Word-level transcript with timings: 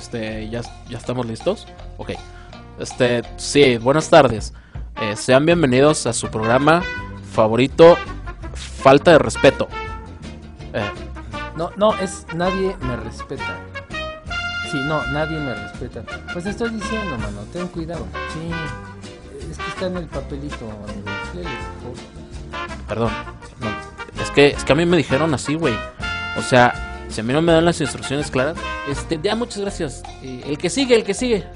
Este, 0.00 0.48
¿ya, 0.48 0.62
ya 0.88 0.96
estamos 0.96 1.26
listos? 1.26 1.66
Ok. 1.98 2.12
Este, 2.78 3.20
sí, 3.36 3.76
buenas 3.76 4.08
tardes. 4.08 4.54
Eh, 4.98 5.14
sean 5.14 5.44
bienvenidos 5.44 6.06
a 6.06 6.14
su 6.14 6.28
programa 6.28 6.82
favorito, 7.34 7.98
Falta 8.54 9.10
de 9.12 9.18
Respeto. 9.18 9.68
Eh, 10.72 10.90
No, 11.54 11.70
no, 11.76 11.92
es 11.98 12.26
nadie 12.34 12.74
me 12.80 12.96
respeta. 12.96 13.58
Sí, 14.70 14.78
no, 14.86 15.04
nadie 15.08 15.38
me 15.38 15.52
respeta. 15.54 16.02
Pues 16.32 16.46
estoy 16.46 16.70
diciendo, 16.70 17.18
mano, 17.18 17.42
ten 17.52 17.68
cuidado. 17.68 18.06
Sí, 18.32 18.50
es 19.50 19.58
que 19.58 19.68
está 19.68 19.86
en 19.86 19.98
el 19.98 20.06
papelito, 20.06 20.64
amigo. 20.64 21.10
Perdón. 22.88 23.10
No, 23.60 24.22
es 24.22 24.30
que, 24.30 24.46
es 24.48 24.64
que 24.64 24.72
a 24.72 24.76
mí 24.76 24.86
me 24.86 24.96
dijeron 24.96 25.34
así, 25.34 25.56
güey. 25.56 25.74
O 26.38 26.42
sea, 26.42 27.04
si 27.10 27.20
a 27.20 27.24
mí 27.24 27.34
no 27.34 27.42
me 27.42 27.52
dan 27.52 27.66
las 27.66 27.78
instrucciones 27.82 28.30
claras, 28.30 28.56
este, 28.90 29.18
ya 29.22 29.34
muchas 29.36 29.58
gracias. 29.60 30.02
Eh, 30.22 30.42
el 30.46 30.58
que 30.58 30.68
sigue, 30.70 30.94
el 30.96 31.04
que 31.04 31.14
sigue. 31.14 31.46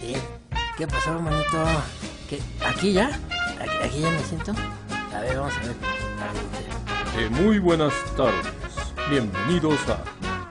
Eh, 0.00 0.20
¿Qué 0.76 0.86
pasó, 0.86 1.18
manito? 1.20 1.64
¿Qué? 2.28 2.40
¿Aquí 2.66 2.92
ya? 2.92 3.06
¿Aquí, 3.60 3.76
aquí 3.84 4.00
ya 4.00 4.10
me 4.10 4.18
siento? 4.24 4.52
A 5.14 5.20
ver, 5.20 5.36
vamos 5.38 5.54
a 5.56 5.60
ver. 5.60 5.76
A 6.20 7.18
ver, 7.18 7.24
Eh, 7.26 7.28
muy 7.30 7.58
buenas 7.58 7.92
tardes. 8.16 8.46
Bienvenidos 9.10 9.78
a 9.88 10.02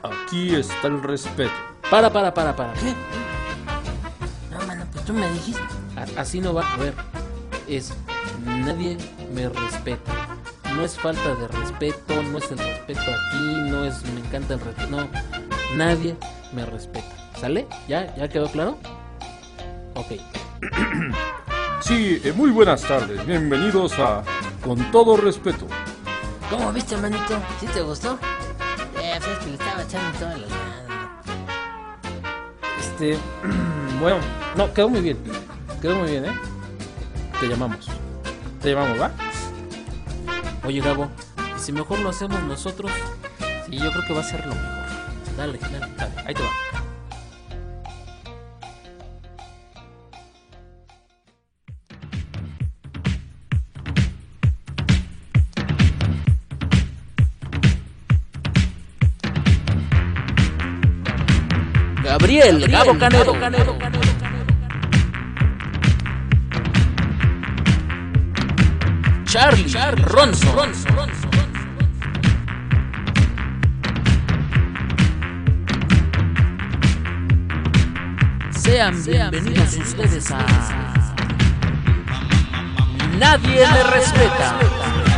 Aquí 0.07 0.55
está 0.55 0.87
el 0.87 1.01
respeto. 1.01 1.51
Para, 1.89 2.11
para, 2.11 2.33
para, 2.33 2.55
para. 2.55 2.73
¿Qué? 2.73 2.93
No, 4.51 4.65
mano, 4.67 4.85
pues 4.91 5.03
tú 5.05 5.13
me 5.13 5.29
dijiste. 5.31 5.61
A- 5.97 6.21
Así 6.21 6.39
no 6.39 6.53
va. 6.53 6.71
A 6.73 6.77
ver, 6.77 6.93
es 7.67 7.93
nadie 8.45 8.97
me 9.33 9.49
respeta. 9.49 10.20
No 10.75 10.83
es 10.83 10.97
falta 10.97 11.35
de 11.35 11.47
respeto, 11.47 12.23
no 12.23 12.37
es 12.37 12.51
el 12.51 12.57
respeto 12.57 13.01
aquí, 13.01 13.69
no 13.69 13.85
es 13.85 14.03
me 14.13 14.21
encanta 14.21 14.55
el 14.55 14.59
respeto. 14.61 14.89
No, 14.89 15.07
nadie 15.75 16.15
me 16.53 16.65
respeta. 16.65 17.07
¿Sale? 17.39 17.67
¿Ya? 17.87 18.15
¿Ya 18.15 18.27
quedó 18.29 18.49
claro? 18.51 18.77
Ok. 19.95 20.13
Sí, 21.81 22.21
eh, 22.23 22.31
muy 22.31 22.51
buenas 22.51 22.83
tardes. 22.83 23.25
Bienvenidos 23.25 23.93
a 23.97 24.23
Con 24.63 24.91
todo 24.91 25.17
respeto. 25.17 25.65
¿Cómo 26.49 26.71
viste, 26.71 26.95
manito? 26.95 27.39
¿Sí 27.59 27.65
te 27.65 27.81
gustó? 27.81 28.19
Eh, 29.01 29.15
pues 29.17 29.31
es 29.31 29.39
que 29.39 29.45
le 29.47 29.53
estaba 29.53 29.81
echando 29.81 30.19
toda 30.19 30.37
la 30.37 30.47
lana. 30.47 31.21
Este. 32.79 33.17
bueno, 33.99 34.17
no, 34.55 34.71
quedó 34.73 34.89
muy 34.89 35.01
bien. 35.01 35.17
Quedó 35.81 35.95
muy 35.95 36.11
bien, 36.11 36.25
¿eh? 36.25 36.39
Te 37.39 37.47
llamamos. 37.47 37.89
Te 38.61 38.73
llamamos, 38.73 39.01
¿va? 39.01 39.11
Oye, 40.63 40.79
Gabo, 40.79 41.09
¿y 41.57 41.59
si 41.59 41.71
mejor 41.71 41.99
lo 41.99 42.09
hacemos 42.09 42.41
nosotros? 42.43 42.91
Sí, 43.65 43.77
yo 43.77 43.91
creo 43.91 44.05
que 44.07 44.13
va 44.13 44.21
a 44.21 44.23
ser 44.23 44.45
lo 44.45 44.53
mejor. 44.53 44.69
Dale, 45.35 45.57
dale. 45.57 45.79
Dale, 45.97 46.13
ahí 46.25 46.33
te 46.35 46.43
va. 46.43 46.49
Gabriel, 62.03 62.67
Gabo 62.67 62.97
Canedo. 62.99 64.10
Charlie, 69.31 69.65
Ronson. 70.03 70.73
Sean 78.61 79.05
bienvenidos 79.05 79.77
ustedes 79.77 80.31
a 80.31 80.45
Nadie 83.17 83.65
le 83.71 83.83
respeta. 83.83 84.59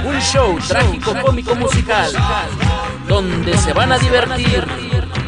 Un 0.05 0.19
show 0.21 0.59
trágico 0.59 1.15
cómico 1.19 1.55
musical 1.55 2.11
donde 3.07 3.57
se 3.57 3.73
van 3.73 3.93
a 3.93 3.97
divertir. 3.97 4.63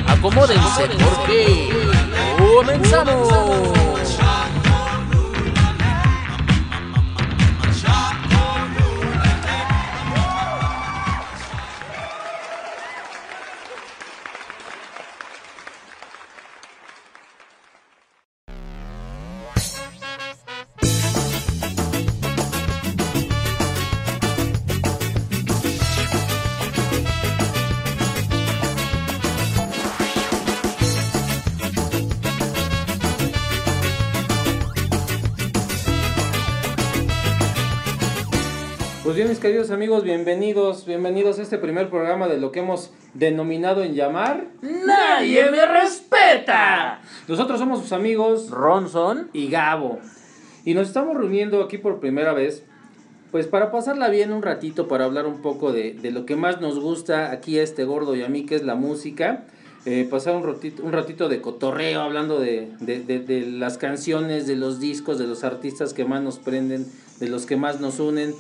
Acomódense 0.06 0.90
porque 0.90 1.72
comenzamos. 2.38 3.85
Queridos 39.46 39.70
amigos, 39.70 40.04
bienvenidos, 40.04 40.88
bienvenidos 40.88 41.38
a 41.38 41.44
este 41.44 41.60
primer 41.60 41.92
programa 41.92 42.28
de 42.28 42.40
lo 42.40 42.52
que 42.52 42.62
hemos 42.62 42.90
denominado 43.14 43.84
en 43.84 43.94
llamar. 43.94 44.48
Nadie 44.64 45.52
me 45.52 45.64
respeta. 45.68 47.00
Nosotros 47.28 47.60
somos 47.60 47.80
sus 47.80 47.92
amigos 47.92 48.50
Ronson. 48.50 49.30
y 49.34 49.50
Gabo. 49.50 50.00
Y 50.66 50.74
nos 50.74 50.88
estamos 50.88 51.16
reuniendo 51.16 51.62
aquí 51.62 51.78
por 51.78 52.00
primera 52.00 52.34
vez, 52.34 52.64
pues 53.32 53.46
para 53.46 53.70
pasarla 53.72 54.10
bien 54.10 54.34
un 54.34 54.42
ratito, 54.42 54.88
para 54.88 55.06
hablar 55.06 55.28
un 55.28 55.44
poco 55.44 55.72
de, 55.72 55.94
de 55.94 56.10
lo 56.10 56.26
que 56.26 56.36
más 56.36 56.60
nos 56.60 56.80
gusta 56.80 57.30
aquí 57.30 57.60
a 57.60 57.64
este 57.64 57.84
gordo 57.84 58.16
y 58.16 58.24
a 58.24 58.30
mí, 58.30 58.48
que 58.48 58.56
es 58.56 58.64
la 58.64 58.74
música. 58.74 59.44
Eh, 59.86 60.08
pasar 60.10 60.36
un 60.36 60.44
ratito, 60.44 60.82
un 60.82 60.92
ratito 60.92 61.30
de 61.30 61.42
cotorreo, 61.42 62.02
hablando 62.02 62.40
de, 62.40 62.70
de, 62.80 63.00
de- 63.04 63.20
de 63.20 63.42
las 63.46 63.78
canciones, 63.78 64.48
de 64.48 64.56
los 64.56 64.80
discos, 64.80 65.20
de 65.20 65.28
los 65.28 65.44
artistas 65.44 65.94
que 65.94 66.04
más 66.06 66.24
nos 66.24 66.40
prenden, 66.40 66.88
de 67.20 67.30
los 67.30 67.46
que 67.46 67.56
más 67.58 67.80
nos 67.80 68.00
unen. 68.00 68.34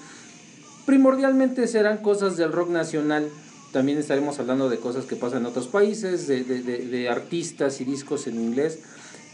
Primordialmente 0.85 1.68
serán 1.68 1.97
cosas 1.97 2.38
del 2.38 2.51
rock 2.51 2.69
nacional. 2.69 3.29
También 3.72 3.97
estaremos 3.97 4.40
hablando 4.40 4.69
de 4.69 4.78
cosas 4.78 5.06
que 5.06 5.16
pasan 5.16 5.40
en 5.40 5.46
otros 5.47 5.68
países, 5.68 6.28
de, 6.28 6.44
de- 6.44 6.62
de- 6.62 6.85
de 6.88 7.09
artistas 7.09 7.81
y 7.81 7.85
discos 7.85 8.28
en 8.28 8.35
inglés. 8.40 8.79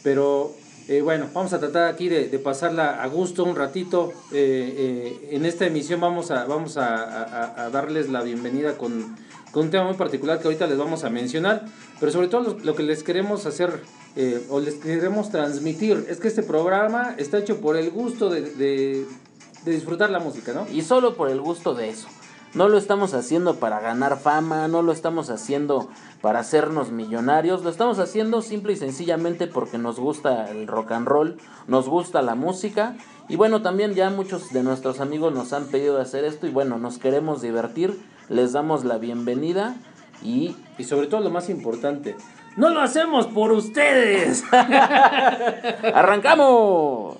Pero 0.03 0.53
eh, 0.87 1.01
bueno, 1.01 1.27
vamos 1.33 1.53
a 1.53 1.59
tratar 1.59 1.87
aquí 1.93 2.09
de, 2.09 2.27
de 2.29 2.39
pasarla 2.39 3.03
a 3.03 3.07
gusto 3.07 3.43
un 3.43 3.55
ratito. 3.55 4.11
Eh, 4.31 5.19
eh, 5.21 5.29
en 5.35 5.45
esta 5.45 5.65
emisión 5.67 5.99
vamos 6.01 6.31
a, 6.31 6.45
vamos 6.45 6.77
a, 6.77 6.95
a- 6.95 7.65
a 7.65 7.69
darles 7.69 8.09
la 8.09 8.23
bienvenida 8.23 8.77
con, 8.77 9.15
con 9.51 9.65
un 9.65 9.71
tema 9.71 9.83
muy 9.83 9.95
particular 9.95 10.39
que 10.39 10.45
ahorita 10.47 10.65
les 10.67 10.77
vamos 10.77 11.03
a 11.03 11.09
mencionar. 11.09 11.65
Pero 11.99 12.11
sobre 12.11 12.29
todo 12.29 12.41
lo, 12.53 12.59
lo 12.59 12.75
que 12.75 12.83
les 12.83 13.03
queremos 13.03 13.45
hacer 13.45 13.81
eh, 14.15 14.41
o 14.49 14.59
les 14.59 14.75
queremos 14.75 15.29
transmitir 15.29 16.05
es 16.09 16.17
que 16.17 16.27
este 16.29 16.41
programa 16.43 17.13
está 17.19 17.37
hecho 17.37 17.61
por 17.61 17.77
el 17.77 17.91
gusto 17.91 18.29
de, 18.29 18.41
de- 18.41 19.05
de 19.65 19.71
disfrutar 19.71 20.09
la 20.09 20.19
música, 20.19 20.53
¿no? 20.53 20.67
Y 20.71 20.81
solo 20.81 21.15
por 21.15 21.29
el 21.29 21.41
gusto 21.41 21.73
de 21.73 21.89
eso. 21.89 22.07
No 22.53 22.67
lo 22.67 22.77
estamos 22.77 23.13
haciendo 23.13 23.55
para 23.55 23.79
ganar 23.79 24.19
fama, 24.19 24.67
no 24.67 24.81
lo 24.81 24.91
estamos 24.91 25.29
haciendo 25.29 25.87
para 26.21 26.39
hacernos 26.39 26.91
millonarios, 26.91 27.63
lo 27.63 27.69
estamos 27.69 27.97
haciendo 27.97 28.41
simple 28.41 28.73
y 28.73 28.75
sencillamente 28.75 29.47
porque 29.47 29.77
nos 29.77 29.99
gusta 29.99 30.51
el 30.51 30.67
rock 30.67 30.91
and 30.91 31.07
roll, 31.07 31.37
nos 31.67 31.87
gusta 31.87 32.21
la 32.21 32.35
música 32.35 32.97
y 33.29 33.37
bueno, 33.37 33.61
también 33.61 33.93
ya 33.93 34.09
muchos 34.09 34.51
de 34.51 34.63
nuestros 34.63 34.99
amigos 34.99 35.33
nos 35.33 35.53
han 35.53 35.67
pedido 35.67 36.01
hacer 36.01 36.25
esto 36.25 36.45
y 36.45 36.51
bueno, 36.51 36.77
nos 36.77 36.97
queremos 36.97 37.41
divertir, 37.41 37.97
les 38.27 38.51
damos 38.51 38.83
la 38.83 38.97
bienvenida 38.97 39.77
y 40.21 40.55
Y 40.77 40.83
sobre 40.83 41.07
todo 41.07 41.21
lo 41.21 41.29
más 41.29 41.49
importante, 41.49 42.15
no 42.57 42.69
lo 42.69 42.81
hacemos 42.81 43.27
por 43.27 43.51
ustedes. 43.53 44.43
¡arrancamos! 45.93 47.17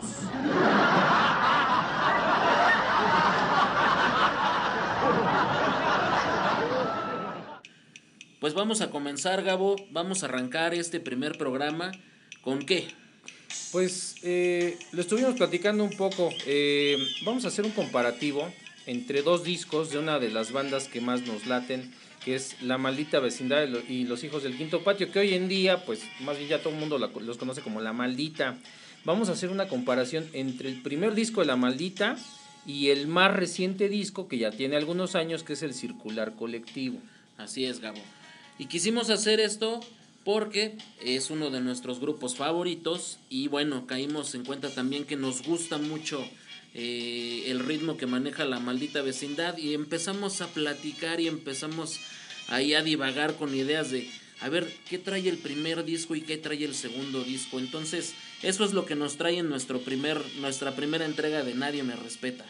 Pues 8.42 8.56
vamos 8.56 8.82
a 8.82 8.90
comenzar, 8.90 9.44
Gabo. 9.44 9.76
Vamos 9.92 10.24
a 10.24 10.26
arrancar 10.26 10.74
este 10.74 11.00
primer 11.00 11.38
programa. 11.38 11.92
¿Con 12.42 12.66
qué? 12.66 12.88
Pues 13.72 14.16
eh, 14.24 14.80
lo 14.94 15.02
estuvimos 15.02 15.36
platicando 15.36 15.84
un 15.84 15.92
poco. 15.96 16.32
eh, 16.48 16.98
vamos 17.24 17.46
a 17.46 17.50
hacer 17.50 17.66
un 17.66 17.72
comparativo 17.72 18.52
entre 18.88 19.22
dos 19.22 19.44
discos 19.44 19.92
de 19.92 20.00
una 20.00 20.18
de 20.18 20.32
las 20.32 20.52
bandas 20.52 20.88
que 20.88 21.02
más 21.02 21.22
nos 21.28 21.46
laten, 21.46 21.94
que 22.26 22.34
es 22.34 22.60
La 22.64 22.80
Maldita 22.80 23.20
Vecindad 23.20 23.62
y 23.64 23.68
lo- 23.70 23.82
y 23.88 24.04
Los 24.06 24.24
Hijos 24.24 24.42
del 24.42 24.58
Quinto 24.58 24.84
Patio, 24.84 25.12
que 25.12 25.20
hoy 25.20 25.36
en 25.36 25.48
día, 25.48 25.86
pues 25.86 26.02
más 26.22 26.36
bien 26.38 26.50
ya 26.50 26.64
todo 26.64 26.74
el 26.74 26.80
mundo 26.80 26.98
los 26.98 27.38
conoce 27.38 27.62
como 27.62 27.80
La 27.80 27.94
Maldita. 27.94 28.58
Vamos 29.06 29.30
a 29.30 29.34
hacer 29.34 29.52
una 29.52 29.68
comparación 29.68 30.28
entre 30.34 30.68
el 30.70 30.82
primer 30.82 31.14
disco 31.14 31.42
de 31.42 31.48
La 31.48 31.58
Maldita 31.58 32.18
y 32.66 32.90
el 32.90 33.06
más 33.06 33.32
reciente 33.36 33.88
disco, 33.88 34.28
que 34.28 34.40
ya 34.40 34.50
tiene 34.50 34.78
algunos 34.78 35.14
años, 35.14 35.44
que 35.44 35.54
es 35.54 35.62
el 35.62 35.76
Circular 35.76 36.34
Colectivo. 36.36 36.98
Así 37.38 37.66
es, 37.66 37.80
Gabo. 37.82 38.02
Y 38.62 38.68
quisimos 38.68 39.10
hacer 39.10 39.40
esto 39.40 39.80
porque 40.24 40.78
es 41.04 41.32
uno 41.32 41.50
de 41.50 41.62
nuestros 41.62 42.00
grupos 42.00 42.36
favoritos 42.36 43.18
y 43.28 43.48
bueno, 43.48 43.88
caímos 43.88 44.36
en 44.36 44.46
cuenta 44.46 44.70
también 44.70 45.06
que 45.06 45.16
nos 45.16 45.42
gusta 45.42 45.80
mucho 45.80 46.24
eh, 46.76 47.46
el 47.48 47.58
ritmo 47.62 47.98
que 47.98 48.06
maneja 48.06 48.46
la 48.46 48.60
maldita 48.60 49.02
vecindad 49.02 49.58
y 49.58 49.74
empezamos 49.74 50.42
a 50.42 50.48
platicar 50.48 51.20
y 51.20 51.28
empezamos 51.28 52.02
ahí 52.50 52.76
a 52.76 52.84
divagar 52.84 53.34
con 53.34 53.56
ideas 53.56 53.90
de 53.90 54.08
a 54.42 54.50
ver 54.50 54.72
qué 54.88 55.00
trae 55.00 55.28
el 55.28 55.40
primer 55.40 55.84
disco 55.84 56.14
y 56.14 56.22
qué 56.22 56.38
trae 56.38 56.64
el 56.64 56.76
segundo 56.76 57.24
disco. 57.24 57.58
Entonces, 57.58 58.14
eso 58.44 58.64
es 58.64 58.74
lo 58.74 58.86
que 58.86 58.94
nos 58.94 59.18
trae 59.18 59.40
en 59.40 59.50
nuestro 59.50 59.80
primer, 59.80 60.22
nuestra 60.40 60.76
primera 60.76 61.06
entrega 61.06 61.44
de 61.44 61.56
Nadie 61.56 61.82
me 61.82 61.96
respeta. 61.96 62.46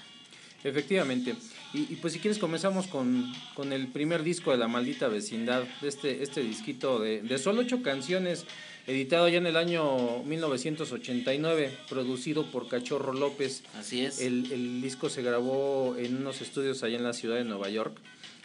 Efectivamente. 0.63 1.35
Y, 1.73 1.95
pues 1.95 2.13
si 2.13 2.19
quieres 2.19 2.37
comenzamos 2.37 2.87
con, 2.87 3.33
el 3.71 3.87
primer 3.87 4.23
disco 4.23 4.51
de 4.51 4.57
La 4.57 4.67
Maldita 4.67 5.07
Vecindad, 5.07 5.63
de 5.81 5.87
este, 5.87 6.21
este 6.21 6.41
disquito 6.41 6.99
de, 6.99 7.21
de 7.21 7.37
solo 7.37 7.61
ocho 7.61 7.81
canciones, 7.81 8.45
editado 8.87 9.29
ya 9.29 9.37
en 9.37 9.47
el 9.47 9.55
año 9.55 10.23
1989, 10.23 11.71
producido 11.89 12.45
por 12.51 12.67
Cachorro 12.67 13.13
López. 13.13 13.63
Así 13.79 14.03
es. 14.03 14.19
El, 14.19 14.51
el 14.51 14.81
disco 14.81 15.09
se 15.09 15.21
grabó 15.21 15.95
en 15.97 16.17
unos 16.17 16.41
estudios 16.41 16.83
allá 16.83 16.97
en 16.97 17.03
la 17.03 17.13
ciudad 17.13 17.37
de 17.37 17.45
Nueva 17.45 17.69
York. 17.69 17.97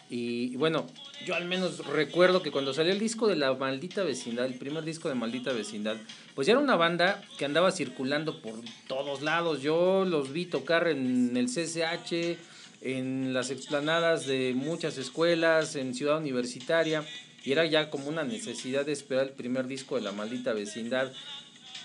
Y, 0.08 0.54
bueno, 0.56 0.86
yo 1.24 1.34
al 1.34 1.46
menos 1.46 1.84
recuerdo 1.86 2.42
que 2.42 2.52
cuando 2.52 2.72
salió 2.72 2.92
el 2.92 3.00
disco 3.00 3.26
de 3.26 3.34
La 3.34 3.52
Maldita 3.54 4.04
Vecindad, 4.04 4.46
el 4.46 4.54
primer 4.54 4.84
disco 4.84 5.08
de 5.08 5.16
Maldita 5.16 5.52
Vecindad, 5.52 5.96
pues 6.34 6.46
ya 6.46 6.52
era 6.52 6.60
una 6.60 6.76
banda 6.76 7.22
que 7.38 7.44
andaba 7.44 7.72
circulando 7.72 8.40
por 8.40 8.54
todos 8.86 9.22
lados. 9.22 9.62
Yo 9.62 10.04
los 10.04 10.32
vi 10.32 10.46
tocar 10.46 10.86
en 10.86 11.36
el 11.36 11.46
CCH, 11.46 12.38
en 12.82 13.34
las 13.34 13.50
explanadas 13.50 14.26
de 14.26 14.52
muchas 14.54 14.96
escuelas, 14.96 15.74
en 15.74 15.94
Ciudad 15.94 16.18
Universitaria, 16.18 17.04
y 17.44 17.50
era 17.50 17.64
ya 17.66 17.90
como 17.90 18.08
una 18.08 18.22
necesidad 18.22 18.86
de 18.86 18.92
esperar 18.92 19.26
el 19.26 19.32
primer 19.32 19.66
disco 19.66 19.96
de 19.96 20.02
La 20.02 20.12
Maldita 20.12 20.52
Vecindad. 20.52 21.12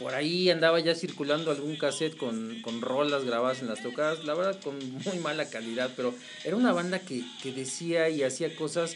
Por 0.01 0.15
ahí 0.15 0.49
andaba 0.49 0.79
ya 0.79 0.95
circulando 0.95 1.51
algún 1.51 1.75
cassette 1.75 2.17
con, 2.17 2.61
con 2.61 2.81
rolas 2.81 3.23
grabadas 3.23 3.61
en 3.61 3.67
las 3.67 3.83
tocadas, 3.83 4.23
la 4.25 4.33
verdad 4.33 4.59
con 4.61 4.77
muy 5.05 5.19
mala 5.19 5.49
calidad, 5.49 5.91
pero 5.95 6.13
era 6.43 6.55
una 6.55 6.73
banda 6.73 6.99
que, 6.99 7.23
que 7.43 7.51
decía 7.51 8.09
y 8.09 8.23
hacía 8.23 8.55
cosas 8.55 8.95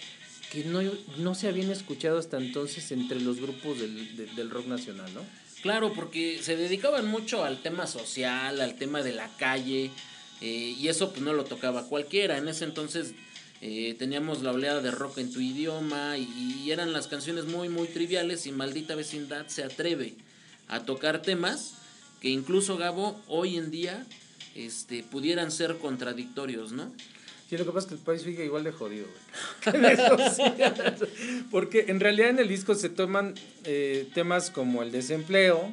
que 0.52 0.64
no, 0.64 0.82
no 1.18 1.36
se 1.36 1.48
habían 1.48 1.72
escuchado 1.72 2.18
hasta 2.18 2.38
entonces 2.38 2.92
entre 2.92 3.20
los 3.20 3.40
grupos 3.40 3.80
del, 3.80 4.36
del 4.36 4.50
rock 4.50 4.68
nacional, 4.68 5.14
¿no? 5.14 5.22
Claro, 5.62 5.94
porque 5.94 6.40
se 6.42 6.56
dedicaban 6.56 7.08
mucho 7.08 7.44
al 7.44 7.62
tema 7.62 7.88
social, 7.88 8.62
al 8.62 8.76
tema 8.76 9.02
de 9.02 9.14
la 9.14 9.28
calle, 9.38 9.90
eh, 10.42 10.76
y 10.78 10.88
eso 10.88 11.12
pues 11.12 11.22
no 11.22 11.34
lo 11.34 11.46
tocaba 11.46 11.88
cualquiera. 11.88 12.38
En 12.38 12.48
ese 12.48 12.66
entonces 12.66 13.14
eh, 13.62 13.96
teníamos 13.98 14.44
la 14.44 14.52
oleada 14.52 14.82
de 14.82 14.92
rock 14.92 15.18
en 15.20 15.32
tu 15.32 15.40
idioma 15.40 16.18
y, 16.18 16.70
eran 16.72 16.94
las 16.94 17.08
canciones 17.08 17.46
muy 17.46 17.70
muy 17.70 17.88
triviales 17.88 18.48
y 18.48 18.52
maldita 18.52 18.96
vecindad 18.96 19.48
se 19.48 19.64
atreve 19.64 20.16
a 20.68 20.82
tocar 20.82 21.22
temas 21.22 21.76
que 22.22 22.30
incluso 22.30 22.78
Gabo 22.78 23.20
hoy 23.28 23.58
en 23.58 23.72
día 23.72 24.06
este, 24.56 25.04
pudieran 25.04 25.52
ser 25.52 25.78
contradictorios, 25.78 26.72
¿no? 26.72 26.92
Sí, 27.50 27.58
lo 27.58 27.66
que 27.66 27.72
pasa 27.72 27.86
es 27.86 27.90
que 27.90 27.96
el 27.96 28.02
país 28.02 28.22
sigue 28.24 28.46
igual 28.46 28.64
de 28.64 28.72
jodido, 28.72 29.06
Porque 31.52 31.86
en 31.90 32.00
realidad 32.00 32.30
en 32.30 32.40
el 32.40 32.48
disco 32.48 32.74
se 32.74 32.90
toman 32.90 33.36
eh, 33.66 34.10
temas 34.16 34.50
como 34.50 34.82
el 34.82 34.92
desempleo, 34.92 35.72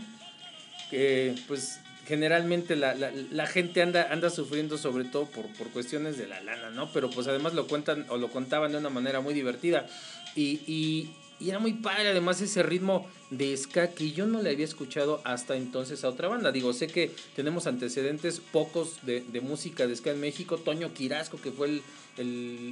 que 0.90 1.34
pues 1.48 1.80
generalmente 2.06 2.76
la, 2.76 2.94
la, 2.94 3.10
la, 3.10 3.46
gente 3.46 3.80
anda, 3.80 4.12
anda 4.12 4.28
sufriendo 4.28 4.76
sobre 4.76 5.04
todo 5.04 5.24
por, 5.26 5.46
por 5.54 5.68
cuestiones 5.68 6.18
de 6.18 6.26
la 6.26 6.42
lana, 6.42 6.70
¿no? 6.70 6.92
Pero 6.92 7.08
pues 7.08 7.26
además 7.26 7.54
lo 7.54 7.66
cuentan 7.66 8.04
o 8.10 8.18
lo 8.18 8.28
contaban 8.28 8.72
de 8.72 8.78
una 8.78 8.90
manera 8.90 9.20
muy 9.20 9.32
divertida. 9.32 9.86
Y, 10.34 11.10
y 11.42 11.50
era 11.50 11.58
muy 11.58 11.72
padre 11.72 12.08
además 12.08 12.40
ese 12.40 12.62
ritmo 12.62 13.06
de 13.30 13.56
ska 13.56 13.90
que 13.94 14.12
yo 14.12 14.26
no 14.26 14.42
le 14.42 14.50
había 14.50 14.64
escuchado 14.64 15.20
hasta 15.24 15.56
entonces 15.56 16.04
a 16.04 16.08
otra 16.08 16.28
banda. 16.28 16.52
Digo, 16.52 16.72
sé 16.72 16.86
que 16.86 17.10
tenemos 17.34 17.66
antecedentes 17.66 18.40
pocos 18.40 18.98
de, 19.02 19.22
de 19.22 19.40
música 19.40 19.86
de 19.86 19.96
ska 19.96 20.10
en 20.10 20.20
México. 20.20 20.58
Toño 20.58 20.94
Quirasco, 20.94 21.40
que 21.40 21.50
fue 21.50 21.68
el, 21.68 21.82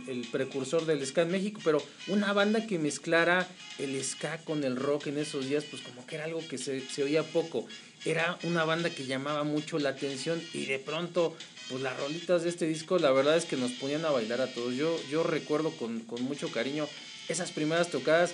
el, 0.06 0.26
precursor 0.30 0.86
del 0.86 1.04
ska 1.04 1.22
en 1.22 1.32
México, 1.32 1.60
pero 1.64 1.82
una 2.08 2.32
banda 2.32 2.66
que 2.66 2.78
mezclara 2.78 3.48
el 3.78 4.02
ska 4.04 4.38
con 4.44 4.62
el 4.62 4.76
rock 4.76 5.08
en 5.08 5.18
esos 5.18 5.48
días, 5.48 5.64
pues 5.64 5.82
como 5.82 6.06
que 6.06 6.16
era 6.16 6.24
algo 6.26 6.46
que 6.46 6.58
se, 6.58 6.80
se 6.80 7.02
oía 7.02 7.22
poco 7.22 7.66
era 8.04 8.38
una 8.44 8.64
banda 8.64 8.90
que 8.90 9.06
llamaba 9.06 9.44
mucho 9.44 9.78
la 9.78 9.90
atención 9.90 10.42
y 10.54 10.66
de 10.66 10.78
pronto, 10.78 11.36
pues 11.68 11.82
las 11.82 11.98
rolitas 11.98 12.42
de 12.42 12.48
este 12.48 12.66
disco, 12.66 12.98
la 12.98 13.10
verdad 13.10 13.36
es 13.36 13.44
que 13.44 13.56
nos 13.56 13.72
ponían 13.72 14.04
a 14.04 14.10
bailar 14.10 14.40
a 14.40 14.46
todos. 14.46 14.74
Yo, 14.74 14.98
yo 15.10 15.22
recuerdo 15.22 15.70
con, 15.72 16.04
mucho 16.22 16.50
cariño 16.50 16.88
esas 17.28 17.52
primeras 17.52 17.90
tocadas, 17.90 18.32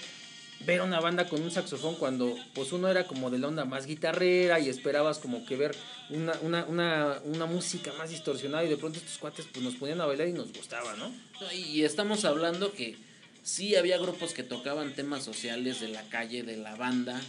ver 0.60 0.80
una 0.80 1.00
banda 1.00 1.28
con 1.28 1.42
un 1.42 1.50
saxofón 1.50 1.96
cuando 1.96 2.34
pues 2.54 2.72
uno 2.72 2.88
era 2.88 3.06
como 3.06 3.30
de 3.30 3.38
la 3.38 3.48
onda 3.48 3.64
más 3.64 3.86
guitarrera 3.86 4.58
y 4.58 4.68
esperabas 4.68 5.18
como 5.18 5.44
que 5.44 5.56
ver 5.56 5.76
una, 6.10 6.32
una, 6.42 6.64
una, 6.64 7.20
una 7.24 7.46
música 7.46 7.92
más 7.98 8.10
distorsionada 8.10 8.64
y 8.64 8.68
de 8.68 8.76
pronto 8.76 8.98
estos 8.98 9.18
cuates 9.18 9.46
pues 9.52 9.64
nos 9.64 9.74
ponían 9.74 10.00
a 10.00 10.06
bailar 10.06 10.28
y 10.28 10.32
nos 10.32 10.52
gustaba, 10.52 10.94
¿no? 10.96 11.12
Y 11.52 11.82
estamos 11.82 12.24
hablando 12.24 12.72
que 12.72 12.96
sí 13.42 13.76
había 13.76 13.98
grupos 13.98 14.32
que 14.32 14.42
tocaban 14.42 14.94
temas 14.94 15.24
sociales 15.24 15.80
de 15.80 15.88
la 15.88 16.02
calle, 16.08 16.42
de 16.42 16.56
la 16.56 16.74
banda, 16.74 17.20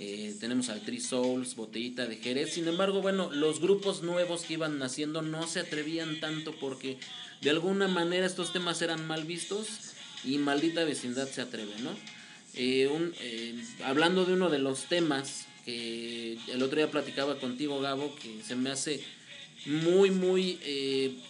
eh, 0.00 0.36
tenemos 0.38 0.68
al 0.68 0.80
Three 0.82 1.00
Souls, 1.00 1.56
Botellita 1.56 2.06
de 2.06 2.16
Jerez. 2.16 2.52
Sin 2.52 2.68
embargo, 2.68 3.02
bueno, 3.02 3.30
los 3.32 3.60
grupos 3.60 4.02
nuevos 4.02 4.42
que 4.42 4.52
iban 4.54 4.78
naciendo 4.78 5.22
no 5.22 5.46
se 5.48 5.58
atrevían 5.58 6.20
tanto 6.20 6.54
porque 6.60 6.98
de 7.40 7.50
alguna 7.50 7.88
manera 7.88 8.24
estos 8.24 8.52
temas 8.52 8.80
eran 8.80 9.04
mal 9.08 9.24
vistos 9.24 9.66
y 10.22 10.38
maldita 10.38 10.84
vecindad 10.84 11.28
se 11.28 11.40
atreve, 11.40 11.74
¿no? 11.80 11.90
Eh, 12.58 13.12
eh, 13.20 13.54
hablando 13.84 14.24
de 14.24 14.34
uno 14.34 14.50
de 14.50 14.58
los 14.58 14.84
temas 14.84 15.46
que 15.64 16.38
el 16.48 16.62
otro 16.62 16.76
día 16.76 16.90
platicaba 16.90 17.38
contigo, 17.38 17.80
Gabo, 17.80 18.14
que 18.16 18.42
se 18.42 18.56
me 18.56 18.70
hace 18.70 19.02
muy, 19.66 20.10
muy 20.10 20.58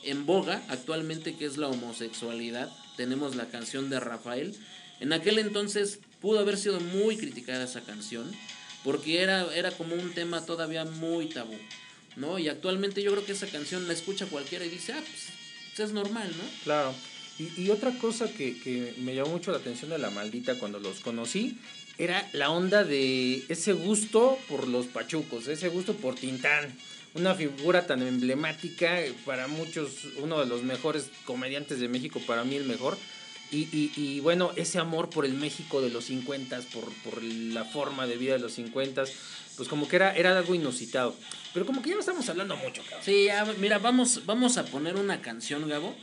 en 0.05 0.27
boga 0.27 0.63
actualmente, 0.69 1.35
que 1.37 1.45
es 1.45 1.57
la 1.57 1.69
homosexualidad. 1.69 2.71
Tenemos 2.97 3.37
la 3.37 3.47
canción 3.47 3.91
de 3.91 4.01
Rafael. 4.01 4.55
En 5.01 5.13
aquel 5.13 5.39
entonces 5.39 5.99
pudo 6.21 6.39
haber 6.39 6.57
sido 6.57 6.81
muy 6.81 7.17
criticada 7.17 7.65
esa 7.65 7.81
canción 7.81 8.31
porque 8.85 9.23
era, 9.23 9.53
era 9.55 9.71
como 9.73 9.95
un 9.95 10.13
tema 10.15 10.45
todavía 10.47 10.85
muy 10.85 11.27
tabú, 11.27 11.59
¿no? 12.17 12.39
Y 12.39 12.49
actualmente 12.49 13.03
yo 13.03 13.11
creo 13.13 13.25
que 13.25 13.33
esa 13.33 13.47
canción 13.47 13.87
la 13.87 13.93
escucha 13.93 14.27
cualquiera 14.27 14.65
y 14.65 14.71
dice, 14.71 14.93
ah, 14.93 15.01
pues 15.01 15.79
es 15.79 15.93
normal, 15.93 16.29
¿no? 16.37 16.45
Claro. 16.65 16.95
Y, 17.39 17.71
otra 17.71 17.93
cosa 17.99 18.33
que, 18.33 18.59
que 18.59 18.95
me 18.99 19.15
llamó 19.15 19.31
mucho 19.31 19.53
la 19.53 19.59
atención 19.59 19.91
de 19.91 19.99
la 19.99 20.11
maldita 20.11 20.59
cuando 20.59 20.81
los 20.81 21.01
conocí 21.01 21.57
era 21.97 22.29
la 22.33 22.51
onda 22.51 22.85
de 22.85 23.45
ese 23.49 23.73
gusto 23.73 24.39
por 24.49 24.67
los 24.67 24.87
pachucos, 24.87 25.47
ese 25.47 25.69
gusto 25.69 25.95
por 25.95 26.15
Tintán. 26.15 26.73
Una 27.15 27.35
figura 27.35 27.87
tan 27.87 28.03
emblemática, 28.03 28.99
para 29.25 29.49
muchos 29.49 30.05
uno 30.19 30.41
de 30.41 30.47
los 30.47 30.63
mejores 30.63 31.11
comediantes 31.25 31.81
de 31.81 31.89
México, 31.89 32.21
para 32.27 32.45
mí 32.45 32.57
el 32.57 32.65
mejor 32.65 32.99
y, 33.51 33.61
y, 33.73 33.93
y, 33.97 34.21
bueno, 34.21 34.53
ese 34.57 34.79
amor 34.79 35.09
por 35.09 35.25
el 35.25 35.33
México 35.33 35.81
de 35.81 35.89
los 35.89 36.05
50, 36.05 36.61
por, 36.73 36.93
por 37.03 37.23
la 37.23 37.65
forma 37.65 38.07
de 38.07 38.19
vida 38.19 38.35
de 38.35 38.41
los 38.41 38.53
50, 38.53 39.05
pues 39.57 39.69
como 39.69 39.89
que 39.89 39.97
era, 39.97 40.15
era 40.15 40.37
algo 40.37 40.55
inusitado. 40.55 41.15
Pero 41.55 41.65
como 41.65 41.81
que 41.81 41.89
ya 41.89 41.95
no 41.95 42.01
estamos 42.01 42.29
hablando 42.29 42.57
mucho, 42.57 42.83
cabrón. 42.83 43.03
Sí, 43.03 43.29
mira, 43.59 43.79
vamos, 43.79 44.27
vamos 44.27 44.59
a 44.59 44.67
poner 44.67 44.97
una 44.97 45.23
canción, 45.23 45.67
Gabo, 45.67 45.97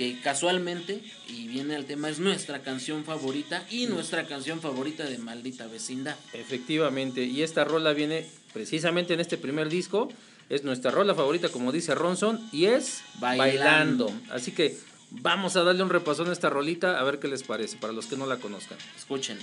que 0.00 0.18
casualmente, 0.22 1.02
y 1.28 1.46
viene 1.46 1.76
al 1.76 1.84
tema, 1.84 2.08
es 2.08 2.20
nuestra 2.20 2.62
canción 2.62 3.04
favorita 3.04 3.66
y 3.68 3.84
nuestra 3.84 4.24
canción 4.24 4.62
favorita 4.62 5.04
de 5.04 5.18
Maldita 5.18 5.66
Vecindad. 5.66 6.16
Efectivamente, 6.32 7.24
y 7.24 7.42
esta 7.42 7.64
rola 7.64 7.92
viene 7.92 8.26
precisamente 8.54 9.12
en 9.12 9.20
este 9.20 9.36
primer 9.36 9.68
disco. 9.68 10.08
Es 10.48 10.64
nuestra 10.64 10.90
rola 10.90 11.14
favorita, 11.14 11.50
como 11.50 11.70
dice 11.70 11.94
Ronson, 11.94 12.40
y 12.50 12.64
es 12.64 13.02
Bailando. 13.18 14.06
Bailando. 14.06 14.34
Así 14.34 14.52
que 14.52 14.74
Vamos 15.10 15.56
a 15.56 15.64
darle 15.64 15.82
un 15.82 15.90
repasón 15.90 16.28
a 16.28 16.32
esta 16.32 16.50
rolita 16.50 17.00
a 17.00 17.02
ver 17.02 17.18
qué 17.18 17.26
les 17.26 17.42
parece, 17.42 17.76
para 17.76 17.92
los 17.92 18.06
que 18.06 18.16
no 18.16 18.26
la 18.26 18.36
conozcan. 18.36 18.78
Escúchenla. 18.96 19.42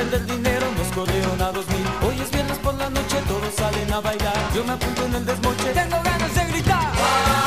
Perder 0.00 0.24
dinero 0.24 0.66
nos 0.78 0.88
corrieron 0.96 1.40
a 1.42 1.52
dos 1.52 1.66
mil. 1.68 1.86
Hoy 2.06 2.18
es 2.20 2.30
viernes 2.30 2.58
por 2.58 2.74
la 2.74 2.88
noche, 2.88 3.16
todos 3.28 3.54
salen 3.54 3.92
a 3.92 4.00
bailar. 4.00 4.38
Yo 4.54 4.64
me 4.64 4.72
apunto 4.72 5.04
en 5.04 5.14
el 5.14 5.26
desmoche, 5.26 5.68
tengo 5.80 5.98
ganas 6.02 6.34
de 6.34 6.44
gritar. 6.52 6.88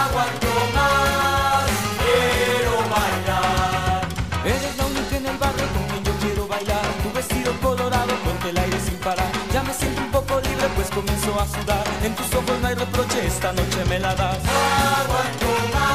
Aguanto 0.06 0.52
más, 0.76 1.70
quiero 2.04 2.76
bailar. 2.94 4.02
Eres 4.46 4.78
la 4.78 4.86
única 4.86 5.16
en 5.18 5.26
el 5.26 5.38
barrio 5.38 5.66
con 5.74 5.84
quien 5.90 6.04
yo 6.04 6.14
quiero 6.24 6.48
bailar. 6.48 6.86
Tu 7.04 7.10
vestido 7.20 7.52
colorado, 7.60 8.14
ponte 8.24 8.50
el 8.50 8.58
aire 8.58 8.80
sin 8.88 8.98
parar. 9.08 9.32
Ya 9.52 9.64
me 9.64 9.74
siento 9.74 10.02
un 10.02 10.12
poco 10.12 10.40
libre, 10.42 10.68
pues 10.76 10.90
comienzo 10.90 11.30
a 11.40 11.46
sudar. 11.48 11.84
En 12.04 12.14
tus 12.16 12.30
ojos 12.36 12.56
no 12.62 12.68
hay 12.68 12.76
reproche, 12.76 13.26
esta 13.26 13.52
noche 13.52 13.80
me 13.90 13.98
la 14.00 14.14
das. 14.14 14.42
Aguanto 15.02 15.50
más, 15.74 15.93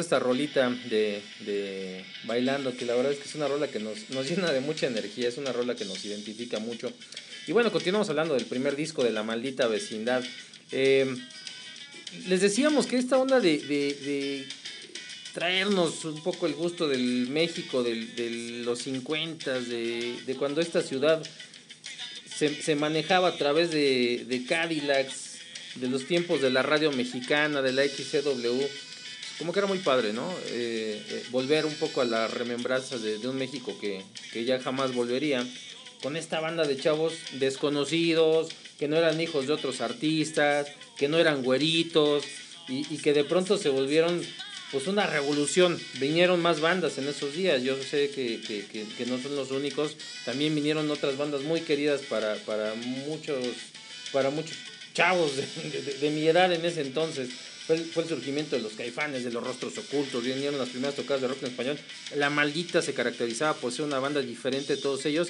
esta 0.00 0.18
rolita 0.18 0.70
de, 0.70 1.20
de 1.40 2.04
Bailando, 2.24 2.76
que 2.76 2.84
la 2.86 2.94
verdad 2.94 3.12
es 3.12 3.18
que 3.18 3.28
es 3.28 3.34
una 3.34 3.48
rola 3.48 3.68
que 3.68 3.78
nos, 3.80 4.10
nos 4.10 4.26
llena 4.30 4.52
de 4.52 4.60
mucha 4.60 4.86
energía, 4.86 5.28
es 5.28 5.36
una 5.38 5.52
rola 5.52 5.74
que 5.76 5.84
nos 5.84 6.04
identifica 6.04 6.58
mucho. 6.58 6.92
Y 7.46 7.52
bueno, 7.52 7.70
continuamos 7.70 8.08
hablando 8.08 8.34
del 8.34 8.46
primer 8.46 8.74
disco 8.76 9.04
de 9.04 9.10
La 9.12 9.22
Maldita 9.22 9.66
Vecindad. 9.68 10.24
Eh, 10.72 11.14
les 12.28 12.40
decíamos 12.40 12.86
que 12.86 12.96
esta 12.96 13.18
onda 13.18 13.40
de, 13.40 13.58
de- 13.58 13.94
de 13.94 14.46
traernos 15.34 16.04
un 16.04 16.22
poco 16.22 16.46
el 16.46 16.54
gusto 16.54 16.88
del 16.88 17.28
México, 17.28 17.82
del- 17.82 18.14
de 18.16 18.30
los 18.64 18.78
50, 18.80 19.60
de, 19.60 20.16
de 20.24 20.34
cuando 20.36 20.60
esta 20.60 20.80
ciudad 20.82 21.22
se, 22.34 22.54
se 22.62 22.76
manejaba 22.76 23.28
a 23.28 23.36
través 23.36 23.70
de, 23.70 24.24
de 24.28 24.44
Cadillacs, 24.46 25.34
de 25.76 25.88
los 25.88 26.06
tiempos 26.06 26.40
de 26.40 26.50
la 26.50 26.62
radio 26.62 26.92
mexicana, 26.92 27.62
de 27.62 27.72
la 27.72 27.82
XCW. 27.84 28.62
Como 29.38 29.52
que 29.52 29.58
era 29.58 29.66
muy 29.68 29.78
padre, 29.78 30.12
¿no? 30.12 30.30
Eh, 30.48 31.02
eh, 31.08 31.24
volver 31.30 31.66
un 31.66 31.74
poco 31.74 32.00
a 32.00 32.04
la 32.04 32.28
remembranza 32.28 32.98
de, 32.98 33.18
un 33.28 33.36
México 33.36 33.76
que, 33.80 34.02
que 34.32 34.44
ya 34.44 34.60
jamás 34.60 34.94
volvería. 34.94 35.44
Con 36.02 36.16
esta 36.16 36.38
banda 36.40 36.64
de 36.64 36.76
chavos 36.78 37.14
desconocidos, 37.32 38.48
que 38.78 38.88
no 38.88 38.96
eran 38.96 39.20
hijos 39.20 39.46
de 39.46 39.52
otros 39.54 39.80
artistas, 39.80 40.68
que 40.96 41.08
no 41.08 41.18
eran 41.18 41.42
güeritos, 41.42 42.24
y, 42.68 42.86
y 42.94 42.98
que 42.98 43.12
de 43.12 43.24
pronto 43.24 43.58
se 43.58 43.68
volvieron 43.70 44.22
pues 44.70 44.86
una 44.86 45.06
revolución. 45.06 45.80
Vinieron 45.94 46.40
más 46.40 46.60
bandas 46.60 46.98
en 46.98 47.08
esos 47.08 47.34
días. 47.34 47.62
Yo 47.62 47.76
sé 47.82 48.10
que, 48.10 48.40
que- 48.40 48.64
que- 48.66 48.84
que 48.96 49.06
no 49.06 49.20
son 49.20 49.34
los 49.36 49.50
únicos. 49.50 49.96
También 50.24 50.54
vinieron 50.54 50.90
otras 50.90 51.16
bandas 51.16 51.42
muy 51.42 51.60
queridas 51.62 52.02
para, 52.02 52.34
para 52.36 52.74
muchos 52.74 53.38
para 54.12 54.30
muchos 54.30 54.56
chavos 54.94 55.36
de, 55.36 55.42
de- 55.80 55.94
de 55.98 56.10
mi 56.10 56.26
edad 56.26 56.52
en 56.52 56.64
ese 56.64 56.82
entonces. 56.82 57.30
Fue 57.66 57.76
el, 57.76 57.84
fue 57.84 58.02
el 58.02 58.08
surgimiento 58.10 58.56
de 58.56 58.62
los 58.62 58.72
caifanes, 58.74 59.24
de 59.24 59.32
los 59.32 59.42
rostros 59.42 59.76
ocultos, 59.78 60.22
vinieron 60.22 60.58
las 60.58 60.68
primeras 60.68 60.96
tocadas 60.96 61.22
de 61.22 61.28
rock 61.28 61.42
en 61.42 61.48
español. 61.48 61.78
La 62.16 62.28
maldita 62.28 62.82
se 62.82 62.92
caracterizaba 62.92 63.54
por 63.54 63.72
ser 63.72 63.84
una 63.86 63.98
banda 63.98 64.20
diferente 64.20 64.76
de 64.76 64.82
todos 64.82 65.06
ellos. 65.06 65.28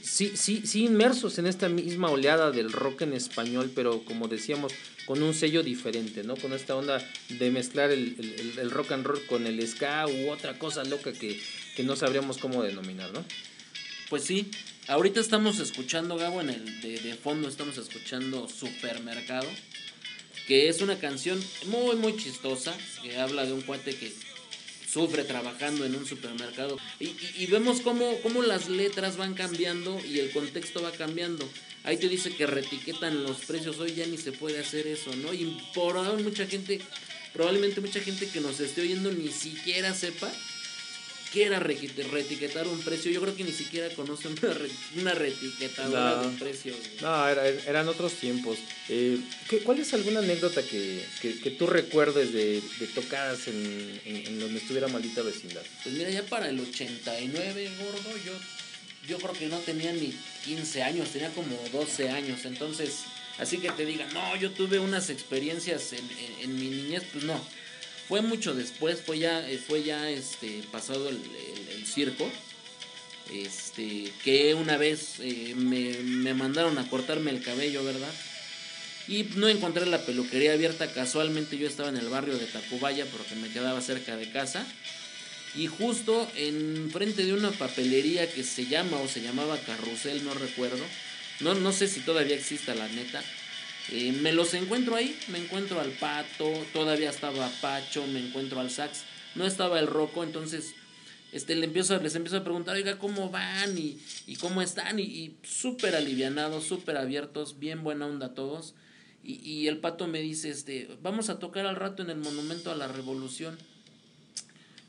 Sí, 0.00 0.32
sí, 0.36 0.62
sí 0.64 0.84
inmersos 0.84 1.38
en 1.38 1.46
esta 1.46 1.68
misma 1.68 2.10
oleada 2.10 2.50
del 2.50 2.72
rock 2.72 3.02
en 3.02 3.12
español, 3.12 3.70
pero 3.74 4.04
como 4.04 4.28
decíamos, 4.28 4.72
con 5.06 5.22
un 5.22 5.34
sello 5.34 5.62
diferente, 5.64 6.22
¿no? 6.24 6.36
Con 6.36 6.52
esta 6.52 6.74
onda 6.76 7.04
de 7.28 7.50
mezclar 7.50 7.90
el, 7.90 8.14
el- 8.18 8.58
el- 8.58 8.70
rock 8.70 8.92
and 8.92 9.04
roll 9.06 9.24
con 9.26 9.46
el 9.46 9.64
ska 9.66 10.06
u 10.06 10.30
otra 10.30 10.58
cosa 10.58 10.84
loca 10.84 11.12
que, 11.12 11.40
que 11.76 11.82
no 11.82 11.96
sabríamos 11.96 12.38
cómo 12.38 12.62
denominar, 12.62 13.12
¿no? 13.12 13.24
Pues 14.08 14.24
sí, 14.24 14.50
ahorita 14.88 15.20
estamos 15.20 15.58
escuchando, 15.58 16.16
Gabo, 16.16 16.40
en 16.40 16.50
el 16.50 16.80
de, 16.80 16.98
de 17.00 17.14
fondo 17.14 17.48
estamos 17.48 17.78
escuchando 17.78 18.48
Supermercado, 18.48 19.48
que 20.46 20.68
es 20.68 20.80
una 20.80 20.98
canción 20.98 21.42
muy, 21.66 21.96
muy 21.96 22.16
chistosa, 22.16 22.76
que 23.02 23.16
habla 23.16 23.44
de 23.46 23.52
un 23.52 23.62
cuate 23.62 23.94
que 23.94 24.12
sufre 24.90 25.24
trabajando 25.24 25.84
en 25.84 25.94
un 25.94 26.06
supermercado. 26.06 26.78
Y, 27.00 27.10
y- 27.38 27.46
vemos 27.46 27.80
cómo, 27.80 28.18
cómo 28.22 28.42
las 28.42 28.68
letras 28.68 29.16
van 29.16 29.34
cambiando 29.34 29.98
y 30.04 30.18
el 30.18 30.30
contexto 30.30 30.82
va 30.82 30.92
cambiando. 30.92 31.48
Ahí 31.84 31.96
te 31.96 32.08
dice 32.08 32.34
que 32.34 32.46
retiquetan 32.46 33.22
los 33.24 33.38
precios, 33.38 33.78
hoy 33.80 33.94
ya 33.94 34.06
ni 34.06 34.18
se 34.18 34.32
puede 34.32 34.58
hacer 34.60 34.86
eso, 34.86 35.14
¿no? 35.16 35.32
Y 35.32 35.58
por 35.74 35.96
ahora 35.96 36.12
mucha 36.22 36.46
gente, 36.46 36.80
probablemente 37.32 37.80
mucha 37.80 38.00
gente 38.00 38.28
que 38.28 38.40
nos 38.40 38.60
esté 38.60 38.82
oyendo 38.82 39.10
ni 39.12 39.30
siquiera 39.30 39.94
sepa 39.94 40.30
qué 41.32 41.44
era 41.44 41.58
requite- 41.60 42.04
retiquetar 42.10 42.68
un 42.68 42.80
precio. 42.82 43.10
Yo 43.10 43.20
creo 43.22 43.34
que 43.34 43.44
ni 43.44 43.52
siquiera 43.52 43.88
conoce 43.94 44.28
una, 44.28 44.52
re- 44.54 44.70
una 45.00 45.14
retiquetadora 45.14 46.16
No. 46.22 46.30
de 46.30 46.38
precios. 46.38 46.76
güey. 46.76 46.90
No, 47.00 47.28
era- 47.28 47.48
eran 47.48 47.88
otros 47.88 48.12
tiempos. 48.14 48.58
Eh, 48.88 49.18
¿qué- 49.48 49.58
¿Cuál 49.60 49.78
es 49.80 49.92
alguna 49.94 50.20
anécdota 50.20 50.62
que, 50.62 51.04
que, 51.20 51.38
que 51.40 51.50
tú 51.52 51.66
recuerdes 51.66 52.32
de, 52.32 52.60
de 52.80 52.86
tocadas 52.94 53.48
en, 53.48 54.00
en- 54.04 54.26
en 54.26 54.40
donde 54.40 54.58
estuviera 54.58 54.88
maldita 54.88 55.22
vecindad? 55.22 55.62
Pues 55.82 55.94
mira, 55.94 56.10
ya 56.10 56.22
para 56.24 56.48
el 56.48 56.60
89, 56.60 57.70
gordo, 57.78 58.16
yo, 58.24 58.32
yo 59.08 59.18
creo 59.18 59.32
que 59.32 59.46
no 59.46 59.58
tenía 59.60 59.92
ni 59.92 60.12
15 60.44 60.82
años, 60.82 61.08
tenía 61.10 61.30
como 61.30 61.56
12 61.72 62.08
años. 62.10 62.44
Entonces, 62.44 62.98
así 63.38 63.58
que 63.58 63.70
te 63.70 63.86
diga, 63.86 64.06
no, 64.12 64.36
yo 64.36 64.50
tuve 64.50 64.78
unas 64.78 65.08
experiencias 65.10 65.92
en, 65.92 66.00
en- 66.10 66.40
en 66.50 66.54
mi 66.56 66.68
niñez, 66.68 67.04
pues 67.12 67.24
no. 67.24 67.42
Fue 68.08 68.20
mucho 68.20 68.54
después, 68.54 69.00
fue 69.00 69.18
ya, 69.18 69.48
eh, 69.48 69.58
fue 69.58 69.82
ya 69.82 70.10
este, 70.10 70.62
pasado 70.70 71.08
el, 71.08 71.16
el- 71.16 71.86
circo. 71.86 72.30
Este, 73.32 74.12
que 74.24 74.54
una 74.54 74.76
vez 74.76 75.14
eh, 75.20 75.54
me, 75.56 75.94
me 76.02 76.34
mandaron 76.34 76.76
a 76.78 76.88
cortarme 76.88 77.30
el 77.30 77.42
cabello, 77.42 77.82
¿verdad? 77.84 78.12
Y 79.08 79.24
no 79.36 79.48
encontré 79.48 79.86
la 79.86 80.04
peluquería 80.04 80.52
abierta. 80.52 80.92
Casualmente 80.92 81.56
yo 81.58 81.66
estaba 81.66 81.88
en 81.88 81.96
el 81.96 82.08
barrio 82.08 82.36
de 82.38 82.46
Tacubaya 82.46 83.06
porque 83.06 83.34
me 83.36 83.48
quedaba 83.50 83.80
cerca 83.80 84.16
de 84.16 84.30
casa. 84.30 84.66
Y 85.54 85.66
justo 85.66 86.30
en 86.36 86.90
frente 86.92 87.24
de 87.24 87.32
una 87.34 87.50
papelería 87.50 88.30
que 88.30 88.42
se 88.42 88.66
llama 88.66 88.98
o 88.98 89.08
se 89.08 89.20
llamaba 89.22 89.58
Carrusel, 89.58 90.24
no 90.24 90.34
recuerdo. 90.34 90.84
No, 91.40 91.54
no 91.54 91.72
sé 91.72 91.88
si 91.88 92.00
todavía 92.00 92.36
exista 92.36 92.74
la 92.74 92.88
neta. 92.88 93.22
Eh, 93.90 94.12
me 94.12 94.32
los 94.32 94.54
encuentro 94.54 94.94
ahí, 94.94 95.18
me 95.28 95.38
encuentro 95.38 95.80
al 95.80 95.90
pato, 95.90 96.50
todavía 96.72 97.10
estaba 97.10 97.50
Pacho, 97.60 98.06
me 98.06 98.20
encuentro 98.20 98.60
al 98.60 98.70
sax, 98.70 99.02
no 99.34 99.44
estaba 99.44 99.80
el 99.80 99.86
roco, 99.86 100.22
entonces 100.22 100.74
este, 101.32 101.56
le 101.56 101.66
empiezo, 101.66 101.98
les 101.98 102.14
empiezo 102.14 102.36
a 102.36 102.44
preguntar, 102.44 102.76
oiga, 102.76 102.98
¿cómo 102.98 103.30
van? 103.30 103.76
Y, 103.76 103.98
y 104.26 104.36
cómo 104.36 104.62
están, 104.62 104.98
y, 104.98 105.02
y 105.02 105.36
súper 105.42 105.96
alivianados, 105.96 106.64
súper 106.64 106.96
abiertos, 106.96 107.58
bien 107.58 107.82
buena 107.82 108.06
onda 108.06 108.34
todos. 108.34 108.74
Y, 109.24 109.34
y 109.48 109.68
el 109.68 109.78
pato 109.78 110.06
me 110.08 110.20
dice, 110.20 110.50
este, 110.50 110.88
vamos 111.02 111.28
a 111.30 111.38
tocar 111.38 111.66
al 111.66 111.76
rato 111.76 112.02
en 112.02 112.10
el 112.10 112.18
Monumento 112.18 112.70
a 112.70 112.76
la 112.76 112.88
Revolución. 112.88 113.56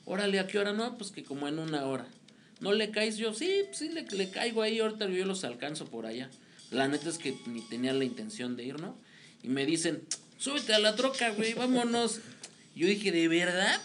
Órale, 0.06 0.40
¿a 0.40 0.48
qué 0.48 0.60
hora? 0.60 0.74
No, 0.74 0.98
pues 0.98 1.12
que 1.12 1.24
como 1.24 1.48
en 1.48 1.60
una 1.60 1.86
hora. 1.86 2.08
¿No 2.60 2.74
le 2.74 2.92
caes 2.92 3.18
yo? 3.18 3.34
Sí, 3.34 3.64
sí, 3.72 3.90
le, 3.90 4.04
le 4.04 4.30
caigo 4.30 4.62
ahí, 4.62 4.80
ahorita 4.80 5.08
yo 5.08 5.26
los 5.26 5.44
alcanzo 5.44 5.86
por 5.86 6.06
allá. 6.06 6.30
La 6.74 6.88
neta 6.88 7.10
es 7.10 7.18
que 7.18 7.38
ni 7.46 7.62
tenía 7.62 7.94
la 7.94 8.04
intención 8.04 8.56
de 8.56 8.64
ir, 8.66 8.80
¿no? 8.80 8.98
Y 9.44 9.48
me 9.48 9.66
dicen, 9.66 10.04
súbete 10.38 10.74
a 10.74 10.80
la 10.80 10.96
troca, 10.96 11.30
güey, 11.32 11.54
vámonos. 11.54 12.20
Yo 12.76 12.88
dije, 12.88 13.12
¿de 13.12 13.28
verdad? 13.28 13.82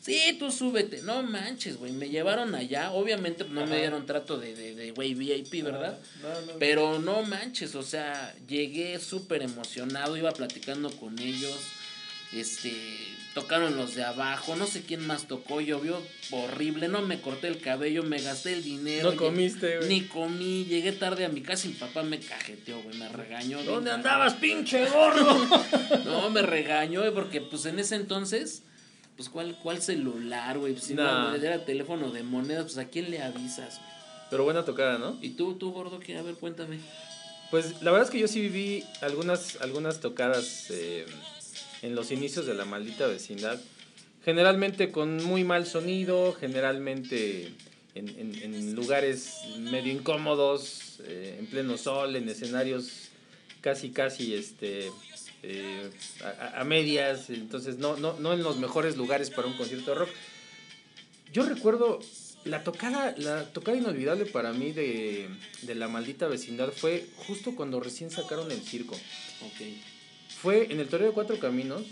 Sí, 0.00 0.36
tú 0.38 0.50
súbete. 0.50 1.02
No 1.02 1.22
manches, 1.22 1.76
güey. 1.76 1.92
Me 1.92 2.08
llevaron 2.08 2.54
allá. 2.54 2.90
Obviamente 2.92 3.44
no 3.44 3.66
me 3.66 3.78
dieron 3.78 4.06
trato 4.06 4.38
de, 4.38 4.54
de, 4.54 4.74
de 4.74 4.90
güey 4.92 5.14
VIP, 5.14 5.62
¿verdad? 5.62 5.98
Pero 6.58 6.98
no 6.98 7.22
manches, 7.22 7.74
o 7.74 7.82
sea, 7.82 8.34
llegué 8.48 8.98
súper 8.98 9.42
emocionado, 9.42 10.16
iba 10.16 10.32
platicando 10.32 10.90
con 10.90 11.18
ellos. 11.18 11.56
Este, 12.32 12.72
tocaron 13.34 13.76
los 13.76 13.94
de 13.94 14.04
abajo, 14.04 14.56
no 14.56 14.66
sé 14.66 14.82
quién 14.82 15.06
más 15.06 15.26
tocó, 15.26 15.60
llovió 15.60 16.00
horrible, 16.30 16.88
no 16.88 17.02
me 17.02 17.20
corté 17.20 17.48
el 17.48 17.58
cabello, 17.58 18.02
me 18.02 18.20
gasté 18.20 18.52
el 18.52 18.62
dinero. 18.62 19.10
No 19.10 19.16
comiste, 19.16 19.78
güey. 19.78 19.88
Ni 19.88 20.00
comí, 20.02 20.64
llegué 20.64 20.92
tarde 20.92 21.24
a 21.24 21.28
mi 21.28 21.40
casa 21.40 21.66
y 21.66 21.70
mi 21.70 21.76
papá 21.76 22.02
me 22.02 22.18
cajeteó, 22.18 22.80
güey, 22.82 22.96
me 22.98 23.08
regañó. 23.08 23.62
¿Dónde 23.62 23.90
andabas, 23.90 24.34
pinche 24.34 24.86
gordo? 24.88 25.48
No, 26.04 26.30
me 26.30 26.42
regañó, 26.42 27.00
güey, 27.00 27.12
porque 27.12 27.40
pues 27.40 27.66
en 27.66 27.78
ese 27.78 27.96
entonces, 27.96 28.62
pues 29.16 29.28
cuál, 29.28 29.58
cuál 29.62 29.82
celular, 29.82 30.58
güey, 30.58 30.76
si 30.78 30.94
no, 30.94 31.34
era 31.34 31.64
teléfono 31.64 32.10
de 32.10 32.22
monedas, 32.22 32.64
pues 32.64 32.78
a 32.78 32.86
quién 32.86 33.10
le 33.10 33.22
avisas, 33.22 33.78
güey. 33.78 33.90
Pero 34.30 34.44
buena 34.44 34.64
tocada, 34.64 34.98
¿no? 34.98 35.18
Y 35.20 35.30
tú, 35.30 35.54
tú, 35.54 35.72
gordo, 35.72 35.98
que 35.98 36.16
a 36.16 36.22
ver, 36.22 36.36
cuéntame. 36.36 36.78
Pues 37.50 37.82
la 37.82 37.90
verdad 37.90 38.06
es 38.06 38.10
que 38.10 38.20
yo 38.20 38.28
sí 38.28 38.40
viví 38.40 38.84
algunas, 39.00 39.60
algunas 39.60 39.98
tocadas 39.98 40.66
eh, 40.70 41.04
en 41.82 41.94
los 41.94 42.10
inicios 42.10 42.46
de 42.46 42.54
la 42.54 42.64
maldita 42.64 43.06
vecindad. 43.06 43.60
Generalmente 44.24 44.90
con 44.92 45.22
muy 45.24 45.44
mal 45.44 45.66
sonido, 45.66 46.34
generalmente 46.34 47.52
en, 47.94 48.08
en- 48.10 48.34
en 48.42 48.74
lugares 48.74 49.36
medio 49.58 49.92
incómodos, 49.92 51.00
eh, 51.04 51.36
en 51.38 51.46
pleno 51.46 51.78
sol, 51.78 52.14
en 52.16 52.28
escenarios 52.28 53.08
casi, 53.62 53.90
casi 53.90 54.34
este, 54.34 54.90
eh, 55.42 55.90
a, 56.22 56.60
a- 56.60 56.64
medias, 56.64 57.30
entonces 57.30 57.78
no, 57.78 57.96
no, 57.96 58.18
no 58.20 58.32
en 58.34 58.42
los 58.42 58.58
mejores 58.58 58.96
lugares 58.96 59.30
para 59.30 59.48
un 59.48 59.56
concierto 59.56 59.92
de 59.92 59.96
rock. 59.98 60.10
Yo 61.32 61.44
recuerdo 61.44 62.00
la 62.44 62.62
tocada, 62.64 63.14
la 63.18 63.44
tocada 63.52 63.76
inolvidable 63.78 64.26
para 64.26 64.52
mí 64.52 64.72
de, 64.72 65.28
de 65.62 65.74
la 65.74 65.88
maldita 65.88 66.26
vecindad 66.28 66.72
fue 66.72 67.06
justo 67.26 67.54
cuando 67.54 67.80
recién 67.80 68.10
sacaron 68.10 68.50
el 68.52 68.60
circo. 68.62 68.94
Ok. 68.94 69.66
Fue 70.42 70.66
en 70.70 70.80
el 70.80 70.88
Toreo 70.88 71.08
de 71.08 71.12
Cuatro 71.14 71.38
Caminos. 71.38 71.82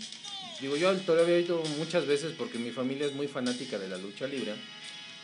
Digo, 0.61 0.75
yo 0.75 0.89
al 0.89 0.99
Toreo 1.01 1.23
había 1.23 1.39
ido 1.39 1.61
muchas 1.77 2.05
veces 2.07 2.33
porque 2.37 2.57
mi 2.57 2.71
familia 2.71 3.05
es 3.07 3.13
muy 3.13 3.27
fanática 3.27 3.77
de 3.79 3.87
la 3.87 3.97
lucha 3.97 4.27
libre. 4.27 4.53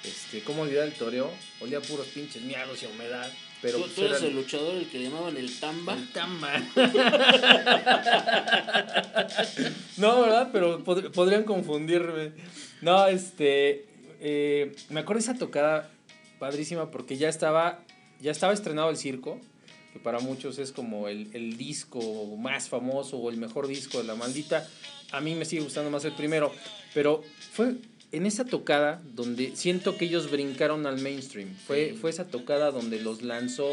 Este, 0.03 0.41
¿cómo 0.41 0.61
olvidar 0.61 0.87
el 0.87 0.93
Toreo? 0.93 1.31
Olía 1.59 1.81
puros 1.81 2.07
pinches 2.07 2.43
miados 2.43 2.81
y 2.83 2.85
humedad. 2.85 3.29
Pero 3.61 3.77
tú, 3.77 3.83
pues 3.83 3.95
tú 3.95 4.01
eres 4.03 4.17
eran- 4.17 4.29
el 4.29 4.35
luchador, 4.35 4.75
el 4.75 4.87
que 4.87 4.99
le 4.99 5.05
llamaban 5.05 5.35
el 5.37 5.59
tamba. 5.59 5.93
el 5.95 6.09
tamba. 6.11 6.61
no, 9.97 10.21
¿verdad? 10.21 10.49
Pero 10.51 10.83
pod- 10.83 11.11
podrían 11.11 11.43
confundirme. 11.43 12.31
No, 12.81 13.07
este. 13.07 13.85
eh, 14.21 14.75
me 14.89 15.01
acuerdo 15.01 15.19
esa 15.21 15.35
tocada 15.35 15.89
padrísima 16.39 16.91
porque 16.91 17.17
ya 17.17 17.29
estaba. 17.29 17.79
Ya 18.21 18.31
estaba 18.31 18.53
estrenado 18.53 18.89
el 18.89 18.97
circo. 18.97 19.39
Que 19.95 20.01
para 20.01 20.19
muchos 20.19 20.59
es 20.59 20.73
como 20.73 21.07
el, 21.07 21.29
el 21.31 21.55
disco 21.55 22.35
más 22.35 22.67
famoso 22.67 23.15
o 23.15 23.29
el 23.29 23.37
mejor 23.37 23.67
disco 23.67 23.99
de 23.99 24.03
la 24.03 24.15
maldita. 24.15 24.67
A 25.13 25.21
mí 25.21 25.35
me 25.35 25.45
sigue 25.45 25.61
gustando 25.61 25.89
más 25.89 26.03
el 26.03 26.11
primero. 26.11 26.51
Pero 26.93 27.23
fue 27.53 27.75
en 28.11 28.25
esa 28.25 28.43
tocada 28.43 29.01
donde 29.13 29.55
siento 29.55 29.95
que 29.95 30.03
ellos 30.03 30.29
brincaron 30.29 30.85
al 30.85 30.99
mainstream. 30.99 31.55
Fue, 31.65 31.95
fue 31.99 32.09
esa 32.09 32.27
tocada 32.27 32.71
donde 32.71 32.99
los 32.99 33.21
lanzó 33.21 33.69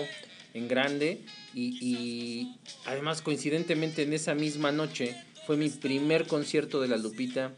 en 0.55 0.69
grande 0.69 1.23
y, 1.55 1.77
y 1.81 2.57
además 2.87 3.21
coincidentemente 3.21 4.05
en 4.05 4.13
esa 4.13 4.37
misma 4.37 4.71
noche 4.71 5.17
fue 5.45 5.57
mi 5.57 5.71
primer 5.71 6.29
concierto 6.29 6.81
de 6.81 6.87
la 6.87 6.99
Lupita 6.99 7.53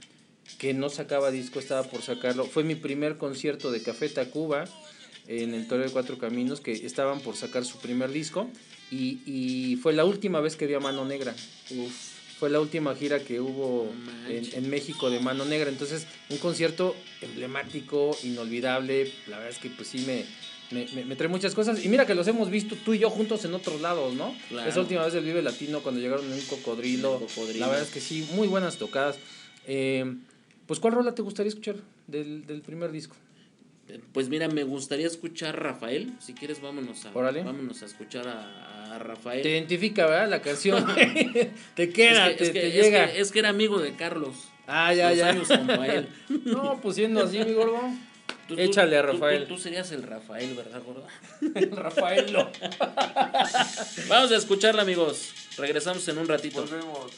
que 0.59 0.73
no 0.73 0.89
sacaba 0.89 1.31
disco, 1.31 1.59
estaba 1.59 1.83
por 1.83 2.01
sacarlo. 2.01 2.47
Fue 2.47 2.65
mi 2.65 2.77
primer 2.77 3.19
concierto 3.19 3.71
de 3.71 3.83
Café 3.83 4.09
Tacuba 4.09 4.65
en 5.29 5.55
el 5.55 5.67
Toreo 5.67 5.87
de 5.87 5.93
Cuatro 5.93 6.19
Caminos 6.19 6.61
que 6.61 6.73
estaban 6.73 7.21
por 7.21 7.37
sacar 7.37 7.65
su 7.65 7.79
primer 7.79 8.11
disco 8.13 8.49
y, 8.91 9.21
y 9.27 9.77
fue 9.77 9.93
la 9.93 10.05
última 10.05 10.41
vez 10.41 10.57
que 10.57 10.67
vi 10.67 10.75
a 10.75 10.81
Mano 10.81 11.05
Negra. 11.05 11.35
Uf. 11.71 12.15
Fue 12.39 12.51
la 12.51 12.61
última 12.61 12.95
gira 12.97 13.21
que 13.21 13.41
hubo 13.41 13.89
en, 14.29 14.45
en 14.53 14.69
México 14.69 15.09
de 15.09 15.21
Mano 15.21 15.45
Negra. 15.45 15.71
Entonces, 15.71 16.07
un 16.31 16.39
concierto 16.39 16.95
emblemático, 17.23 18.17
inolvidable. 18.25 19.11
La 19.29 19.39
verdad 19.39 19.53
es 19.53 19.59
que 19.59 19.71
pues 19.71 19.89
sí 19.89 20.05
me, 20.07 20.25
me, 20.73 20.87
me- 20.95 21.05
me 21.05 21.17
trae 21.17 21.29
muchas 21.29 21.55
cosas. 21.55 21.85
Y 21.85 21.89
mira 21.89 22.07
que 22.07 22.15
los 22.15 22.27
hemos 22.27 22.51
visto 22.51 22.77
tú 22.85 22.93
y 22.93 22.99
yo 22.99 23.09
juntos 23.09 23.45
en 23.45 23.55
otros 23.55 23.81
lados, 23.81 24.15
¿no? 24.15 24.35
Claro. 24.49 24.69
Esa 24.69 24.81
última 24.81 25.05
vez 25.05 25.15
del 25.15 25.25
Vive 25.25 25.43
Latino 25.43 25.81
cuando 25.83 26.01
llegaron 26.01 26.27
en 26.27 26.33
un 26.33 26.41
cocodrilo. 26.43 27.25
La 27.61 27.69
verdad 27.69 27.85
es 27.85 27.91
que 27.93 28.01
sí, 28.01 28.29
muy 28.35 28.49
buenas 28.49 28.77
tocadas. 28.79 29.17
Eh, 29.67 30.05
pues, 30.67 30.81
¿cuál 30.81 30.95
rola 30.95 31.15
te 31.15 31.23
gustaría 31.23 31.49
escuchar 31.49 31.77
del, 32.09 32.47
del 32.47 32.61
primer 32.63 32.91
disco? 32.91 33.15
Pues 34.13 34.29
mira, 34.29 34.49
me 34.49 34.65
gustaría 34.65 35.07
escuchar 35.07 35.61
Rafael. 35.63 36.13
Si 36.21 36.33
quieres, 36.35 36.61
vámonos 36.61 37.05
a, 37.05 37.11
Órale. 37.13 37.43
vámonos 37.43 37.83
a 37.83 37.87
escuchar 37.87 38.27
a, 38.29 38.95
a 38.95 38.99
Rafael. 38.99 39.43
Te 39.43 39.51
identifica, 39.51 40.07
¿verdad? 40.07 40.29
La 40.29 40.41
canción. 40.43 40.87
te 41.75 41.91
queda, 41.91 42.31
es 42.31 42.37
que, 42.37 42.39
te, 42.39 42.45
es 42.45 42.51
que- 42.53 42.61
te 42.61 42.67
es 42.69 42.75
llega. 42.85 43.13
que- 43.13 43.21
es 43.21 43.33
que 43.33 43.39
era 43.41 43.49
amigo 43.51 43.79
de 43.79 43.95
Carlos. 43.95 44.35
ah, 44.67 44.93
ya, 44.95 45.11
Los 45.11 45.19
ya. 45.19 45.29
años 45.29 45.49
junto 45.49 45.81
a 45.81 45.87
él. 45.87 46.09
no, 46.45 46.81
pues 46.81 46.97
siendo 46.97 47.23
así, 47.25 47.39
mi 47.41 47.53
gordo. 47.53 47.79
Tú- 48.49 48.57
Échale 48.59 48.97
a 48.99 49.03
tú- 49.03 49.07
tú- 49.09 49.13
Rafael. 49.15 49.47
Tú, 49.47 49.59
serías 49.59 49.91
el 49.93 50.03
Rafael, 50.03 50.55
¿verdad, 50.55 50.83
gordo? 50.85 51.07
Rafael 51.77 52.33
no. 52.33 52.51
Vamos 54.09 54.33
a 54.33 54.37
escucharla, 54.37 54.83
amigos. 54.83 55.33
Regresamos 55.57 56.07
en 56.09 56.19
un 56.19 56.29
ratito. 56.29 56.61
Volvemos. 56.63 57.11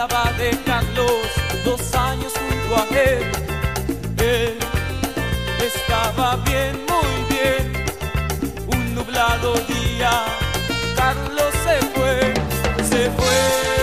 De 0.00 0.56
Carlos, 0.64 1.12
dos 1.62 1.94
años 1.94 2.32
junto 2.32 2.74
a 2.74 2.86
él. 2.98 3.30
Él 4.16 4.58
estaba 5.62 6.36
bien, 6.36 6.86
muy 6.88 7.36
bien. 7.36 7.84
Un 8.66 8.94
nublado 8.94 9.52
día, 9.68 10.24
Carlos 10.96 11.52
se 11.64 11.86
fue, 11.88 12.32
se 12.82 13.10
fue. 13.10 13.79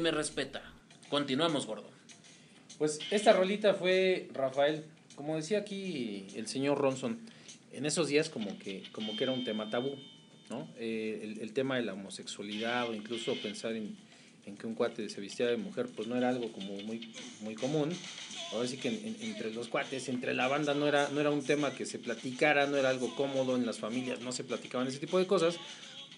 Me 0.00 0.10
respeta. 0.12 0.62
Continuamos, 1.08 1.66
gordo. 1.66 1.90
Pues 2.78 3.00
esta 3.10 3.32
rolita 3.32 3.74
fue 3.74 4.28
Rafael, 4.32 4.84
como 5.16 5.34
decía 5.36 5.58
aquí 5.58 6.26
el 6.36 6.46
señor 6.46 6.78
Ronson, 6.78 7.18
en 7.72 7.84
esos 7.84 8.06
días 8.06 8.28
como 8.30 8.56
que, 8.58 8.84
como 8.92 9.16
que 9.16 9.24
era 9.24 9.32
un 9.32 9.42
tema 9.42 9.68
tabú, 9.70 9.96
¿no? 10.50 10.68
Eh, 10.76 11.36
el, 11.40 11.52
tema 11.52 11.76
de 11.76 11.82
la 11.82 11.94
homosexualidad 11.94 12.88
o 12.88 12.94
incluso 12.94 13.34
pensar 13.42 13.72
en, 13.74 13.96
que 14.56 14.66
un 14.66 14.74
cuate 14.74 15.08
se 15.08 15.20
vestía 15.20 15.46
de 15.48 15.56
mujer, 15.56 15.88
pues 15.94 16.06
no 16.06 16.16
era 16.16 16.28
algo 16.28 16.52
como 16.52 16.74
muy, 16.82 17.12
muy 17.40 17.54
común. 17.56 17.90
Ahora 18.52 18.68
sí 18.68 18.76
que 18.76 18.88
en- 18.88 19.04
en- 19.04 19.16
entre 19.22 19.52
los 19.52 19.66
cuates, 19.68 20.08
entre 20.08 20.32
la 20.34 20.46
banda, 20.46 20.72
no 20.74 20.86
era, 20.86 21.08
no 21.08 21.20
era 21.20 21.30
un 21.30 21.44
tema 21.44 21.72
que 21.74 21.84
se 21.84 21.98
platicara, 21.98 22.66
no 22.66 22.76
era 22.76 22.88
algo 22.90 23.14
cómodo 23.16 23.56
en 23.56 23.66
las 23.66 23.78
familias, 23.78 24.20
no 24.20 24.30
se 24.32 24.44
platicaban 24.44 24.86
ese 24.86 25.00
tipo 25.00 25.18
de 25.18 25.26
cosas. 25.26 25.56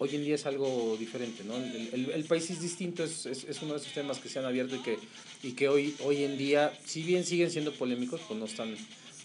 Hoy 0.03 0.17
en 0.17 0.25
día 0.25 0.35
es 0.37 0.47
algo 0.47 0.97
diferente, 0.99 1.45
¿no? 1.45 1.55
El, 1.57 1.91
el- 1.93 2.11
el 2.13 2.25
país 2.25 2.49
es 2.49 2.63
distinto, 2.63 3.05
es, 3.05 3.27
es, 3.27 3.45
es 3.45 3.61
uno 3.61 3.75
de 3.75 3.81
esos 3.81 3.93
temas 3.93 4.19
que 4.19 4.31
se 4.31 4.39
han 4.39 4.47
abierto 4.47 4.75
y 4.77 4.79
que, 4.79 4.99
y 5.43 5.53
que 5.53 5.69
hoy, 5.69 5.95
hoy 6.03 6.25
en 6.25 6.39
día, 6.39 6.73
si 6.87 7.03
bien 7.03 7.25
siguen 7.27 7.51
siendo 7.51 7.71
polémicos, 7.73 8.19
pues 8.27 8.41
no 8.41 8.47
están, 8.47 8.75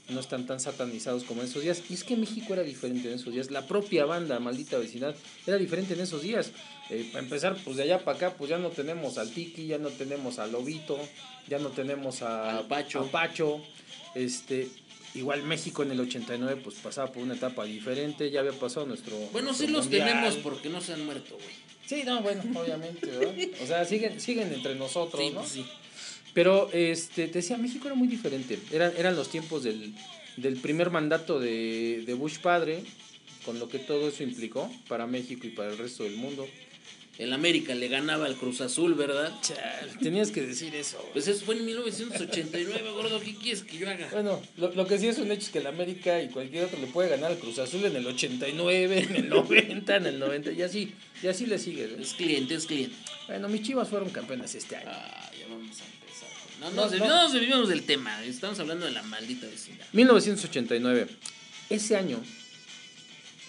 no 0.09 0.19
están 0.19 0.45
tan 0.45 0.59
satanizados 0.59 1.23
como 1.23 1.41
en 1.41 1.47
esos 1.47 1.63
días. 1.63 1.81
Y 1.89 1.93
es 1.93 2.03
que 2.03 2.17
México 2.17 2.51
era 2.51 2.63
diferente 2.63 3.07
en 3.07 3.13
esos 3.15 3.31
días. 3.33 3.51
La 3.51 3.65
propia 3.65 4.03
banda, 4.03 4.37
maldita 4.41 4.77
vecindad, 4.77 5.15
era 5.47 5.57
diferente 5.57 5.93
en 5.93 6.01
esos 6.01 6.21
días. 6.21 6.51
Eh, 6.89 7.07
para 7.09 7.23
empezar, 7.23 7.55
pues 7.63 7.77
de 7.77 7.83
allá 7.83 8.03
para 8.03 8.17
acá, 8.17 8.33
pues 8.37 8.49
ya 8.49 8.57
no 8.57 8.67
tenemos 8.69 9.17
al 9.17 9.31
Tiki, 9.31 9.67
ya 9.67 9.77
no 9.77 9.87
tenemos 9.89 10.39
al 10.39 10.51
Lobito, 10.51 10.99
ya 11.47 11.57
no 11.57 11.69
tenemos 11.69 12.21
a, 12.21 12.65
Pacho. 12.67 12.99
a 12.99 13.09
Pacho. 13.11 13.61
Este, 14.13 14.67
igual 15.15 15.43
México 15.43 15.83
en 15.83 15.91
el 15.91 15.99
89, 15.99 16.61
pues 16.63 16.75
pasaba 16.77 17.11
por 17.11 17.23
una 17.23 17.33
etapa 17.35 17.63
diferente, 17.65 18.29
ya 18.31 18.41
había 18.41 18.51
pasado 18.53 18.85
nuestro. 18.85 19.15
Bueno, 19.31 19.47
nuestro 19.47 19.67
sí 19.67 19.73
los 19.73 19.85
mundial. 19.85 20.07
tenemos 20.09 20.35
porque 20.37 20.69
no 20.69 20.81
se 20.81 20.93
han 20.93 21.05
muerto, 21.05 21.35
güey. 21.35 21.55
Sí, 21.85 22.03
no, 22.05 22.21
bueno, 22.21 22.43
obviamente, 22.59 23.05
¿verdad? 23.07 23.33
O 23.61 23.67
sea, 23.67 23.85
siguen, 23.85 24.19
siguen 24.19 24.51
entre 24.53 24.75
nosotros, 24.75 25.21
Sí, 25.21 25.29
¿no? 25.29 25.39
pues 25.41 25.51
sí. 25.51 25.65
Pero 26.33 26.69
este, 26.73 27.27
te 27.27 27.35
decía, 27.39 27.57
México 27.57 27.87
era 27.87 27.95
muy 27.95 28.07
diferente. 28.07 28.59
Eran, 28.71 28.91
eran 28.97 29.15
los 29.15 29.29
tiempos 29.29 29.63
del, 29.63 29.93
del 30.35 30.57
primer 30.57 30.89
mandato 30.89 31.39
de, 31.39 32.03
de 32.05 32.13
Bush 32.13 32.39
padre, 32.39 32.83
con 33.45 33.59
lo 33.59 33.69
que 33.69 33.79
todo 33.79 34.09
eso 34.09 34.23
implicó 34.23 34.69
para 34.87 35.05
México 35.07 35.45
y 35.47 35.51
para 35.51 35.69
el 35.71 35.77
resto 35.77 36.03
del 36.03 36.15
mundo. 36.17 36.47
El 37.17 37.31
América 37.33 37.73
le 37.75 37.87
ganaba 37.87 38.25
al 38.25 38.35
Cruz 38.35 38.61
Azul, 38.61 38.93
¿verdad? 38.93 39.33
Chale, 39.41 39.91
tenías 40.01 40.31
que 40.31 40.41
decir 40.41 40.75
eso. 40.75 40.97
Pues 41.13 41.27
eso 41.27 41.45
fue 41.45 41.55
en 41.55 41.65
1989, 41.65 42.91
gordo. 42.91 43.19
¿Qué 43.21 43.35
quieres 43.35 43.63
que 43.63 43.77
yo 43.77 43.89
haga? 43.89 44.07
Bueno, 44.11 44.41
lo, 44.57 44.73
lo 44.73 44.85
que 44.87 44.97
sí 44.99 45.07
es 45.07 45.17
un 45.17 45.31
hecho 45.31 45.43
es 45.43 45.49
que 45.49 45.59
el 45.59 45.67
América 45.67 46.21
y 46.21 46.29
cualquier 46.29 46.65
otro 46.65 46.79
le 46.79 46.87
puede 46.87 47.09
ganar 47.09 47.31
al 47.31 47.37
Cruz 47.39 47.59
Azul 47.59 47.85
en 47.85 47.95
el 47.95 48.05
89, 48.05 48.99
en 49.09 49.15
el 49.15 49.29
90, 49.29 49.95
en 49.95 50.05
el 50.05 50.19
90, 50.19 50.51
y 50.51 50.61
así, 50.61 50.93
y 51.23 51.27
así 51.27 51.45
le 51.45 51.57
sigue. 51.59 51.95
Es 51.99 52.13
cliente, 52.13 52.55
es 52.55 52.65
cliente. 52.65 52.95
Bueno, 53.27 53.47
mis 53.49 53.61
chivas 53.63 53.87
fueron 53.89 54.09
campeones 54.09 54.53
este 54.55 54.75
año. 54.75 54.89
Ah, 54.91 55.31
ya 55.39 55.47
vamos 55.47 55.77
a 55.81 55.85
empezar. 55.85 56.29
No, 56.59 56.69
No, 56.71 56.75
nos 56.83 56.91
no. 56.99 57.07
no 57.07 57.23
nos 57.23 57.33
desviamos 57.33 57.69
del 57.69 57.83
tema. 57.83 58.23
Estamos 58.25 58.59
hablando 58.59 58.85
de 58.85 58.91
la 58.91 59.03
maldita 59.03 59.47
vecindad. 59.47 59.85
1989. 59.93 61.07
Ese 61.69 61.95
año, 61.95 62.21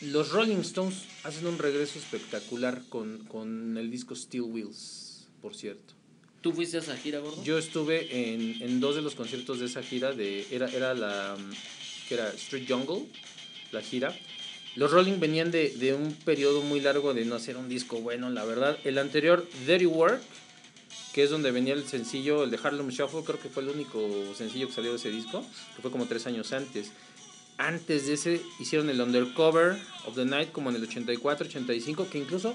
los 0.03 0.31
Rolling 0.31 0.59
Stones 0.59 1.05
hacen 1.25 1.47
un 1.47 1.59
regreso 1.59 1.99
espectacular 1.99 2.83
con, 2.89 3.25
con 3.25 3.77
el 3.79 3.91
disco 3.91 4.15
Steel 4.15 4.43
Wheels, 4.43 5.29
por 5.41 5.55
cierto. 5.55 5.95
¿Tú 6.41 6.53
fuiste 6.53 6.77
a 6.77 6.81
esa 6.81 6.97
gira, 6.97 7.19
gordo? 7.19 7.43
Yo 7.43 7.59
estuve 7.59 8.33
en, 8.33 8.63
en 8.63 8.81
dos 8.81 8.95
de 8.95 9.03
los 9.03 9.15
conciertos 9.15 9.59
de 9.59 9.67
esa 9.67 9.83
gira, 9.83 10.13
de, 10.13 10.47
era, 10.51 10.69
era 10.71 10.95
la 10.95 11.37
mm, 11.37 11.51
que 12.09 12.15
era 12.15 12.29
Street 12.31 12.67
Jungle, 12.69 13.07
la 13.73 13.81
gira. 13.81 14.17
Los 14.77 14.93
Rolling 14.93 15.19
venían 15.19 15.51
de, 15.51 15.71
de 15.71 15.95
un 15.95 16.13
periodo 16.13 16.61
muy 16.61 16.81
largo 16.81 17.15
de 17.15 17.25
no 17.25 17.35
hacer 17.35 17.57
un 17.57 17.69
disco 17.69 18.01
bueno, 18.01 18.31
la 18.31 18.45
verdad. 18.45 18.79
El 18.85 18.99
anterior, 18.99 19.49
Dirty 19.67 19.87
Work, 19.87 20.21
que 21.15 21.23
es 21.23 21.31
donde 21.31 21.51
venía 21.51 21.73
el 21.73 21.89
sencillo, 21.89 22.45
el 22.45 22.51
de 22.51 22.59
Harlem 22.63 22.89
Shuffle, 22.89 23.25
creo 23.25 23.41
que 23.41 23.49
fue 23.49 23.63
el 23.63 23.71
único 23.71 24.07
sencillo 24.37 24.69
que 24.69 24.75
salió 24.75 24.91
de 24.91 24.99
ese 24.99 25.11
disco, 25.11 25.43
que 25.75 25.81
fue 25.81 25.91
como 25.91 26.05
tres 26.05 26.27
años 26.27 26.53
antes. 26.53 26.93
Antes 27.59 28.07
de 28.07 28.15
ese 28.15 28.43
hicieron 28.59 28.91
el 28.91 29.01
Undercover 29.01 29.79
of 30.07 30.15
the 30.15 30.25
Night 30.25 30.53
como 30.53 30.71
en 30.71 30.77
el 30.77 30.83
84, 30.83 31.47
85, 31.47 32.09
que 32.11 32.19
incluso 32.19 32.55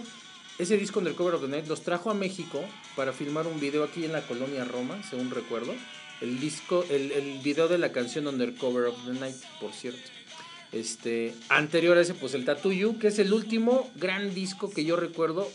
ese 0.60 0.78
disco 0.78 1.00
Undercover 1.00 1.36
of 1.36 1.42
the 1.42 1.48
Night 1.48 1.68
los 1.68 1.82
trajo 1.82 2.12
a 2.12 2.14
México 2.14 2.64
para 2.96 3.14
filmar 3.14 3.48
un 3.48 3.60
video 3.60 3.84
aquí 3.84 4.06
en 4.06 4.12
la 4.12 4.22
colonia 4.22 4.64
Roma, 4.64 5.02
según 5.10 5.32
recuerdo. 5.32 5.74
El 6.22 6.40
disco, 6.40 6.86
el, 6.92 7.12
el 7.12 7.40
video 7.40 7.68
de 7.68 7.80
la 7.80 7.92
canción 7.92 8.28
Undercover 8.28 8.86
of 8.86 9.06
the 9.06 9.14
Night, 9.20 9.36
por 9.60 9.74
cierto. 9.74 10.08
Este, 10.72 11.34
anterior 11.50 11.98
a 11.98 12.02
ese, 12.02 12.14
pues 12.14 12.36
el 12.36 12.46
Tattoo 12.46 12.72
You, 12.72 13.00
que 13.00 13.08
es 13.08 13.18
el 13.18 13.34
último 13.34 13.90
gran 13.96 14.36
disco 14.36 14.70
que 14.70 14.86
yo 14.86 14.96
recuerdo 14.96 15.50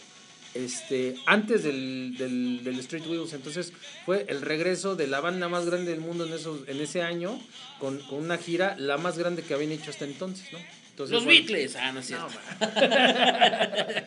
este, 0.65 1.17
antes 1.27 1.63
del, 1.63 2.17
del, 2.17 2.65
del 2.65 2.79
Street 2.81 3.07
Wheels. 3.07 3.33
Entonces 3.33 3.73
fue 4.05 4.27
el 4.29 4.41
regreso 4.43 4.97
de 4.97 5.07
la 5.07 5.21
banda 5.21 5.49
más 5.49 5.67
grande 5.67 5.91
del 5.91 6.01
mundo 6.01 6.27
en, 6.27 6.33
esos, 6.33 6.67
en 6.69 6.81
ese 6.81 7.03
año, 7.03 7.41
con, 7.79 7.99
con 8.01 8.19
una 8.19 8.39
gira 8.39 8.77
la 8.79 8.97
más 8.99 9.19
grande 9.19 9.43
que 9.43 9.55
habían 9.55 9.73
hecho 9.73 9.91
hasta 9.91 10.05
entonces, 10.05 10.53
¿no? 10.53 10.59
Entonces, 10.91 11.13
Los 11.15 11.25
bueno, 11.25 11.39
Beatles. 11.41 11.77
Ah, 11.77 11.93
no 11.93 12.01
es 12.01 12.07
cierto. 12.07 12.29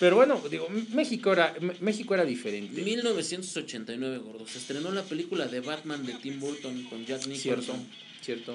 Pero 0.00 0.16
bueno, 0.16 0.42
digo, 0.50 0.66
México 0.94 1.32
era, 1.32 1.54
México 1.80 2.14
era 2.14 2.24
diferente. 2.24 2.82
1989, 2.82 4.18
gordo. 4.18 4.46
Se 4.48 4.58
estrenó 4.58 4.90
la 4.90 5.02
película 5.02 5.46
de 5.46 5.60
Batman 5.60 6.04
de 6.06 6.14
Tim 6.14 6.40
Burton 6.40 6.84
con 6.84 7.04
Jack 7.04 7.26
Nicholson. 7.26 7.38
cierto. 7.38 7.74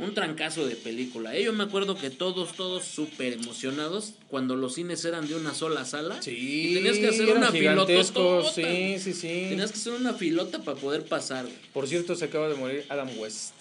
Un 0.01 0.13
trancazo 0.13 0.65
de 0.65 0.75
película. 0.75 1.35
Eh, 1.35 1.43
Yo 1.43 1.51
me 1.53 1.63
acuerdo 1.65 1.97
que 1.97 2.09
todos, 2.09 2.53
todos 2.55 2.83
súper 2.85 3.33
emocionados 3.33 4.13
cuando 4.29 4.55
los 4.55 4.75
cines 4.75 5.03
eran 5.05 5.27
de 5.27 5.35
una 5.35 5.53
sola 5.53 5.83
sala. 5.85 6.21
Sí, 6.21 6.31
Y 6.71 6.73
tenías 6.75 6.97
que 6.97 7.07
hacer 7.07 7.29
una 7.35 7.51
filototota. 7.51 8.51
Sí, 8.53 8.97
sí, 8.99 9.13
sí. 9.13 9.47
Tenías 9.49 9.71
que 9.71 9.77
hacer 9.79 9.93
una 9.93 10.13
filota 10.13 10.59
para 10.63 10.77
poder 10.77 11.03
pasar. 11.05 11.45
Por 11.73 11.87
cierto, 11.87 12.15
se 12.15 12.25
acaba 12.25 12.47
de 12.47 12.55
morir 12.55 12.85
Adam 12.89 13.09
West, 13.17 13.53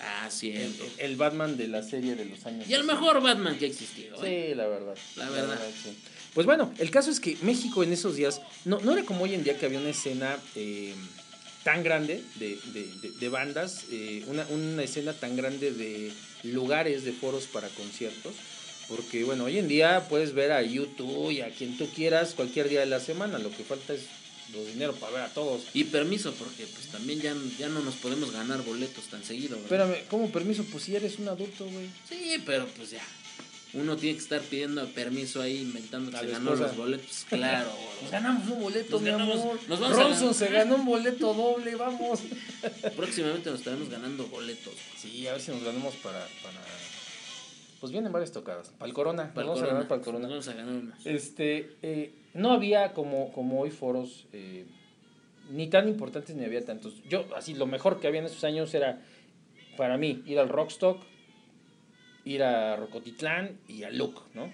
Ah, 0.00 0.28
cierto. 0.30 0.84
el- 0.98 1.10
el 1.12 1.16
Batman 1.16 1.56
de 1.56 1.68
la 1.68 1.82
serie 1.82 2.14
de 2.14 2.24
los 2.26 2.44
años. 2.46 2.68
Y 2.68 2.74
el 2.74 2.80
60. 2.82 2.94
mejor 2.94 3.22
Batman 3.22 3.56
que 3.58 3.64
ha 3.64 3.68
existido. 3.68 4.22
¿eh? 4.24 4.48
Sí, 4.50 4.54
la 4.56 4.66
verdad. 4.66 4.94
La 5.16 5.30
verdad. 5.30 5.58
sí. 5.82 5.96
Pues 6.34 6.46
bueno, 6.46 6.74
el 6.78 6.90
caso 6.90 7.10
es 7.12 7.20
que 7.20 7.36
México 7.42 7.84
en 7.84 7.92
esos 7.92 8.16
días 8.16 8.42
no, 8.64 8.80
no 8.80 8.92
era 8.92 9.04
como 9.04 9.22
hoy 9.24 9.34
en 9.34 9.44
día 9.44 9.56
que 9.56 9.66
había 9.66 9.78
una 9.78 9.90
escena 9.90 10.36
eh, 10.56 10.92
tan 11.64 11.82
grande 11.82 12.22
de, 12.36 12.58
de- 12.72 12.86
de- 13.02 13.10
de 13.10 13.28
bandas, 13.28 13.84
eh, 13.90 14.22
una, 14.28 14.46
una 14.50 14.82
escena 14.84 15.12
tan 15.14 15.34
grande 15.36 15.72
de 15.72 16.12
lugares, 16.44 17.04
de 17.04 17.12
foros 17.12 17.46
para 17.46 17.68
conciertos. 17.68 18.34
Porque 18.88 19.24
bueno, 19.24 19.44
hoy 19.44 19.58
en 19.58 19.66
día 19.66 20.06
puedes 20.10 20.34
ver 20.34 20.52
a 20.52 20.60
YouTube 20.62 21.30
y 21.30 21.40
a 21.40 21.48
quien 21.50 21.76
tú 21.78 21.88
quieras 21.94 22.34
cualquier 22.34 22.68
día 22.68 22.80
de 22.80 22.86
la 22.86 23.00
semana. 23.00 23.38
Lo 23.38 23.50
que 23.50 23.64
falta 23.64 23.94
es 23.94 24.02
los 24.52 24.66
dinero 24.66 24.92
para 24.94 25.12
ver 25.12 25.22
a 25.22 25.28
todos. 25.32 25.62
Y 25.72 25.84
permiso, 25.84 26.34
porque 26.34 26.66
pues 26.66 26.88
también 26.88 27.18
ya, 27.22 27.34
ya 27.58 27.68
no 27.70 27.80
nos 27.80 27.94
podemos 27.94 28.30
ganar 28.30 28.62
boletos 28.62 29.04
tan 29.06 29.24
seguido. 29.24 29.56
¿verdad? 29.56 29.88
Espérame, 29.88 30.06
¿cómo 30.10 30.30
permiso? 30.30 30.64
Pues 30.70 30.84
si 30.84 30.94
eres 30.94 31.18
un 31.18 31.28
adulto, 31.28 31.64
güey. 31.64 31.86
Sí, 32.06 32.36
pero 32.44 32.66
pues 32.76 32.90
ya. 32.90 33.02
Uno 33.74 33.96
tiene 33.96 34.16
que 34.16 34.22
estar 34.22 34.40
pidiendo 34.40 34.86
permiso 34.90 35.42
ahí, 35.42 35.58
inventando 35.62 36.16
A 36.16 36.20
que 36.20 36.28
ganó 36.28 36.54
los 36.54 36.76
boletos. 36.76 37.26
Claro, 37.28 37.70
Nos 38.02 38.10
ganamos 38.10 38.48
un 38.48 38.60
boleto, 38.62 38.90
Nos 38.92 39.02
mi 39.02 39.10
ganamos- 39.10 39.40
amor. 39.40 39.58
nos 39.68 39.80
vamos 39.80 40.22
a 40.22 40.34
se 40.34 40.48
ganó 40.48 40.76
un 40.76 40.84
boleto 40.86 41.34
doble, 41.34 41.74
vamos. 41.74 42.20
Próximamente 42.96 43.50
nos 43.50 43.58
estaremos 43.60 43.88
ganando 43.90 44.26
boletos. 44.28 44.74
Sí, 44.96 45.26
a 45.26 45.32
ver 45.32 45.40
si 45.40 45.50
nos 45.50 45.62
ganamos 45.64 45.94
para, 45.96 46.20
para... 46.42 46.60
Pues 47.80 47.92
vienen 47.92 48.12
varias 48.12 48.32
tocadas. 48.32 48.68
Para 48.78 48.88
el 48.88 48.94
Corona. 48.94 49.32
Para 49.34 49.46
vamos 49.46 49.58
a 49.58 49.64
Corona. 49.64 49.72
ganar 49.74 49.88
para 49.88 49.98
el 49.98 50.04
Corona. 50.04 50.28
vamos 50.28 50.48
a 50.48 50.52
ganar 50.54 50.74
unos. 50.74 51.06
Este, 51.06 51.76
eh, 51.82 52.14
no 52.32 52.52
había 52.52 52.92
como, 52.92 53.32
como 53.32 53.60
hoy 53.60 53.70
foros 53.70 54.24
eh, 54.32 54.64
ni 55.50 55.66
tan 55.68 55.88
importantes 55.88 56.34
ni 56.36 56.44
había 56.44 56.64
tantos. 56.64 56.94
Yo, 57.08 57.26
así, 57.36 57.54
lo 57.54 57.66
mejor 57.66 58.00
que 58.00 58.06
había 58.06 58.20
en 58.20 58.26
esos 58.26 58.42
años 58.44 58.72
era, 58.72 59.02
para 59.76 59.98
mí, 59.98 60.22
ir 60.26 60.38
al 60.38 60.48
Rockstock, 60.48 61.02
ir 62.24 62.42
a 62.42 62.76
Rocotitlán 62.76 63.58
y 63.68 63.82
a 63.84 63.90
Luke, 63.90 64.20
¿no? 64.34 64.50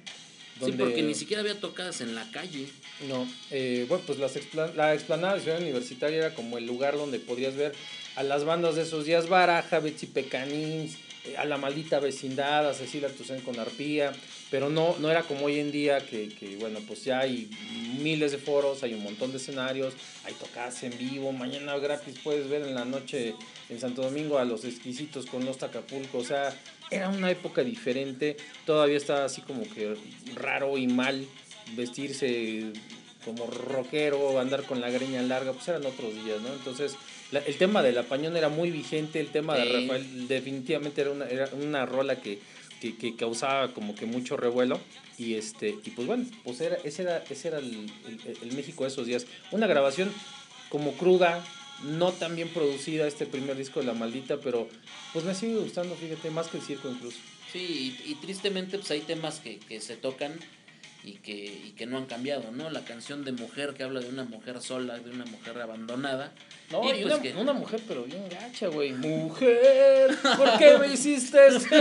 Sí, 0.65 0.73
porque 0.73 1.03
ni 1.03 1.15
siquiera 1.15 1.41
había 1.41 1.59
tocadas 1.59 2.03
en 2.03 2.15
la 2.15 2.31
calle. 2.33 2.67
No, 3.09 3.27
eh, 3.51 3.87
bueno, 3.89 4.05
pues 4.07 4.19
las 4.19 4.37
expla- 4.37 4.75
la 4.75 4.93
explanada 4.95 5.37
de 5.37 5.41
Ciudad 5.41 5.59
Universitaria 5.61 6.19
era 6.19 6.35
como 6.35 6.59
el 6.59 6.67
lugar 6.67 6.97
donde 6.99 7.19
podrías 7.19 7.57
ver 7.57 7.73
a 8.17 8.23
las 8.23 8.45
bandas 8.45 8.75
de 8.75 8.83
esos 8.83 9.07
días, 9.07 9.29
Baraja, 9.29 9.79
Betsy 9.81 10.07
Pecanins, 10.07 10.97
eh, 11.25 11.37
a 11.39 11.47
la 11.47 11.57
maldita 11.57 11.99
vecindad, 11.99 12.69
a 12.69 12.75
Cecilia 12.75 13.09
Toussaint 13.09 13.43
con 13.43 13.59
Arpía, 13.59 14.13
pero 14.51 14.69
no, 14.69 14.97
no 14.99 15.11
era 15.11 15.23
como 15.23 15.47
hoy 15.47 15.61
en 15.61 15.71
día 15.73 16.01
que, 16.07 16.29
que, 16.29 16.57
bueno, 16.57 16.81
pues 16.87 17.05
ya 17.05 17.21
hay 17.21 17.49
miles 17.99 18.33
de 18.33 18.39
foros, 18.39 18.83
hay 18.83 18.93
un 18.93 19.03
montón 19.03 19.31
de 19.31 19.39
escenarios, 19.39 19.95
hay 20.25 20.35
tocadas 20.35 20.83
en 20.83 20.97
vivo, 20.99 21.33
mañana 21.33 21.79
gratis 21.79 22.17
puedes 22.23 22.51
ver 22.51 22.63
en 22.63 22.75
la 22.75 22.85
noche 22.85 23.35
en 23.71 23.81
Santo 23.81 24.03
Domingo 24.03 24.39
a 24.39 24.45
los 24.45 24.65
exquisitos 24.67 25.25
con 25.25 25.47
los 25.47 25.57
Tacapulco, 25.57 26.19
o 26.19 26.25
sea, 26.25 26.55
era 26.91 27.09
una 27.09 27.31
época 27.31 27.63
diferente, 27.63 28.37
todavía 28.67 28.97
estaba 28.97 29.25
así 29.25 29.41
como 29.43 29.63
que 29.63 29.95
raro 30.35 30.77
y 30.79 30.87
mal 30.87 31.27
vestirse 31.77 32.73
como 33.25 33.47
rockero, 33.47 34.41
andar 34.41 34.63
con 34.65 34.81
la 34.81 34.91
greña 34.91 35.23
larga, 35.23 35.53
pues 35.53 35.69
eran 35.69 35.85
otros 35.85 36.15
días, 36.25 36.41
¿no? 36.41 36.49
Entonces, 36.53 36.97
la- 37.33 37.41
el 37.41 37.57
tema 37.57 37.83
de 37.83 37.93
la 37.93 38.03
pañón 38.05 38.37
era 38.37 38.49
muy 38.49 38.71
vigente, 38.71 39.21
el 39.21 39.29
tema 39.29 39.57
de. 39.57 39.65
Rafael 39.83 40.27
definitivamente 40.29 41.01
era 41.03 41.11
una, 41.11 41.27
era 41.27 41.49
una 41.53 41.85
rola 41.87 42.17
que, 42.21 42.39
que, 42.81 42.97
que 42.97 43.15
causaba 43.17 43.73
como 43.75 43.95
que 43.95 44.07
mucho 44.07 44.37
revuelo. 44.37 44.81
Y 45.19 45.35
este, 45.35 45.69
y 45.85 45.91
pues 45.91 46.07
bueno, 46.09 46.25
pues 46.45 46.63
era, 46.63 46.77
ese 46.83 47.03
era, 47.03 47.23
ese 47.29 47.49
era 47.49 47.59
el, 47.59 47.91
el- 48.07 48.39
el 48.43 48.53
México 48.57 48.85
de 48.85 48.89
esos 48.89 49.07
días. 49.07 49.27
Una 49.53 49.67
grabación 49.67 50.11
como 50.71 50.93
cruda, 50.95 51.45
no 51.85 52.13
tan 52.13 52.37
bien 52.37 52.49
producida, 52.49 53.07
este 53.07 53.27
primer 53.27 53.57
disco 53.57 53.81
de 53.81 53.87
La 53.87 53.95
Maldita, 53.95 54.39
pero 54.39 54.69
pues 55.13 55.25
me 55.25 55.35
sigue 55.35 55.57
gustando, 55.57 55.95
fíjate, 55.95 56.31
más 56.31 56.49
que 56.49 56.59
el 56.59 56.63
circo 56.63 56.89
incluso. 56.91 57.19
Sí, 57.53 57.97
y, 58.07 58.13
y 58.13 58.15
tristemente 58.17 58.79
pues 58.79 58.91
hay 58.91 59.01
temas 59.01 59.41
que, 59.41 59.59
que 59.59 59.81
se 59.81 59.97
tocan 59.97 60.39
y 61.03 61.13
que, 61.15 61.33
y 61.35 61.73
que 61.77 61.87
no 61.87 61.97
han 61.97 62.05
cambiado, 62.07 62.51
¿no? 62.53 62.69
La 62.71 62.83
canción 62.85 63.25
de 63.25 63.33
mujer 63.33 63.73
que 63.73 63.83
habla 63.83 64.01
de 64.01 64.09
una 64.11 64.25
mujer 64.25 64.61
sola, 64.61 64.99
de 64.99 65.11
una 65.11 65.25
mujer 65.25 65.59
abandonada. 65.61 66.33
No, 66.71 66.85
Y 66.85 66.89
y 66.99 67.03
pues 67.03 67.15
una, 67.15 67.23
que- 67.23 67.33
una 67.33 67.53
mujer, 67.55 67.81
pero 67.89 68.05
bien 68.05 68.29
gacha, 68.29 68.69
güey. 68.69 68.93
Mujer, 68.93 70.15
¿por 70.37 70.59
qué 70.59 70.77
me 70.79 70.89
hiciste 70.89 71.47
esto? 71.49 71.75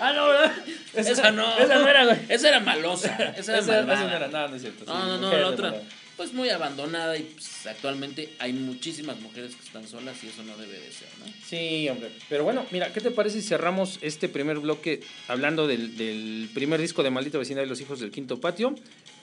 ah, 0.00 0.12
no, 0.12 0.28
¿verdad? 0.28 0.52
Esa, 0.94 1.30
no. 1.32 1.58
Esa 1.58 1.78
no 1.80 1.88
era, 1.88 2.04
güey. 2.04 2.18
Esa 2.28 2.48
era 2.48 2.60
malosa. 2.60 3.08
Esa 3.36 3.52
era 3.52 3.60
Esa, 3.60 3.80
esa 3.80 4.04
no 4.04 4.16
era 4.16 4.28
nada, 4.28 4.48
no 4.48 4.54
es 4.56 4.62
cierto. 4.62 4.84
sí, 4.84 4.90
No, 4.90 5.04
no, 5.06 5.16
no, 5.18 5.26
mujer 5.26 5.40
la 5.40 5.48
otra. 5.48 5.70
malvada. 5.72 5.88
Pues 6.16 6.32
muy 6.32 6.48
abandonada 6.48 7.16
y 7.18 7.22
pues, 7.24 7.66
actualmente 7.66 8.30
hay 8.38 8.52
muchísimas 8.54 9.20
mujeres 9.20 9.54
que 9.54 9.62
están 9.62 9.86
solas 9.86 10.16
y 10.24 10.28
eso 10.28 10.42
no 10.44 10.56
debe 10.56 10.78
de 10.80 10.90
ser, 10.90 11.08
¿no? 11.18 11.26
Sí, 11.46 11.88
hombre. 11.90 12.10
Pero 12.30 12.42
bueno, 12.44 12.64
mira, 12.70 12.90
¿qué 12.92 13.00
te 13.02 13.10
parece 13.10 13.42
si 13.42 13.46
cerramos 13.48 13.98
este 14.00 14.28
primer 14.30 14.58
bloque 14.60 15.00
hablando 15.28 15.66
del, 15.66 15.96
del 15.96 16.48
primer 16.54 16.80
disco 16.80 17.02
de 17.02 17.10
Maldita 17.10 17.36
Vecindad 17.36 17.64
y 17.64 17.66
los 17.66 17.80
Hijos 17.82 18.00
del 18.00 18.10
Quinto 18.10 18.40
Patio? 18.40 18.74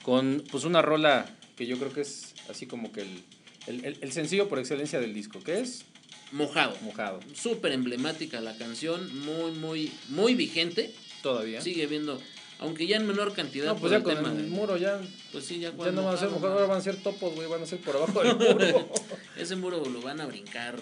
Con 0.02 0.44
pues 0.52 0.62
una 0.64 0.82
rola 0.82 1.26
que 1.56 1.66
yo 1.66 1.78
creo 1.78 1.92
que 1.92 2.02
es 2.02 2.34
así 2.48 2.66
como 2.66 2.92
que 2.92 3.00
el, 3.02 3.22
el, 3.66 3.84
el- 3.86 3.98
el 4.00 4.12
sencillo 4.12 4.48
por 4.48 4.58
excelencia 4.60 5.00
del 5.00 5.14
disco, 5.14 5.42
que 5.42 5.60
es 5.60 5.84
Mojado. 6.32 6.76
Mojado. 6.80 7.20
Súper 7.34 7.72
emblemática 7.72 8.40
la 8.40 8.56
canción, 8.56 9.16
muy, 9.20 9.52
muy, 9.52 9.92
muy 10.08 10.34
vigente. 10.34 10.92
Todavía. 11.22 11.60
Sigue 11.60 11.86
viendo, 11.86 12.20
aunque 12.64 12.86
ya 12.86 12.96
en 12.96 13.06
menor 13.06 13.32
cantidad. 13.34 13.66
no, 13.66 13.76
pues 13.76 13.90
ya 13.92 13.98
el 13.98 14.02
con 14.02 14.14
tema 14.16 14.30
el 14.30 14.36
de- 14.38 14.42
muro 14.48 14.76
ya, 14.76 15.00
Pues 15.32 15.44
sí, 15.44 15.58
ya, 15.60 15.70
ya 15.70 15.76
cuando 15.76 16.02
no 16.02 16.06
van 16.06 16.16
a 16.16 16.18
ser 16.18 16.30
mojado, 16.30 16.52
ahora 16.54 16.66
van 16.66 16.78
a 16.78 16.82
ser 16.82 16.96
topos, 16.96 17.34
güey, 17.34 17.48
van 17.48 17.62
a 17.62 17.66
ser 17.66 17.78
por 17.80 17.96
abajo 17.96 18.22
del 18.22 18.36
muro. 18.36 18.88
Ese 19.36 19.56
muro 19.56 19.82
lo 19.84 20.00
van 20.02 20.20
a 20.20 20.26
brincar 20.26 20.76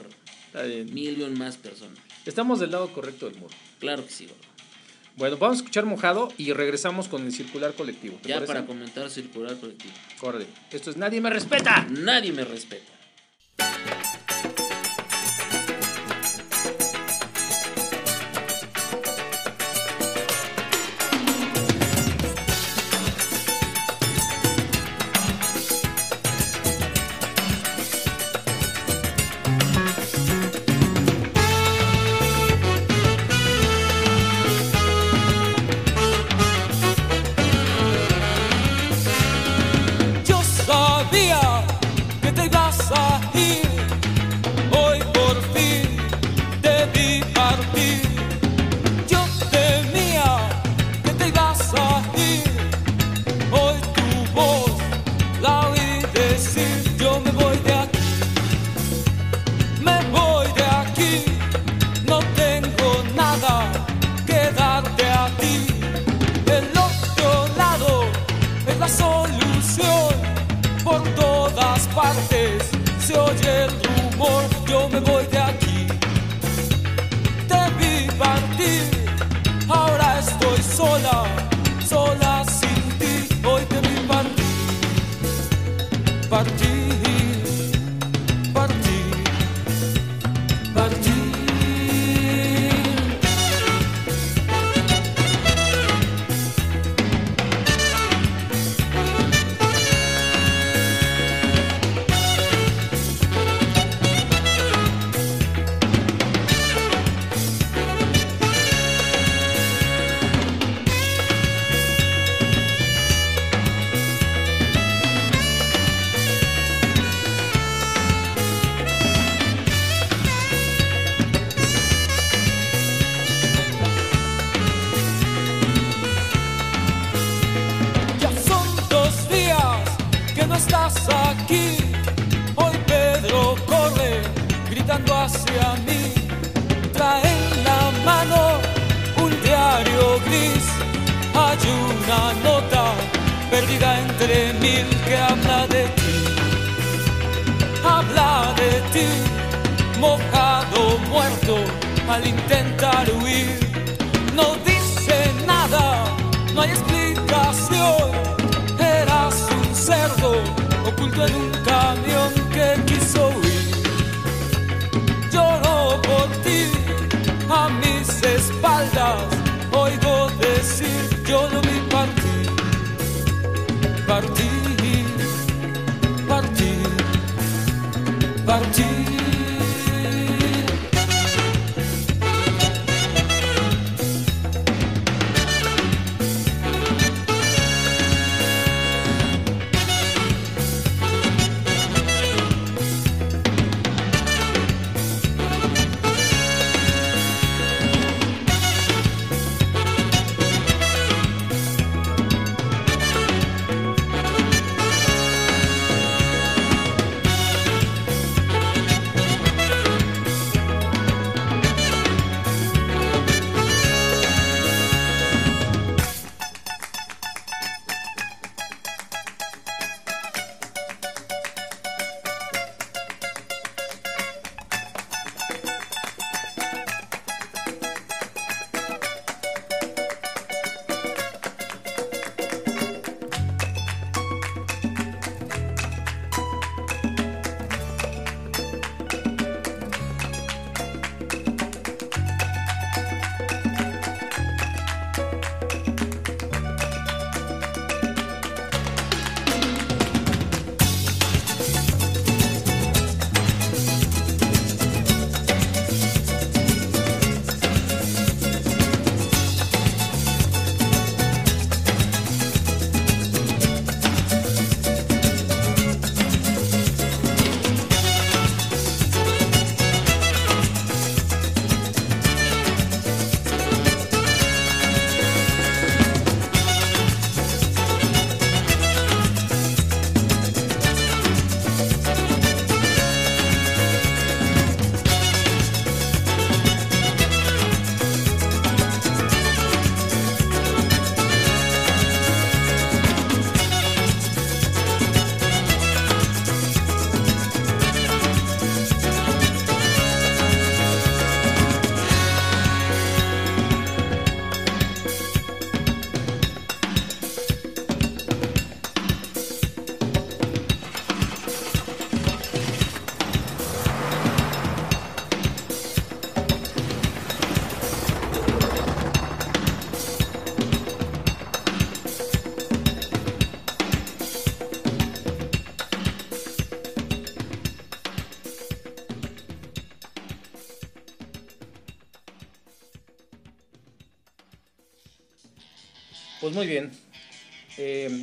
Está 0.47 0.63
bien. 0.63 1.35
más 1.39 1.57
personas. 1.57 1.99
Estamos 2.25 2.61
del 2.61 2.71
lado 2.71 2.93
correcto 2.93 3.27
del 3.29 3.39
muro. 3.39 3.55
Claro 3.81 4.05
que 4.07 4.13
sí, 4.13 4.27
gordo. 4.27 4.39
Bueno, 5.17 5.37
vamos 5.37 5.57
a 5.57 5.61
escuchar 5.61 5.85
mojado 5.85 6.33
y 6.39 6.53
regresamos 6.55 7.07
con 7.09 7.27
el 7.27 7.33
circular 7.33 7.75
colectivo. 7.75 8.19
¿te 8.23 8.31
Ya 8.31 8.37
parece? 8.37 8.53
para 8.55 8.67
comentar 8.67 9.11
circular 9.11 9.59
colectivo. 9.59 9.93
Córrele. 10.19 10.47
Esto 10.71 10.91
es 10.91 10.97
Nadie 10.97 11.21
me 11.21 11.29
respeta. 11.29 11.87
Nadie 11.91 12.33
me 12.33 12.45
respeta. 12.45 12.91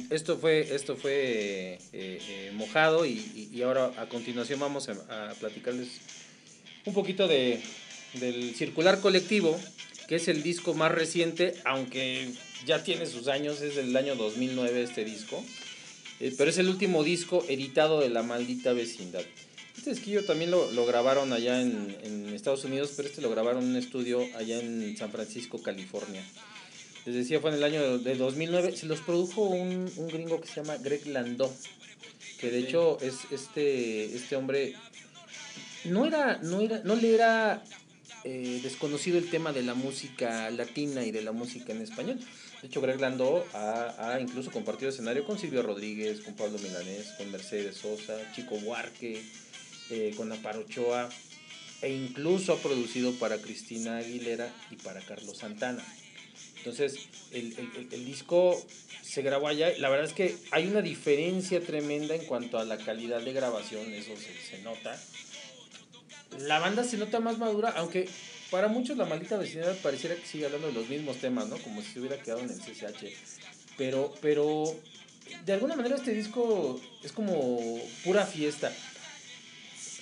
Esto 0.10 0.38
fue, 0.38 0.74
esto 0.76 0.95
fue 0.95 1.80
eh, 1.93 2.20
eh, 2.28 2.51
mojado 2.53 3.05
y, 3.05 3.49
y- 3.53 3.62
ahora 3.62 3.91
a 3.97 4.07
continuación 4.07 4.60
vamos 4.60 4.89
a, 4.89 5.30
a 5.32 5.34
platicarles 5.36 5.88
un 6.86 6.93
poquito 6.93 7.28
de, 7.28 7.62
del 8.14 8.55
Circular 8.55 8.99
Colectivo, 9.01 9.60
que 10.07 10.16
es 10.16 10.28
el 10.28 10.41
disco 10.41 10.74
más 10.74 10.91
reciente, 10.91 11.53
aunque 11.66 12.30
ya 12.66 12.84
tiene 12.84 13.05
sus 13.05 13.28
años, 13.28 13.62
es 13.62 13.76
del 13.76 13.95
año 13.95 14.16
2009 14.16 14.82
este 14.84 15.05
disco, 15.05 15.43
eh, 16.20 16.34
pero 16.38 16.49
es 16.49 16.57
el 16.57 16.68
último 16.70 17.03
disco 17.03 17.45
editado 17.47 17.99
de 17.99 18.10
La 18.10 18.24
Maldita 18.24 18.74
Vecindad. 18.74 19.22
Este 19.78 19.91
disquillo 19.91 20.26
también 20.26 20.51
lo, 20.51 20.70
lo 20.72 20.86
grabaron 20.86 21.32
allá 21.32 21.62
en, 21.62 21.95
en 22.03 22.30
Estados 22.34 22.66
Unidos, 22.66 22.91
pero 22.97 23.07
este 23.07 23.22
lo 23.22 23.30
grabaron 23.30 23.64
en 23.64 23.70
un 23.70 23.76
estudio 23.78 24.26
allá 24.38 24.60
en 24.60 24.97
San 24.97 25.12
Francisco, 25.12 25.62
California. 25.62 26.22
Les 27.10 27.18
decía, 27.18 27.39
fue 27.39 27.49
en 27.49 27.55
el 27.55 27.64
año 27.64 27.97
de 27.97 28.16
2009. 28.16 28.78
Se 28.78 28.86
los 28.86 28.99
produjo 28.99 29.41
un, 29.41 29.91
un 29.97 30.07
gringo 30.10 30.39
que 30.39 30.47
se 30.47 30.57
llama 30.57 30.78
Greg 30.78 31.07
Landau, 31.07 31.51
que 32.39 32.51
de 32.51 32.60
hecho 32.60 32.99
es 33.01 33.16
este, 33.32 34.16
este 34.16 34.36
hombre 34.36 34.76
no 35.86 36.05
era, 36.05 36.38
no 36.43 36.62
era, 36.62 36.82
no 36.84 36.95
le 36.95 37.16
era 37.16 37.64
eh, 38.26 38.60
desconocido 38.62 39.18
el 39.18 39.28
tema 39.28 39.53
de 39.53 39.64
la 39.64 39.74
música 39.74 40.51
latina 40.51 41.03
y 41.03 41.10
de 41.10 41.24
la 41.24 41.32
música 41.32 41.74
en 41.74 41.82
español. 41.82 42.20
De 42.62 42.68
hecho, 42.68 42.80
Greg 42.80 42.99
Landau 42.99 43.43
ha, 43.53 43.95
ha 43.97 44.22
incluso 44.22 44.51
compartido 44.51 44.89
escenario 44.89 45.26
con 45.26 45.39
Silvio 45.39 45.64
Rodríguez, 45.64 46.22
con 46.22 46.36
Pablo 46.36 46.60
Milanés, 46.60 47.07
con 47.18 47.32
Mercedes 47.32 47.78
Sosa, 47.78 48.20
Chico 48.36 48.55
Buarque, 48.60 49.20
eh, 49.89 50.14
con 50.16 50.32
Aparo 50.32 50.60
Ochoa, 50.60 51.10
e 51.82 51.91
incluso 51.91 52.53
ha 52.53 52.57
producido 52.57 53.14
para 53.14 53.39
Cristina 53.39 53.97
Aguilera 53.97 54.53
y 54.70 54.76
para 54.76 55.01
Carlos 55.01 55.39
Santana. 55.39 55.84
Entonces, 56.60 56.97
el, 57.32 57.53
el- 57.57 57.88
el- 57.91 58.05
disco 58.05 58.62
se 59.01 59.22
grabó 59.22 59.47
allá. 59.47 59.72
La 59.80 59.89
verdad 59.89 60.05
es 60.05 60.14
que 60.14 60.36
hay 60.51 60.68
una 60.68 60.82
diferencia 60.82 61.62
tremenda 61.62 62.16
en 62.16 62.26
cuanto 62.26 62.60
a 62.60 62.66
la 62.66 62.78
calidad 62.78 63.22
de 63.22 63.34
grabación, 63.34 63.91
eso 63.93 64.12
se, 64.18 64.34
se 64.49 64.62
nota. 64.62 64.99
La 66.39 66.60
banda 66.60 66.84
se 66.84 66.97
nota 66.97 67.20
más 67.20 67.38
madura, 67.38 67.70
aunque 67.78 68.07
para 68.51 68.68
muchos 68.68 68.97
la 68.97 69.05
maldita 69.05 69.38
vecindad 69.38 69.76
pareciera 69.78 70.16
que 70.16 70.26
sigue 70.26 70.45
hablando 70.45 70.68
de 70.68 70.74
los 70.74 70.89
mismos 70.89 71.18
temas, 71.18 71.47
¿no? 71.47 71.57
Como 71.57 71.82
si 71.82 71.93
se 71.93 71.99
hubiera 71.99 72.22
quedado 72.22 72.41
en 72.41 72.49
el 72.49 72.60
CCH. 72.60 73.05
Pero, 73.78 74.14
pero, 74.22 74.76
de 75.45 75.53
alguna 75.53 75.76
manera 75.76 75.95
este 75.95 76.14
disco 76.14 76.80
es 77.03 77.12
como 77.12 77.82
pura 78.03 78.26
fiesta. 78.26 78.72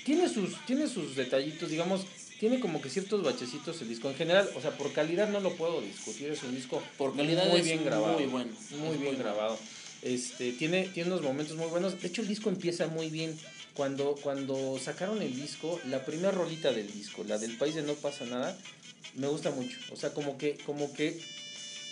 Tiene 0.04 0.28
sus, 0.30 0.66
tiene 0.66 0.88
sus 0.88 1.16
detallitos, 1.16 1.70
digamos, 1.70 2.06
tiene 2.40 2.60
como 2.60 2.82
que 2.82 2.90
ciertos 2.90 3.24
bachecitos 3.24 3.82
el 3.82 3.90
disco. 3.90 4.10
En 4.10 4.16
general, 4.16 4.50
o 4.56 4.62
sea, 4.62 4.72
por 4.78 4.92
calidad 4.94 5.30
no 5.30 5.40
lo 5.40 5.54
puedo 5.56 5.82
discutir, 5.82 6.30
es 6.32 6.44
un 6.44 6.56
disco 6.56 6.82
Por 6.98 7.16
calidad 7.16 7.50
muy 7.50 7.60
es 7.60 7.66
bien 7.66 7.84
grabado. 7.84 8.14
muy 8.20 8.28
bueno. 8.28 8.52
Muy 8.80 8.98
bien 8.98 9.18
grabado. 9.18 9.58
Este, 10.04 10.52
tiene, 10.54 10.88
tiene 10.90 11.10
unos 11.12 11.24
momentos 11.24 11.58
muy 11.58 11.68
buenos. 11.68 12.00
De 12.02 12.08
hecho, 12.08 12.22
el 12.22 12.28
disco 12.28 12.50
empieza 12.50 12.88
muy 12.88 13.10
bien. 13.10 13.38
Cuando, 13.74 14.16
cuando 14.24 14.80
sacaron 14.80 15.22
el 15.22 15.36
disco, 15.36 15.80
la 15.86 16.04
primera 16.04 16.32
rolita 16.32 16.72
del 16.72 16.92
disco, 16.92 17.24
la 17.24 17.38
del 17.38 17.58
país 17.58 17.76
de 17.76 17.84
no 17.84 17.94
pasa 17.94 18.26
nada, 18.26 18.58
me 19.16 19.28
gusta 19.28 19.52
mucho. 19.52 19.78
O 19.92 19.96
sea, 19.96 20.14
como 20.14 20.38
que, 20.38 20.58
como 20.66 20.92
que 20.94 21.20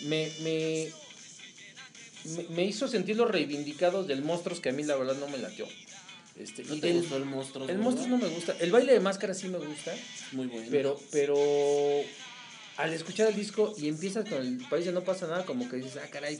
me, 0.02 0.28
me, 0.42 0.90
me, 2.24 2.42
me 2.50 2.64
hizo 2.64 2.88
sentir 2.88 3.16
los 3.16 3.30
reivindicados 3.30 4.08
del 4.08 4.22
monstruos 4.22 4.58
que 4.60 4.70
a 4.70 4.72
mí 4.72 4.82
la 4.82 4.96
verdad 4.96 5.16
no 5.16 5.28
me 5.28 5.38
latió. 5.38 5.66
Este, 6.38 6.64
¿No 6.64 6.74
te 6.78 6.88
del- 6.88 6.98
gustó 6.98 7.16
el 7.16 7.24
monstruo? 7.24 7.68
el 7.68 7.78
monstruo 7.78 8.08
no 8.08 8.18
me 8.18 8.28
gusta. 8.28 8.54
El 8.60 8.70
baile 8.70 8.92
de 8.92 9.00
máscara 9.00 9.32
sí 9.34 9.48
me 9.48 9.58
gusta. 9.58 9.94
Muy 10.32 10.46
bueno. 10.46 10.66
Pero, 10.70 11.00
pero 11.10 11.34
al 12.76 12.92
escuchar 12.92 13.28
el 13.28 13.36
disco 13.36 13.74
y 13.78 13.88
empiezas 13.88 14.28
con 14.28 14.40
el 14.46 14.58
país 14.68 14.84
de 14.84 14.92
no 14.92 15.02
pasa 15.02 15.26
nada, 15.26 15.44
como 15.46 15.68
que 15.68 15.76
dices, 15.76 15.96
ah, 15.96 16.08
caray, 16.10 16.38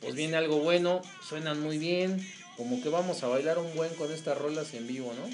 pues 0.00 0.14
viene 0.14 0.36
algo 0.36 0.58
bueno, 0.58 1.00
suenan 1.28 1.60
muy 1.60 1.78
bien, 1.78 2.26
como 2.56 2.82
que 2.82 2.88
vamos 2.88 3.22
a 3.22 3.28
bailar 3.28 3.58
un 3.58 3.72
buen 3.76 3.94
con 3.94 4.12
estas 4.12 4.36
rolas 4.36 4.74
en 4.74 4.86
vivo, 4.88 5.12
¿no? 5.14 5.30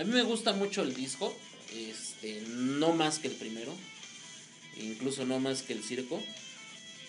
A 0.00 0.04
mí 0.04 0.12
me 0.12 0.22
gusta 0.22 0.52
mucho 0.52 0.82
el 0.82 0.94
disco, 0.94 1.34
este, 1.74 2.42
no 2.48 2.92
más 2.92 3.18
que 3.18 3.28
el 3.28 3.34
primero, 3.34 3.74
incluso 4.76 5.24
no 5.24 5.40
más 5.40 5.62
que 5.62 5.72
el 5.72 5.82
circo, 5.82 6.22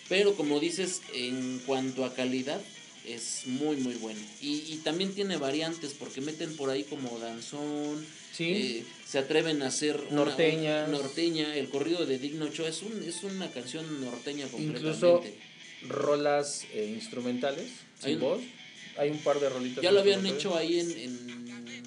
pero 0.08 0.34
como 0.34 0.58
dices, 0.58 1.02
en 1.14 1.60
cuanto 1.66 2.04
a 2.04 2.14
calidad, 2.14 2.60
es 3.06 3.42
muy 3.46 3.76
muy 3.76 3.94
bueno. 3.94 4.20
Y, 4.40 4.62
y 4.72 4.80
también 4.84 5.12
tiene 5.14 5.36
variantes, 5.36 5.94
porque 5.98 6.20
meten 6.20 6.56
por 6.56 6.70
ahí 6.70 6.84
como 6.84 7.18
danzón, 7.18 8.04
Sí. 8.32 8.44
eh, 8.52 8.84
se 9.06 9.18
atreven 9.18 9.60
a 9.62 9.66
hacer 9.66 10.12
Norteñas. 10.12 10.88
norteña, 10.88 11.56
el 11.56 11.68
corrido 11.68 12.06
de 12.06 12.18
Digno 12.18 12.46
Ochoa 12.46 12.68
es, 12.68 12.82
un, 12.82 13.02
es 13.02 13.22
una 13.24 13.50
canción 13.50 13.84
norteña 14.04 14.46
completamente. 14.46 14.78
Incluso 14.78 15.22
rolas 15.88 16.64
eh, 16.72 16.92
instrumentales, 16.94 17.68
Hay 18.02 18.12
sin 18.12 18.14
un- 18.14 18.20
voz. 18.20 18.40
Hay 18.98 19.10
un 19.10 19.18
par 19.18 19.40
de 19.40 19.48
rolitas. 19.48 19.82
Ya 19.82 19.92
lo 19.92 20.00
habían 20.00 20.26
hecho 20.26 20.56
ahí 20.56 20.78
en, 20.78 20.90
en 20.90 21.39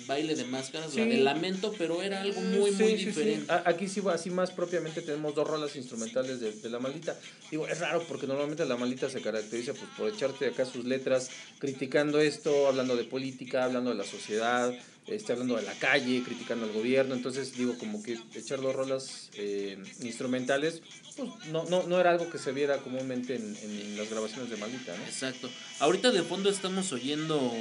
baile 0.05 0.35
de 0.35 0.45
máscaras, 0.45 0.93
la 0.95 1.03
Sí. 1.03 1.09
de 1.09 1.17
lamento, 1.17 1.73
pero 1.77 2.01
era 2.01 2.21
algo 2.21 2.39
muy, 2.41 2.71
Sí, 2.71 2.83
muy 2.83 2.91
sí, 2.91 2.97
sí. 2.97 3.05
diferente. 3.05 3.53
Aquí 3.65 3.87
sí, 3.87 4.01
así 4.11 4.29
más 4.29 4.51
propiamente 4.51 5.01
tenemos 5.01 5.35
dos 5.35 5.47
rolas 5.47 5.75
instrumentales 5.75 6.39
de, 6.39 6.51
de 6.51 6.69
La 6.69 6.79
Maldita. 6.79 7.17
Digo, 7.51 7.67
es 7.67 7.79
raro 7.79 8.03
porque 8.07 8.27
normalmente 8.27 8.65
La 8.65 8.77
Maldita 8.77 9.09
se 9.09 9.21
caracteriza 9.21 9.73
pues, 9.73 9.89
por 9.97 10.09
echarte 10.13 10.47
acá 10.47 10.65
sus 10.65 10.85
letras 10.85 11.29
criticando 11.59 12.19
esto, 12.19 12.67
hablando 12.67 12.95
de 12.95 13.03
política, 13.03 13.63
hablando 13.65 13.89
de 13.91 13.97
la 13.97 14.03
sociedad, 14.05 14.73
este, 15.07 15.33
hablando 15.33 15.55
de 15.57 15.63
la 15.63 15.73
calle, 15.73 16.23
criticando 16.23 16.65
al 16.65 16.71
gobierno. 16.71 17.13
Entonces, 17.15 17.57
digo, 17.57 17.77
como 17.77 18.01
que 18.01 18.17
echar 18.35 18.61
dos 18.61 18.75
rolas 18.75 19.29
eh, 19.35 19.77
instrumentales, 20.01 20.81
pues 21.15 21.29
no, 21.51 21.65
no, 21.65 21.83
no 21.83 21.99
era 21.99 22.11
algo 22.11 22.29
que 22.29 22.37
se 22.39 22.51
viera 22.53 22.77
comúnmente 22.77 23.35
en, 23.35 23.55
en 23.61 23.97
las 23.97 24.09
grabaciones 24.09 24.49
de 24.49 24.57
Maldita, 24.57 24.95
¿no? 24.97 25.03
Exacto. 25.05 25.49
Ahorita 25.79 26.11
de 26.11 26.23
fondo 26.23 26.49
estamos 26.49 26.91
oyendo 26.91 27.51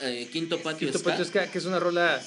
eh, 0.00 0.28
Quinto 0.32 0.58
Patio 0.62 0.78
Quinto 0.88 0.98
Ska. 0.98 1.10
Patio 1.10 1.24
Ska, 1.24 1.50
que 1.50 1.58
es 1.58 1.64
una 1.64 1.78
rola 1.80 2.20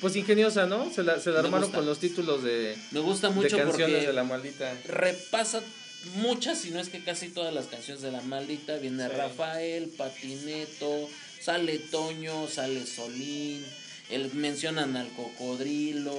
pues 0.00 0.16
ingeniosa, 0.16 0.66
¿no? 0.66 0.90
Se 0.92 1.02
la, 1.02 1.20
se 1.20 1.30
la 1.30 1.40
armaron 1.40 1.62
gusta. 1.62 1.78
con 1.78 1.86
los 1.86 1.98
títulos 1.98 2.42
de, 2.42 2.76
Me 2.90 3.00
gusta 3.00 3.28
de 3.28 3.34
mucho 3.34 3.56
canciones 3.56 3.96
porque 3.96 4.06
de 4.06 4.12
La 4.12 4.24
Maldita. 4.24 4.72
repasa 4.86 5.60
muchas, 6.16 6.60
si 6.60 6.70
no 6.70 6.78
es 6.80 6.88
que 6.88 7.02
casi 7.02 7.28
todas 7.28 7.52
las 7.52 7.66
canciones 7.66 8.02
de 8.02 8.12
La 8.12 8.20
Maldita. 8.22 8.76
Viene 8.76 9.08
Sí. 9.08 9.14
Rafael, 9.16 9.88
Patineto, 9.96 11.08
sale 11.40 11.78
Toño, 11.78 12.46
sale 12.48 12.86
Solín. 12.86 13.64
El, 14.10 14.32
mencionan 14.32 14.96
al 14.96 15.08
cocodrilo, 15.10 16.16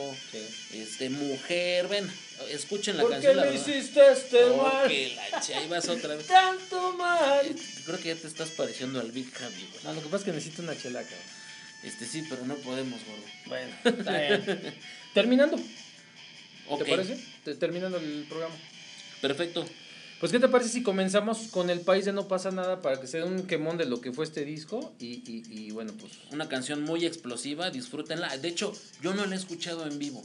este 0.73 1.09
mujer, 1.09 1.87
ven, 1.87 2.07
escuchen 2.51 2.97
la 2.97 3.01
¿Por 3.03 3.11
canción. 3.13 3.31
qué 3.33 3.35
la 3.37 3.45
me 3.45 3.51
verdad. 3.51 3.67
hiciste 3.67 4.11
este 4.11 4.43
Oh, 4.43 4.57
mal? 4.63 4.87
que 4.87 5.15
la 5.15 5.41
ch- 5.41 5.55
ahí 5.55 5.67
vas 5.67 5.89
otra 5.89 6.15
vez. 6.15 6.27
Tanto 6.27 6.93
mal. 6.93 7.45
Eh, 7.47 7.55
Creo 7.85 7.97
que 7.99 8.09
ya 8.09 8.15
te 8.15 8.27
estás 8.27 8.51
pareciendo 8.51 8.99
al 8.99 9.11
Big 9.11 9.31
Javi, 9.33 9.67
güey. 9.71 9.83
No, 9.83 9.93
lo 9.93 10.01
que 10.01 10.05
pasa 10.07 10.17
es 10.17 10.23
que 10.25 10.31
necesito 10.33 10.61
una 10.61 10.77
chela, 10.77 11.01
cabrón. 11.01 11.19
Este 11.83 12.05
sí, 12.05 12.23
pero 12.29 12.45
no 12.45 12.55
podemos, 12.57 12.99
gordo. 13.05 13.23
Bueno, 13.47 13.75
está 13.99 14.19
bien. 14.19 14.75
Terminando, 15.15 15.59
Ok, 16.67 16.83
¿te 16.83 16.89
parece? 16.91 17.17
Te- 17.43 17.55
Terminando 17.55 17.97
el 17.97 18.25
programa. 18.29 18.53
perfecto. 19.21 19.65
Pues, 20.19 20.33
¿qué 20.33 20.39
te 20.39 20.49
parece 20.49 20.69
si 20.69 20.83
comenzamos 20.83 21.47
con 21.49 21.69
El 21.69 21.79
País 21.79 22.03
de 22.03 22.11
No 22.11 22.27
Pasa 22.27 22.51
Nada 22.51 22.81
para 22.81 22.99
que 22.99 23.07
se 23.07 23.19
dé 23.19 23.23
un 23.23 23.47
quemón 23.47 23.77
de 23.77 23.85
lo 23.85 24.01
que 24.01 24.11
fue 24.11 24.25
este 24.25 24.43
disco? 24.43 24.93
Y, 24.99 25.23
y, 25.25 25.43
y 25.49 25.71
bueno, 25.71 25.93
pues. 25.97 26.11
Una 26.31 26.49
canción 26.49 26.83
muy 26.83 27.05
explosiva, 27.05 27.69
disfrútenla. 27.69 28.37
De 28.37 28.49
hecho, 28.49 28.73
yo 29.01 29.13
no 29.13 29.25
la 29.25 29.35
he 29.35 29.37
escuchado 29.37 29.87
en 29.87 29.97
vivo. 29.97 30.21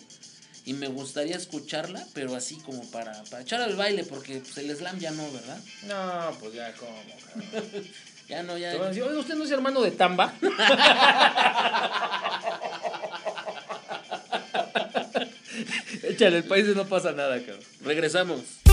Y 0.65 0.73
me 0.73 0.89
gustaría 0.89 1.37
escucharla, 1.37 2.05
pero 2.13 2.35
así 2.35 2.57
como 2.57 2.91
para, 2.91 3.23
para 3.25 3.43
echar 3.43 3.61
al 3.61 3.77
baile, 3.77 4.03
porque 4.03 4.41
pues, 4.41 4.59
el 4.59 4.75
slam 4.75 4.99
ya 4.99 5.13
no, 5.13 5.31
¿verdad? 5.31 5.61
No, 5.87 6.37
pues 6.41 6.55
ya, 6.55 6.73
¿cómo, 6.75 6.97
cabrón? 7.07 7.85
Ya 8.27 8.43
no, 8.43 8.57
ya. 8.57 8.73
decir, 8.73 9.03
oye, 9.03 9.19
¿usted 9.19 9.35
no 9.35 9.45
es 9.45 9.51
hermano 9.51 9.83
de 9.83 9.91
Tamba? 9.91 10.33
Échale, 16.03 16.39
El 16.39 16.45
País 16.45 16.67
de 16.67 16.75
No 16.75 16.87
Pasa 16.87 17.13
Nada, 17.13 17.39
cabrón. 17.41 17.61
Regresamos. 17.83 18.64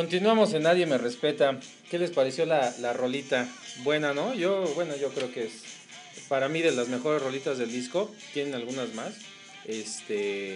Continuamos 0.00 0.54
en 0.54 0.62
Nadie 0.62 0.86
Me 0.86 0.96
Respeta. 0.96 1.60
¿Qué 1.90 1.98
les 1.98 2.10
pareció 2.10 2.46
la, 2.46 2.74
la 2.78 2.94
rolita? 2.94 3.46
Buena, 3.84 4.14
¿no? 4.14 4.32
Yo, 4.32 4.62
bueno, 4.74 4.96
yo 4.96 5.10
creo 5.10 5.30
que 5.30 5.44
es 5.44 5.52
para 6.26 6.48
mí 6.48 6.62
de 6.62 6.72
las 6.72 6.88
mejores 6.88 7.20
rolitas 7.20 7.58
del 7.58 7.70
disco. 7.70 8.10
Tienen 8.32 8.54
algunas 8.54 8.94
más. 8.94 9.12
Este. 9.66 10.54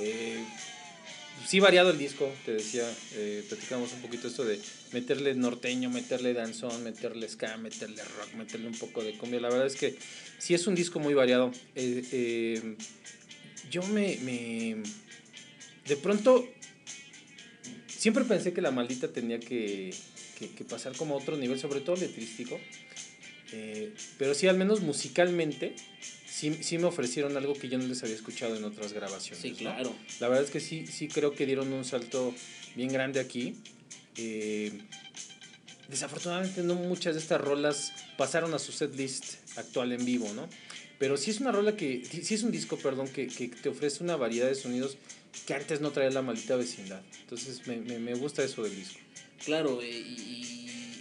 eh, 0.00 0.44
sí 1.46 1.60
variado 1.60 1.90
el 1.92 1.98
disco, 1.98 2.28
te 2.44 2.54
decía, 2.54 2.82
eh, 3.14 3.44
platicamos 3.48 3.92
un 3.92 4.02
poquito 4.02 4.26
esto 4.26 4.44
de 4.44 4.58
meterle 4.90 5.32
norteño, 5.36 5.88
meterle 5.88 6.34
danzón, 6.34 6.82
meterle 6.82 7.28
ska, 7.28 7.56
meterle 7.58 8.02
rock, 8.02 8.34
meterle 8.34 8.66
un 8.66 8.76
poco 8.76 9.04
de 9.04 9.16
cumbia. 9.16 9.38
La 9.38 9.48
verdad 9.48 9.68
es 9.68 9.76
que 9.76 9.96
sí 10.38 10.54
es 10.54 10.66
un 10.66 10.74
disco 10.74 10.98
muy 10.98 11.14
variado. 11.14 11.52
Eh, 11.76 12.74
yo 13.70 13.84
me, 13.84 14.16
me... 14.24 14.82
De 15.86 15.96
pronto 15.96 16.48
siempre 18.02 18.24
pensé 18.24 18.52
que 18.52 18.60
la 18.60 18.72
maldita 18.72 19.06
tenía 19.08 19.38
que, 19.38 19.94
que- 20.36 20.50
que 20.50 20.64
pasar 20.64 20.92
como 20.96 21.14
a 21.14 21.18
otro 21.18 21.36
nivel, 21.36 21.58
sobre 21.60 21.80
todo 21.80 21.94
letrístico. 21.94 22.58
Eh, 23.52 23.94
pero 24.18 24.34
sí, 24.34 24.48
al 24.48 24.56
menos 24.56 24.80
musicalmente, 24.80 25.76
sí, 26.26 26.58
sí 26.62 26.78
me 26.78 26.86
ofrecieron 26.86 27.36
algo 27.36 27.54
que 27.54 27.68
yo 27.68 27.78
no 27.78 27.86
les 27.86 28.02
había 28.02 28.16
escuchado 28.16 28.56
en 28.56 28.64
otras 28.64 28.92
grabaciones. 28.92 29.40
Sí, 29.40 29.50
¿no? 29.50 29.56
claro. 29.58 29.94
La 30.18 30.26
verdad 30.28 30.44
es 30.44 30.50
que 30.50 30.58
sí, 30.58 30.86
sí 30.88 31.06
creo 31.06 31.34
que 31.36 31.46
dieron 31.46 31.72
un 31.72 31.84
salto 31.84 32.34
bien 32.74 32.88
grande 32.92 33.20
aquí. 33.20 33.54
Eh, 34.16 34.72
desafortunadamente 35.88 36.62
no 36.64 36.74
muchas 36.74 37.14
de 37.14 37.20
estas 37.20 37.40
rolas 37.40 37.92
pasaron 38.16 38.52
a 38.54 38.58
su 38.58 38.72
set 38.72 38.96
list 38.96 39.24
actual 39.56 39.92
en 39.92 40.04
vivo, 40.04 40.28
¿no? 40.34 40.48
Pero 40.98 41.16
sí 41.16 41.30
es 41.30 41.38
una 41.40 41.52
rola 41.52 41.76
que, 41.76 42.04
sí 42.04 42.34
es 42.34 42.42
un 42.42 42.50
disco, 42.50 42.76
perdón, 42.78 43.06
que, 43.08 43.26
que 43.28 43.46
te 43.48 43.68
ofrece 43.68 44.02
una 44.02 44.16
variedad 44.16 44.48
de 44.48 44.54
sonidos 44.56 44.96
que 45.46 45.54
antes 45.54 45.80
no 45.80 45.90
traía 45.90 46.10
la 46.10 46.22
maldita 46.22 46.56
vecindad. 46.56 47.02
Entonces 47.20 47.66
me, 47.66 47.76
me, 47.76 47.98
me 47.98 48.14
gusta 48.14 48.42
eso 48.44 48.62
del 48.62 48.74
disco. 48.76 48.98
Claro, 49.44 49.82
eh, 49.82 49.90
y, 49.90 50.20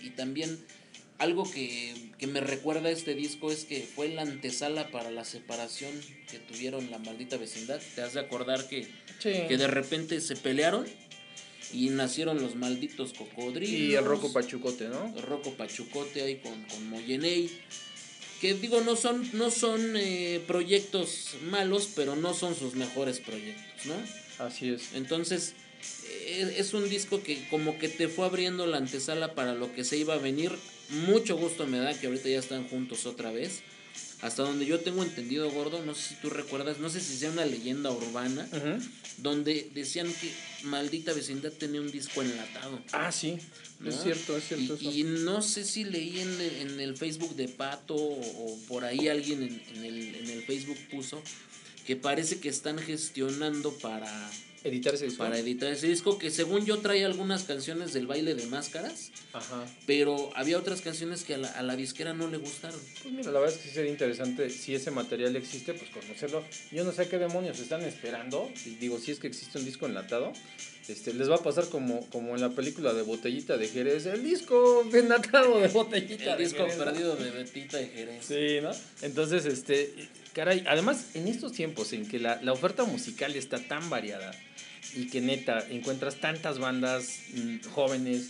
y- 0.02 0.08
y 0.08 0.10
también 0.12 0.60
algo 1.20 1.50
que, 1.50 1.94
que 2.18 2.26
me 2.28 2.42
recuerda 2.42 2.90
a 2.90 2.92
este 2.92 3.14
disco 3.14 3.52
es 3.52 3.66
que 3.66 3.82
fue 3.82 4.10
la 4.10 4.24
antesala 4.24 4.90
para 4.90 5.12
la 5.12 5.24
separación 5.24 5.92
que 6.32 6.40
tuvieron 6.40 6.90
la 6.90 6.98
maldita 6.98 7.38
vecindad. 7.38 7.80
Te 7.96 8.02
has 8.02 8.14
de 8.14 8.20
acordar 8.22 8.68
que, 8.68 8.88
que 9.48 9.58
de 9.58 9.68
repente 9.68 10.20
se 10.22 10.36
pelearon 10.36 10.86
y 11.72 11.90
nacieron 11.90 12.42
los 12.42 12.56
malditos 12.56 13.14
cocodrilos. 13.14 13.70
Y 13.70 13.94
el 13.96 14.04
Rocco 14.04 14.34
Pachucote, 14.34 14.88
¿no? 14.90 15.14
Rocco 15.22 15.54
Pachucote 15.54 16.24
ahí 16.24 16.38
con, 16.38 16.64
con 16.66 16.90
Moyeney. 16.90 17.50
Que 18.42 18.56
digo, 18.56 18.82
no 18.82 18.96
son, 18.96 19.30
no 19.34 19.52
son 19.52 19.96
eh, 19.96 20.42
proyectos 20.48 21.36
malos, 21.50 21.90
pero 21.96 22.16
no 22.16 22.34
son 22.34 22.56
sus 22.56 22.74
mejores 22.74 23.20
proyectos, 23.20 23.86
¿no? 23.86 23.94
Así 24.44 24.70
es. 24.70 24.94
Entonces, 24.96 25.54
eh, 26.08 26.56
es 26.58 26.74
un 26.74 26.90
disco 26.90 27.22
que 27.22 27.48
como 27.50 27.78
que 27.78 27.88
te 27.88 28.08
fue 28.08 28.26
abriendo 28.26 28.66
la 28.66 28.78
antesala 28.78 29.36
para 29.36 29.54
lo 29.54 29.72
que 29.74 29.84
se 29.84 29.98
iba 29.98 30.16
a 30.16 30.18
venir. 30.18 30.52
Mucho 30.90 31.38
gusto 31.38 31.68
me 31.68 31.78
da 31.78 31.98
que 31.98 32.08
ahorita 32.08 32.30
ya 32.30 32.40
están 32.40 32.68
juntos 32.68 33.06
otra 33.06 33.32
vez. 33.32 33.62
Hasta 34.22 34.44
donde 34.44 34.66
yo 34.66 34.80
tengo 34.80 35.04
entendido, 35.04 35.50
gordo, 35.50 35.84
no 35.84 35.96
sé 35.96 36.10
si 36.10 36.16
tú 36.16 36.30
recuerdas, 36.30 36.78
no 36.80 36.90
sé 36.90 37.02
si 37.02 37.18
sea 37.18 37.32
una 37.32 37.46
leyenda 37.46 37.92
urbana, 37.92 38.48
donde 39.18 39.70
decían 39.74 40.08
que 40.14 40.32
Maldita 40.64 41.12
Vecindad 41.14 41.52
tenía 41.52 41.82
un 41.82 41.92
disco 41.92 42.22
enlatado. 42.22 42.80
Ah, 42.92 43.12
sí. 43.12 43.38
¿no? 43.80 43.90
Es 43.90 44.04
cierto, 44.04 44.38
es 44.38 44.48
cierto. 44.48 44.78
Y, 44.80 44.88
eso. 44.88 44.98
y 44.98 45.04
no 45.04 45.42
sé 45.42 45.64
si 45.64 45.86
leí 45.86 46.20
en 46.20 46.40
el, 46.40 46.56
en 46.58 46.80
el 46.80 46.96
Facebook 46.98 47.36
de 47.36 47.48
Pato 47.48 47.96
o, 47.96 48.20
o 48.20 48.60
por 48.68 48.86
ahí 48.86 49.08
alguien 49.08 49.42
en, 49.42 49.62
en 49.76 49.86
el, 49.86 50.16
en 50.16 50.30
el 50.30 50.44
Facebook 50.44 50.78
puso 50.92 51.22
que 51.86 51.96
parece 51.96 52.40
que 52.40 52.50
están 52.50 52.78
gestionando 52.78 53.74
para, 53.74 54.30
Editar 54.64 54.94
ese 54.94 55.06
disco. 55.06 55.24
para 55.24 55.40
editar 55.40 55.72
ese 55.72 55.88
disco 55.88 56.20
que 56.20 56.30
según 56.30 56.66
yo 56.66 56.78
trae 56.80 57.04
algunas 57.04 57.44
canciones 57.46 57.94
del 57.94 58.06
baile 58.06 58.36
de 58.36 58.46
máscaras, 58.46 59.12
Ajá. 59.34 59.66
pero 59.88 60.30
había 60.36 60.58
otras 60.58 60.82
canciones 60.82 61.24
que 61.24 61.34
a 61.34 61.38
la, 61.40 61.52
a 61.52 61.64
la 61.64 61.76
disquera 61.76 62.14
no 62.14 62.28
le 62.28 62.38
gustaron. 62.38 62.80
Pues 63.02 63.14
mira, 63.14 63.32
la 63.32 63.40
verdad 63.40 63.56
es 63.56 63.62
que 63.62 63.70
sí 63.70 63.74
sería 63.76 63.92
interesante, 63.92 64.50
si 64.52 64.76
ese 64.76 64.92
material 64.92 65.36
existe, 65.36 65.74
pues 65.74 65.90
conocerlo. 65.90 66.44
Yo 66.72 66.84
no 66.84 66.92
sé 66.92 67.08
qué 67.08 67.18
demonios 67.18 67.60
están 67.60 67.82
esperando. 67.82 68.52
Digo, 68.80 69.00
si 69.00 69.12
es 69.12 69.20
que 69.20 69.28
existe 69.28 69.58
un 69.58 69.66
disco 69.66 69.88
enlatado, 69.88 70.32
este, 70.88 71.14
les 71.14 71.30
va 71.30 71.36
a 71.36 71.44
pasar 71.44 71.68
como, 71.70 72.08
como 72.10 72.36
en 72.36 72.42
la 72.42 72.50
película 72.50 72.94
de 72.94 73.02
Botellita 73.02 73.58
de 73.58 73.68
Jerez, 73.68 74.06
el 74.06 74.24
disco 74.24 74.84
enlatado 74.94 75.60
de 75.60 75.68
Botellita 75.70 76.34
El 76.34 76.38
de 76.38 76.44
disco 76.44 76.60
Jerez, 76.64 76.78
¿no? 76.78 76.84
perdido 76.86 77.16
de 77.16 77.32
Betita 77.32 77.78
de 77.78 77.88
Jerez. 77.88 78.26
Sí, 78.26 78.60
¿no? 78.62 78.72
Entonces, 79.02 79.46
este, 79.46 79.92
caray, 80.34 80.64
además, 80.68 81.16
en 81.16 81.28
estos 81.28 81.52
tiempos 81.52 81.94
en 81.94 82.08
que 82.08 82.20
la, 82.20 82.40
la 82.44 82.52
oferta 82.54 82.84
musical 82.84 83.36
está 83.36 83.58
tan 83.60 83.90
variada 83.90 84.32
y 84.96 85.08
que 85.08 85.22
neta 85.22 85.66
encuentras 85.70 86.16
tantas 86.16 86.60
bandas 86.60 87.20
mm, 87.34 87.70
jóvenes, 87.70 88.30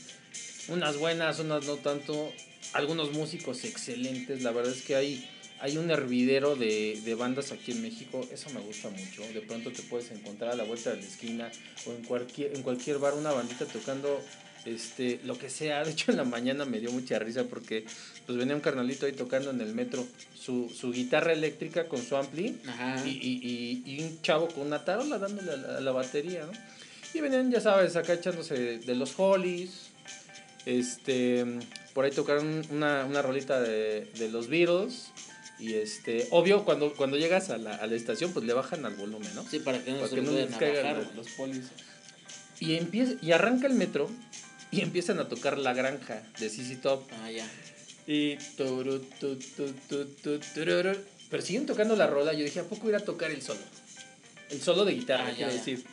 unas 0.68 0.98
buenas, 0.98 1.40
unas 1.40 1.66
no 1.66 1.76
tanto, 1.78 2.32
algunos 2.74 3.12
músicos 3.14 3.64
excelentes, 3.64 4.42
la 4.42 4.52
verdad 4.52 4.74
es 4.74 4.82
que 4.84 4.96
hay, 4.96 5.30
hay 5.60 5.78
un 5.78 5.92
hervidero 5.92 6.56
de, 6.56 7.02
de 7.04 7.16
bandas 7.16 7.52
aquí 7.52 7.72
en 7.72 7.82
México, 7.82 8.28
eso 8.32 8.50
me 8.52 8.62
gusta 8.62 8.90
mucho, 8.90 9.22
de 9.34 9.42
pronto 9.42 9.72
te 9.72 9.82
puedes 9.84 10.12
encontrar 10.12 10.52
a 10.52 10.56
la 10.56 10.64
vuelta 10.64 10.92
de 10.92 10.98
la 10.98 11.08
esquina 11.08 11.52
o 11.86 11.92
en 11.92 12.04
cualquier, 12.04 12.56
en 12.56 12.64
cualquier 12.64 13.00
bar 13.00 13.14
una 13.14 13.32
bandita 13.32 13.66
tocando 13.66 14.22
este, 14.66 15.20
lo 15.24 15.38
que 15.38 15.50
sea. 15.50 15.84
De 15.84 15.92
hecho, 15.92 16.12
en 16.12 16.18
la 16.18 16.24
mañana 16.24 16.66
me 16.66 16.80
dio 16.80 16.92
mucha 16.92 17.20
risa 17.20 17.46
porque 17.46 17.86
pues 18.26 18.38
venía 18.38 18.56
un 18.56 18.62
carnalito 18.62 19.06
ahí 19.06 19.14
tocando 19.14 19.52
en 19.52 19.62
el 19.62 19.74
metro 19.74 20.06
su, 20.34 20.70
su 20.70 20.92
guitarra 20.92 21.34
eléctrica 21.34 21.88
con 21.88 22.02
su 22.02 22.16
ampli 22.16 22.58
y, 23.06 23.10
y, 23.10 23.84
y, 23.86 23.94
y 23.94 24.04
un 24.04 24.22
chavo 24.22 24.48
con 24.48 24.68
una 24.68 24.84
tarola 24.84 25.18
dándole 25.18 25.52
a 25.52 25.58
la, 25.58 25.78
a 25.78 25.82
la 25.82 25.92
batería, 25.92 26.46
¿no? 26.46 26.52
Y 27.14 27.20
venían, 27.20 27.52
ya 27.52 27.60
sabes, 27.60 27.96
acá 27.96 28.14
echándose 28.14 28.80
de, 28.80 28.96
los 28.96 29.14
Hollies. 29.18 29.90
Este, 30.66 31.46
por 31.94 32.06
ahí 32.06 32.12
tocaron 32.12 32.62
una, 32.70 33.06
una 33.06 33.22
rolita 33.22 33.60
de, 33.60 34.08
de 34.18 34.30
los 34.30 34.48
Beatles. 34.48 35.12
Y 35.60 35.74
este, 35.74 36.28
obvio, 36.32 36.64
cuando, 36.64 36.94
cuando 36.94 37.18
llegas 37.18 37.50
a 37.50 37.58
la, 37.58 37.76
a 37.76 37.86
la 37.86 37.96
estación, 37.96 38.32
pues 38.34 38.46
le 38.46 38.54
bajan 38.54 38.86
al 38.86 38.96
volumen, 38.96 39.30
¿no? 39.36 39.44
Sí, 39.44 39.60
para 39.60 39.84
que 39.84 39.92
no 39.92 39.98
Para 39.98 40.10
se 40.10 40.16
que 40.16 40.22
no 40.22 40.32
les 40.32 40.56
caigan 40.56 41.08
los 41.16 41.28
polis. 41.32 41.66
Y, 42.60 42.76
empieza, 42.76 43.14
y 43.22 43.32
arranca 43.32 43.68
el 43.68 43.74
metro 43.74 44.10
y 44.72 44.82
empiezan 44.82 45.20
a 45.20 45.28
tocar 45.28 45.58
La 45.58 45.74
Granja 45.74 46.24
de 46.40 46.50
CC 46.50 46.76
Top. 46.78 47.04
Ah, 47.24 47.30
ya. 47.32 47.46
Y 48.08 48.38
turu, 48.58 49.00
tu. 49.20 49.38
Pero 51.30 51.44
siguen 51.44 51.66
tocando 51.66 51.96
la 51.96 52.08
rola. 52.08 52.34
Yo 52.34 52.44
dije, 52.44 52.60
¿a 52.60 52.64
poco 52.64 52.90
ir 52.90 52.96
a 52.96 53.00
tocar 53.00 53.32
el 53.32 53.42
solo? 53.42 53.60
El 54.50 54.62
solo 54.62 54.84
de 54.86 54.94
guitarra, 54.94 55.28
Ah, 55.30 55.34
quiero 55.36 55.54
decir. 55.54 55.84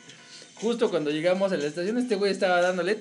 Justo 0.55 0.89
cuando 0.89 1.11
llegamos 1.11 1.51
a 1.51 1.57
la 1.57 1.67
estación, 1.67 1.97
este 1.97 2.15
güey 2.15 2.31
estaba 2.31 2.61
dándole. 2.61 2.97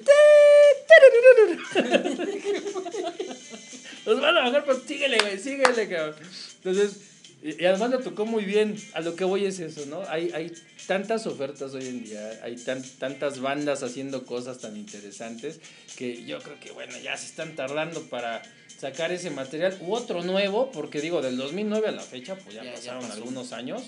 Nos 4.06 4.20
van 4.20 4.36
a 4.36 4.40
bajar, 4.44 4.64
pues 4.64 4.78
síguele, 4.86 5.18
güey, 5.18 5.38
síguele, 5.38 5.88
cabrón. 5.88 6.14
Entonces, 6.56 6.96
y, 7.42 7.62
y 7.62 7.66
además 7.66 7.90
lo 7.90 7.98
tocó 8.00 8.26
muy 8.26 8.44
bien. 8.44 8.76
A 8.94 9.00
lo 9.00 9.14
que 9.14 9.24
voy 9.24 9.44
es 9.44 9.60
eso, 9.60 9.86
¿no? 9.86 10.02
Hay, 10.08 10.30
hay 10.34 10.52
tantas 10.86 11.26
ofertas 11.26 11.74
hoy 11.74 11.86
en 11.86 12.04
día, 12.04 12.40
hay 12.42 12.56
tan, 12.56 12.82
tantas 12.98 13.40
bandas 13.40 13.82
haciendo 13.82 14.24
cosas 14.24 14.58
tan 14.58 14.76
interesantes 14.76 15.60
que 15.96 16.24
yo 16.24 16.40
creo 16.40 16.58
que, 16.60 16.70
bueno, 16.72 16.94
ya 17.02 17.16
se 17.16 17.26
están 17.26 17.54
tardando 17.54 18.02
para 18.04 18.42
sacar 18.78 19.12
ese 19.12 19.30
material 19.30 19.76
u 19.80 19.94
otro 19.94 20.22
nuevo, 20.22 20.70
porque 20.72 21.00
digo, 21.00 21.20
del 21.20 21.36
2009 21.36 21.88
a 21.88 21.92
la 21.92 22.02
fecha, 22.02 22.36
pues 22.36 22.54
ya, 22.54 22.72
pasaron 22.72 23.04
algunos 23.10 23.52
años. 23.52 23.82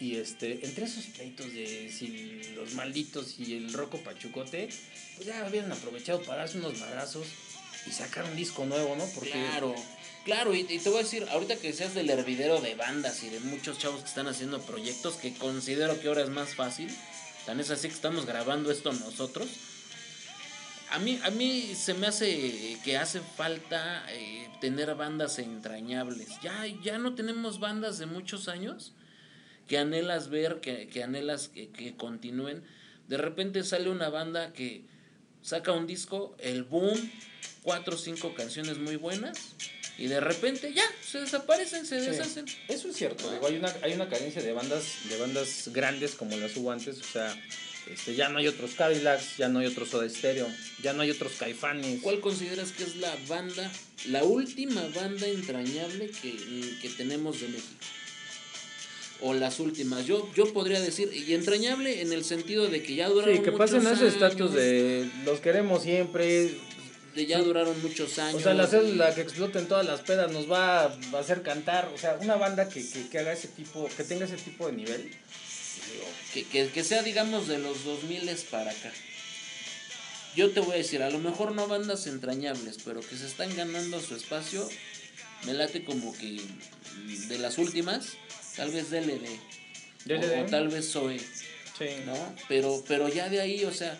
Y 0.00 0.14
este, 0.16 0.64
entre 0.64 0.84
esos 0.84 1.06
pleitos 1.06 1.52
de 1.52 1.90
si 1.90 2.40
los 2.54 2.74
malditos 2.74 3.40
y 3.40 3.56
el 3.56 3.72
roco 3.72 3.98
pachucote, 3.98 4.68
pues 5.16 5.26
ya 5.26 5.44
habían 5.44 5.70
aprovechado 5.72 6.22
para 6.22 6.38
darse 6.38 6.58
unos 6.58 6.78
madrazos 6.78 7.26
y 7.84 7.90
sacar 7.90 8.24
un 8.24 8.36
disco 8.36 8.64
nuevo, 8.64 8.94
¿no? 8.94 9.04
Porque 9.14 9.30
Claro, 9.30 9.74
claro, 10.28 10.54
y, 10.54 10.64
te 10.64 10.90
voy 10.90 10.98
a 10.98 11.02
decir, 11.04 11.26
ahorita 11.30 11.56
que 11.56 11.72
seas 11.72 11.94
del 11.94 12.10
hervidero 12.10 12.60
de 12.60 12.74
bandas 12.74 13.22
y 13.22 13.30
de 13.30 13.40
muchos 13.40 13.78
chavos 13.78 14.02
que 14.02 14.08
están 14.08 14.28
haciendo 14.28 14.60
proyectos, 14.60 15.14
que 15.14 15.32
considero 15.32 15.98
que 15.98 16.08
ahora 16.08 16.22
es 16.22 16.28
más 16.28 16.54
fácil, 16.54 16.94
tan 17.46 17.60
es 17.60 17.70
así 17.70 17.88
que 17.88 17.94
estamos 17.94 18.26
grabando 18.26 18.70
esto 18.70 18.92
nosotros. 18.92 19.48
A 20.90 20.98
mí, 20.98 21.18
a 21.24 21.30
mí 21.30 21.74
se 21.74 21.94
me 21.94 22.08
hace 22.08 22.78
que 22.84 22.98
hace 22.98 23.20
falta 23.20 24.04
eh, 24.10 24.50
tener 24.60 24.94
bandas 24.96 25.38
entrañables. 25.38 26.28
Ya, 26.42 26.66
ya 26.66 26.98
no 26.98 27.14
tenemos 27.14 27.58
bandas 27.58 27.98
de 27.98 28.04
muchos 28.04 28.48
años 28.48 28.92
que 29.66 29.78
anhelas 29.78 30.28
ver, 30.28 30.60
que, 30.60 30.88
que 30.88 31.02
anhelas 31.02 31.48
que, 31.48 31.70
que 31.70 31.96
continúen. 31.96 32.62
De 33.06 33.16
repente 33.16 33.64
sale 33.64 33.88
una 33.88 34.10
banda 34.10 34.52
que 34.52 34.84
saca 35.40 35.72
un 35.72 35.86
disco, 35.86 36.36
el 36.38 36.64
boom, 36.64 36.98
cuatro 37.62 37.94
o 37.94 37.98
cinco 37.98 38.34
canciones 38.34 38.76
muy 38.76 38.96
buenas, 38.96 39.54
y 39.98 40.06
de 40.06 40.20
repente 40.20 40.72
ya, 40.72 40.84
se 41.04 41.20
desaparecen, 41.20 41.84
se 41.84 42.00
Sí, 42.00 42.06
deshacen. 42.06 42.46
Eso 42.68 42.88
es 42.88 42.96
cierto, 42.96 43.30
digo, 43.30 43.46
hay 43.46 43.56
una, 43.56 43.74
hay 43.82 43.92
una 43.92 44.08
carencia 44.08 44.40
de 44.40 44.52
bandas, 44.52 44.84
de 45.08 45.16
bandas 45.18 45.68
grandes 45.72 46.12
como 46.14 46.36
las 46.36 46.56
hubo 46.56 46.70
antes, 46.70 47.00
o 47.00 47.04
sea, 47.04 47.36
este, 47.92 48.14
ya 48.14 48.28
no 48.28 48.38
hay 48.38 48.46
otros 48.46 48.72
Cadillacs, 48.72 49.36
ya 49.38 49.48
no 49.48 49.58
hay 49.60 49.66
otros 49.66 49.88
Soda 49.88 50.08
Stereo, 50.08 50.46
ya 50.82 50.92
no 50.92 51.02
hay 51.02 51.10
otros 51.10 51.32
Caifanes. 51.38 52.00
¿Cuál 52.02 52.20
consideras 52.20 52.72
que 52.72 52.84
es 52.84 52.96
la 52.96 53.16
banda, 53.28 53.70
la 54.06 54.24
última 54.24 54.86
banda 54.94 55.26
entrañable 55.26 56.10
que, 56.10 56.32
que 56.82 56.88
tenemos 56.90 57.40
de 57.40 57.48
México? 57.48 57.86
O 59.20 59.34
las 59.34 59.58
últimas. 59.58 60.06
Yo, 60.06 60.30
yo 60.36 60.52
podría 60.52 60.80
decir, 60.80 61.10
y 61.12 61.34
entrañable 61.34 62.02
en 62.02 62.12
el 62.12 62.24
sentido 62.24 62.68
de 62.68 62.82
que 62.84 62.94
ya 62.94 63.08
duraron 63.08 63.36
Sí, 63.36 63.42
que 63.42 63.50
pasen 63.52 63.84
a 63.86 63.92
ese 63.92 64.06
estatus 64.06 64.52
de 64.54 65.10
los 65.24 65.40
queremos 65.40 65.82
siempre. 65.82 66.56
De 67.18 67.26
ya 67.26 67.38
duraron 67.40 67.82
muchos 67.82 68.16
años. 68.20 68.36
O 68.36 68.40
sea, 68.40 68.54
la 68.54 68.68
célula 68.68 69.12
que 69.12 69.22
explote 69.22 69.58
en 69.58 69.66
todas 69.66 69.84
las 69.84 70.00
pedas 70.02 70.30
nos 70.30 70.50
va 70.50 70.84
a 70.84 71.18
hacer 71.18 71.42
cantar. 71.42 71.90
O 71.92 71.98
sea, 71.98 72.16
una 72.20 72.36
banda 72.36 72.68
que, 72.68 72.88
que, 72.88 73.08
que 73.08 73.18
haga 73.18 73.32
ese 73.32 73.48
tipo, 73.48 73.88
que 73.96 74.04
tenga 74.04 74.24
ese 74.24 74.36
tipo 74.36 74.68
de 74.68 74.72
nivel. 74.74 75.10
que, 76.32 76.44
que, 76.44 76.68
que 76.68 76.84
sea, 76.84 77.02
digamos, 77.02 77.48
de 77.48 77.58
los 77.58 77.84
2000 77.84 78.30
para 78.50 78.70
acá. 78.70 78.92
Yo 80.36 80.52
te 80.52 80.60
voy 80.60 80.74
a 80.74 80.76
decir, 80.76 81.02
a 81.02 81.10
lo 81.10 81.18
mejor 81.18 81.52
no 81.52 81.66
bandas 81.66 82.06
entrañables, 82.06 82.78
pero 82.84 83.00
que 83.00 83.16
se 83.16 83.26
están 83.26 83.54
ganando 83.56 84.00
su 84.00 84.14
espacio, 84.14 84.68
me 85.44 85.54
late 85.54 85.84
como 85.84 86.16
que 86.16 86.40
de 87.26 87.38
las 87.38 87.58
últimas, 87.58 88.12
tal 88.54 88.70
vez 88.70 88.90
DLD, 88.90 89.26
DLD. 90.04 90.38
O, 90.38 90.44
o 90.44 90.46
tal 90.46 90.68
vez 90.68 90.92
Zoe, 90.92 91.18
Sí. 91.18 91.86
¿no? 92.06 92.34
Pero, 92.48 92.84
pero 92.86 93.08
ya 93.08 93.28
de 93.28 93.40
ahí, 93.40 93.64
o 93.64 93.72
sea, 93.72 93.98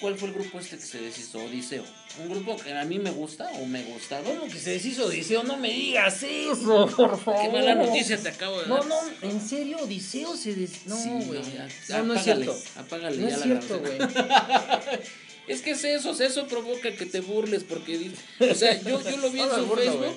¿cuál 0.00 0.16
fue 0.16 0.28
el 0.28 0.34
grupo 0.34 0.58
este 0.58 0.76
que 0.76 0.82
se 0.82 1.00
deshizo? 1.00 1.38
Odiseo. 1.44 1.84
Un 2.20 2.28
grupo 2.28 2.56
que 2.56 2.72
a 2.72 2.84
mí 2.84 2.98
me 2.98 3.10
gusta 3.10 3.50
o 3.60 3.66
me 3.66 3.82
gustaba. 3.82 4.22
¿Cómo 4.24 4.46
que 4.46 4.58
se 4.58 4.70
deshizo 4.70 5.06
Odiseo? 5.06 5.42
No 5.42 5.56
me 5.56 5.70
digas 5.72 6.22
eso, 6.22 6.86
por 6.96 7.18
favor. 7.20 7.42
Qué 7.42 7.48
mala 7.50 7.74
noticia 7.74 8.16
te 8.18 8.28
acabo 8.28 8.60
de 8.60 8.68
No, 8.68 8.76
dar. 8.76 8.86
no, 8.86 8.96
en 9.22 9.40
serio, 9.40 9.78
Odiseo 9.78 10.36
se 10.36 10.54
des... 10.54 10.86
No, 10.86 10.96
Sí, 10.96 11.10
güey. 11.26 11.42
ya, 11.88 11.98
no, 11.98 12.04
no 12.04 12.14
es 12.14 12.22
cierto. 12.24 12.56
apágale 12.76 13.16
No 13.16 13.28
ya 13.28 13.34
es 13.34 13.40
la 13.40 13.46
cierto, 13.46 13.80
güey. 13.80 13.98
Es 15.46 15.60
que 15.60 15.72
es 15.72 15.84
eso, 15.84 16.12
eso 16.22 16.46
provoca 16.46 16.90
que 16.96 17.04
te 17.04 17.20
burles 17.20 17.64
porque, 17.64 18.10
o 18.40 18.54
sea, 18.54 18.80
yo, 18.80 18.98
yo 19.02 19.16
lo 19.18 19.30
vi 19.30 19.40
en 19.40 19.48
No 19.48 19.56
su 19.56 19.74
Facebook, 19.74 20.16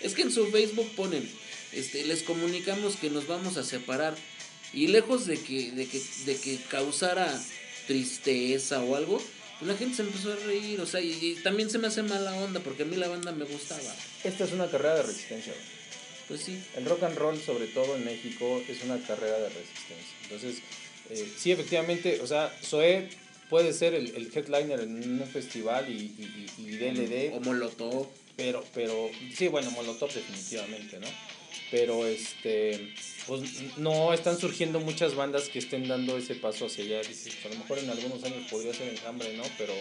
es 0.00 0.14
que 0.14 0.22
en 0.22 0.30
su 0.30 0.46
Facebook 0.46 0.88
ponen, 0.94 1.28
este, 1.72 2.04
les 2.04 2.22
comunicamos 2.22 2.94
que 2.94 3.10
nos 3.10 3.26
vamos 3.26 3.56
a 3.56 3.64
separar 3.64 4.14
y 4.72 4.86
lejos 4.86 5.26
de 5.26 5.38
que, 5.40 5.72
de 5.72 5.86
que, 5.88 6.00
de 6.24 6.36
que 6.36 6.56
causara 6.68 7.36
tristeza 7.88 8.80
o 8.80 8.94
algo, 8.94 9.20
la 9.62 9.76
gente 9.76 9.96
se 9.96 10.02
empezó 10.02 10.32
a 10.32 10.36
reír, 10.36 10.80
o 10.80 10.86
sea, 10.86 11.00
y, 11.00 11.12
y 11.12 11.34
también 11.42 11.68
se 11.70 11.78
me 11.78 11.86
hace 11.88 12.02
mala 12.02 12.34
onda 12.36 12.60
porque 12.60 12.82
a 12.84 12.86
mí 12.86 12.96
la 12.96 13.08
banda 13.08 13.32
me 13.32 13.44
gustaba, 13.44 13.94
Esta 14.24 14.44
es 14.44 14.52
una 14.52 14.66
carrera 14.70 14.96
de 14.96 15.02
resistencia, 15.04 15.52
pues 16.28 16.42
sí, 16.42 16.62
El 16.76 16.84
rock 16.86 17.02
and 17.04 17.16
roll, 17.18 17.40
sobre 17.40 17.66
todo 17.66 17.96
en 17.96 18.04
México, 18.04 18.62
es 18.68 18.82
una 18.84 18.98
carrera 19.06 19.38
de 19.38 19.48
resistencia. 19.48 20.16
Entonces, 20.24 20.56
eh, 21.10 21.32
sí, 21.36 21.52
efectivamente, 21.52 22.20
o 22.22 22.26
sea, 22.26 22.54
Zoé 22.64 23.08
puede 23.50 23.72
ser 23.72 23.94
el, 23.94 24.14
el 24.14 24.30
headliner 24.34 24.80
en 24.80 25.20
un 25.20 25.26
festival 25.28 25.88
y, 25.90 25.94
y, 25.96 26.48
y- 26.58 26.62
y 26.68 26.76
DLD, 26.76 27.32
o 27.36 27.40
Molotov, 27.40 28.06
pero, 28.36 28.64
pero, 28.74 29.10
sí, 29.36 29.48
bueno, 29.48 29.70
Molotov 29.72 30.12
definitivamente, 30.14 30.98
¿no? 31.00 31.08
Pero, 31.70 32.06
este, 32.06 32.92
pues 33.26 33.42
no 33.76 34.12
están 34.12 34.38
surgiendo 34.38 34.80
muchas 34.80 35.14
bandas 35.14 35.48
que 35.48 35.58
estén 35.60 35.86
dando 35.88 36.16
ese 36.18 36.34
paso 36.34 36.66
hacia 36.66 36.84
allá. 36.84 37.00
Dices, 37.08 37.34
a 37.44 37.48
lo 37.48 37.56
mejor 37.56 37.78
en 37.78 37.90
algunos 37.90 38.22
años 38.24 38.46
podría 38.50 38.74
ser 38.74 38.88
enjambre, 38.88 39.32
¿no? 39.36 39.44
Pero, 39.58 39.72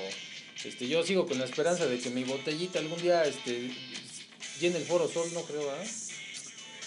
este, 0.64 0.88
yo 0.88 1.04
sigo 1.04 1.26
con 1.28 1.40
la 1.40 1.46
esperanza 1.46 1.86
de 1.88 2.00
que 2.00 2.10
mi 2.10 2.24
botellita 2.24 2.80
algún 2.80 3.02
día, 3.02 3.24
este, 3.26 3.72
llene 4.60 4.78
el 4.78 4.84
Foro 4.84 5.08
Sol, 5.10 5.28
no 5.34 5.42
creo, 5.44 5.70
¿ah? 5.72 5.84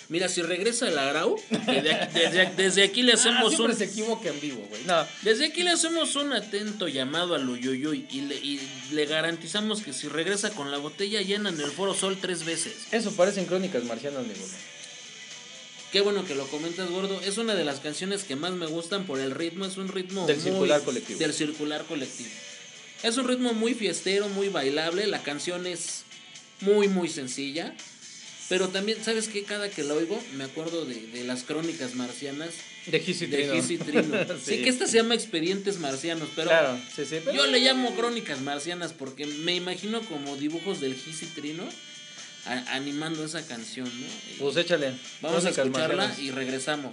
Mira, 0.08 0.28
si 0.28 0.42
regresa 0.42 0.88
el 0.88 0.98
Arau, 0.98 1.40
desde, 1.66 1.92
aquí- 1.94 2.18
desde, 2.18 2.46
desde 2.54 2.82
aquí 2.82 3.02
le 3.02 3.12
Ah, 3.12 3.14
hacemos 3.14 3.54
siempre 3.54 3.72
un... 3.72 3.78
se 3.78 3.84
equivoca 3.86 4.28
en 4.28 4.40
vivo, 4.40 4.62
güey. 4.68 4.82
No, 4.84 5.06
Desde 5.22 5.46
aquí 5.46 5.62
le 5.62 5.70
hacemos 5.70 6.16
un 6.16 6.32
atento 6.34 6.86
llamado 6.86 7.34
al 7.34 7.48
Uyuyuy 7.48 8.06
y 8.10 8.20
le, 8.22 8.34
y 8.36 8.60
le 8.90 9.06
garantizamos 9.06 9.80
que 9.80 9.94
si 9.94 10.08
regresa 10.08 10.50
con 10.50 10.70
la 10.70 10.76
botella 10.76 11.22
llenan 11.22 11.58
el 11.58 11.70
Foro 11.70 11.94
Sol 11.94 12.18
tres 12.20 12.44
veces. 12.44 12.74
eso 12.90 13.12
parecen 13.12 13.46
crónicas 13.46 13.84
marcianas, 13.84 14.26
mi 14.26 14.34
gordo. 14.34 14.52
Qué 15.92 16.00
bueno 16.00 16.24
que 16.24 16.34
lo 16.34 16.46
comentas, 16.48 16.88
gordo. 16.90 17.20
Es 17.20 17.36
una 17.38 17.54
de 17.54 17.64
las 17.64 17.80
canciones 17.80 18.24
que 18.24 18.34
más 18.34 18.52
me 18.52 18.66
gustan 18.66 19.04
por 19.04 19.20
el 19.20 19.30
ritmo. 19.32 19.66
Es 19.66 19.76
un 19.76 19.88
ritmo 19.88 20.26
Del 20.26 20.36
muy- 20.38 20.44
circular 20.44 20.82
colectivo. 20.82 21.18
Del 21.18 21.34
circular 21.34 21.84
colectivo. 21.84 22.30
Es 23.02 23.16
un 23.18 23.28
ritmo 23.28 23.52
muy 23.52 23.74
fiestero, 23.74 24.28
muy 24.30 24.48
bailable. 24.48 25.06
La 25.06 25.22
canción 25.22 25.66
es 25.66 26.04
muy, 26.60 26.88
muy 26.88 27.08
sencilla. 27.08 27.74
Pero 28.48 28.68
también, 28.68 29.02
¿sabes 29.04 29.28
qué? 29.28 29.44
Cada 29.44 29.70
que 29.70 29.82
la 29.82 29.94
oigo, 29.94 30.22
me 30.34 30.44
acuerdo 30.44 30.84
de, 30.84 30.94
de 31.08 31.24
las 31.24 31.42
crónicas 31.42 31.94
marcianas 31.94 32.50
De 32.86 33.00
Gis 33.00 33.22
y 33.22 33.26
de 33.26 33.36
Trino. 33.38 33.54
Gis 33.54 33.70
y 33.70 33.78
Trino. 33.78 34.02
sí. 34.44 34.56
Sí. 34.56 34.62
que 34.62 34.68
esta 34.68 34.86
se 34.86 34.96
llama 34.98 35.14
Expedientes 35.14 35.78
Marcianos, 35.78 36.28
pero 36.36 36.48
Claro, 36.50 36.78
sí, 36.94 37.04
sí. 37.06 37.16
pero- 37.24 37.32
yo 37.34 37.46
le 37.46 37.60
llamo 37.60 37.94
crónicas 37.94 38.40
marcianas 38.42 38.92
porque 38.92 39.24
me 39.26 39.54
imagino 39.54 40.02
como 40.02 40.36
dibujos 40.36 40.80
del 40.80 40.94
Gis 40.96 41.22
y 41.22 41.26
Trino 41.26 41.64
a- 42.46 42.74
animando 42.74 43.24
esa 43.24 43.46
canción, 43.46 43.86
¿no? 43.86 44.06
Y 44.06 44.38
Pues 44.40 44.56
échale. 44.56 44.94
Vamos 45.20 45.44
a 45.44 45.50
escucharla 45.50 46.10
y 46.18 46.30
regresamos. 46.30 46.92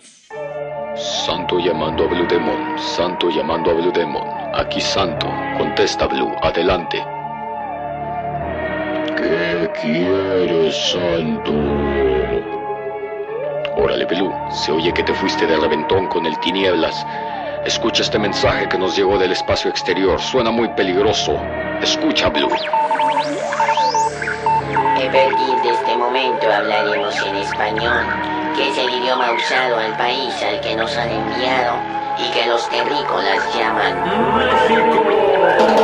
Santo 1.25 1.59
llamando 1.59 2.03
a 2.03 2.07
Blue 2.07 2.27
Demon, 2.27 2.77
Santo 2.79 3.29
llamando 3.29 3.71
a 3.71 3.73
Blue 3.73 3.91
Demon. 3.91 4.27
Aquí 4.55 4.79
Santo, 4.81 5.27
contesta 5.57 6.07
Blue, 6.07 6.31
adelante. 6.41 7.03
¿Qué 9.17 9.69
quieres, 9.81 10.75
Santo? 10.91 11.51
Órale, 13.75 14.05
Blue, 14.05 14.33
se 14.51 14.71
oye 14.71 14.93
que 14.93 15.03
te 15.03 15.13
fuiste 15.13 15.45
de 15.47 15.55
reventón 15.57 16.07
con 16.07 16.25
el 16.25 16.37
tinieblas. 16.39 17.05
Escucha 17.65 18.03
este 18.03 18.19
mensaje 18.19 18.67
que 18.69 18.77
nos 18.77 18.95
llegó 18.95 19.17
del 19.17 19.31
espacio 19.31 19.69
exterior, 19.69 20.19
suena 20.21 20.51
muy 20.51 20.69
peligroso. 20.69 21.39
Escucha, 21.81 22.29
Blue. 22.29 22.49
Momento 26.19 26.51
hablaremos 26.51 27.15
en 27.25 27.35
español, 27.37 28.03
que 28.55 28.69
es 28.69 28.77
el 28.77 28.89
idioma 28.89 29.31
usado 29.31 29.77
al 29.77 29.95
país 29.95 30.33
al 30.43 30.59
que 30.59 30.75
nos 30.75 30.95
han 30.97 31.09
enviado 31.09 31.77
y 32.17 32.29
que 32.31 32.45
los 32.45 32.67
terrícolas 32.69 33.55
llaman. 33.55 33.95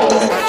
Espalda 0.10 0.45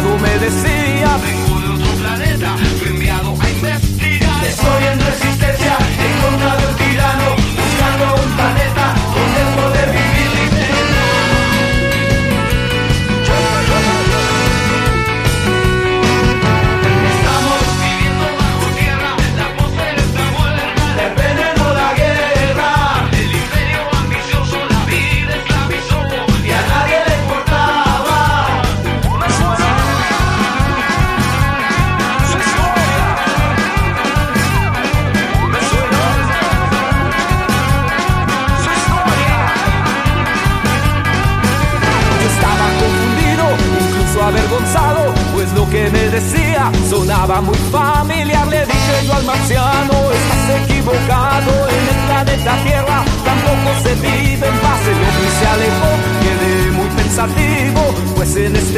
humedecir. 0.00 0.77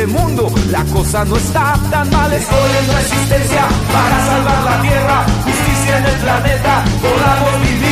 Mundo 0.09 0.51
la 0.71 0.85
cosa 0.85 1.25
no 1.25 1.37
está 1.37 1.79
tan 1.91 2.11
mal. 2.11 2.33
Estoy 2.33 2.71
en 2.81 2.95
resistencia 2.95 3.63
para 3.93 4.27
salvar 4.27 4.63
la 4.65 4.83
Tierra, 4.83 5.27
justicia 5.45 5.99
en 5.99 6.05
el 6.07 6.17
planeta, 6.17 6.85
podamos 7.03 7.63
vivir 7.63 7.90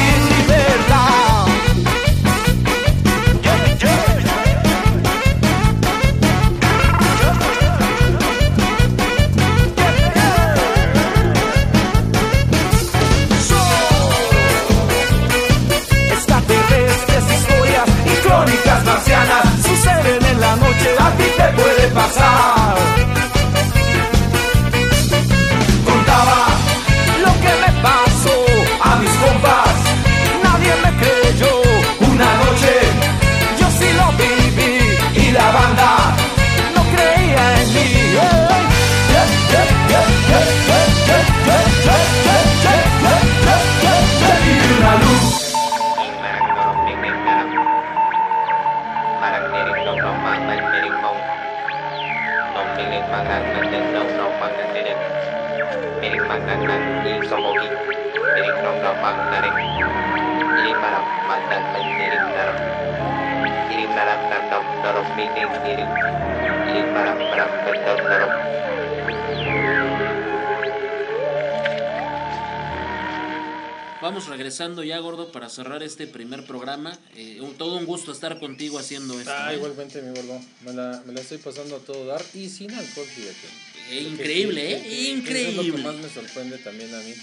Vamos 74.01 74.29
regresando 74.29 74.85
ya, 74.85 74.99
gordo, 75.01 75.33
para 75.33 75.49
cerrar 75.49 75.83
este 75.83 76.07
primer 76.07 76.47
programa. 76.47 76.97
Eh, 77.17 77.41
un- 77.41 77.55
todo 77.59 77.77
un 77.77 77.85
gusto 77.85 78.13
estar 78.13 78.39
contigo 78.39 78.79
haciendo 78.79 79.19
esto. 79.19 79.33
Ah, 79.35 79.53
¿eh? 79.53 79.57
igualmente, 79.57 80.01
mi 80.03 80.15
gordo. 80.17 80.41
Me 80.65 80.73
la, 80.73 81.03
me 81.05 81.13
la 81.13 81.21
estoy 81.21 81.39
pasando 81.39 81.77
a 81.77 81.79
todo 81.81 82.07
dar 82.07 82.23
y 82.33 82.49
sin 82.49 82.71
alcohol, 82.73 83.07
fíjate. 83.07 83.49
Eh, 83.91 84.01
increíble, 84.03 84.73
¿eh? 84.73 84.83
Que- 84.83 84.89
que 84.89 84.95
Eso 85.41 85.49
es 85.51 85.55
lo 85.57 85.63
que 85.63 85.69
Increíble. 85.69 85.83
más 85.83 85.97
me 85.97 86.09
sorprende 86.09 86.59
también 86.59 86.95
a 86.95 87.01
mí. 87.01 87.15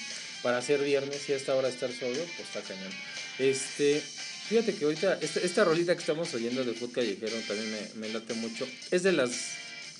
Para 0.44 0.58
hacer 0.60 0.82
viernes 0.84 1.28
y 1.28 1.34
a 1.34 1.36
esta 1.38 1.56
hora 1.56 1.70
estar 1.70 1.92
sobrio, 1.92 2.24
pues 2.38 2.48
está 2.48 2.62
cañón. 2.62 2.92
Este, 3.40 4.00
fíjate 4.48 4.76
que 4.76 4.86
ahorita, 4.86 5.18
esta, 5.22 5.40
esta 5.40 5.64
rolita 5.64 5.94
que 5.96 6.02
estamos 6.02 6.34
oyendo 6.34 6.64
de 6.64 6.74
Food 6.74 6.92
Callejero 6.92 7.36
también 7.48 7.72
me, 7.72 8.08
me 8.08 8.14
late 8.14 8.34
mucho. 8.36 8.68
Es 8.92 9.02
de 9.04 9.12
las, 9.12 9.32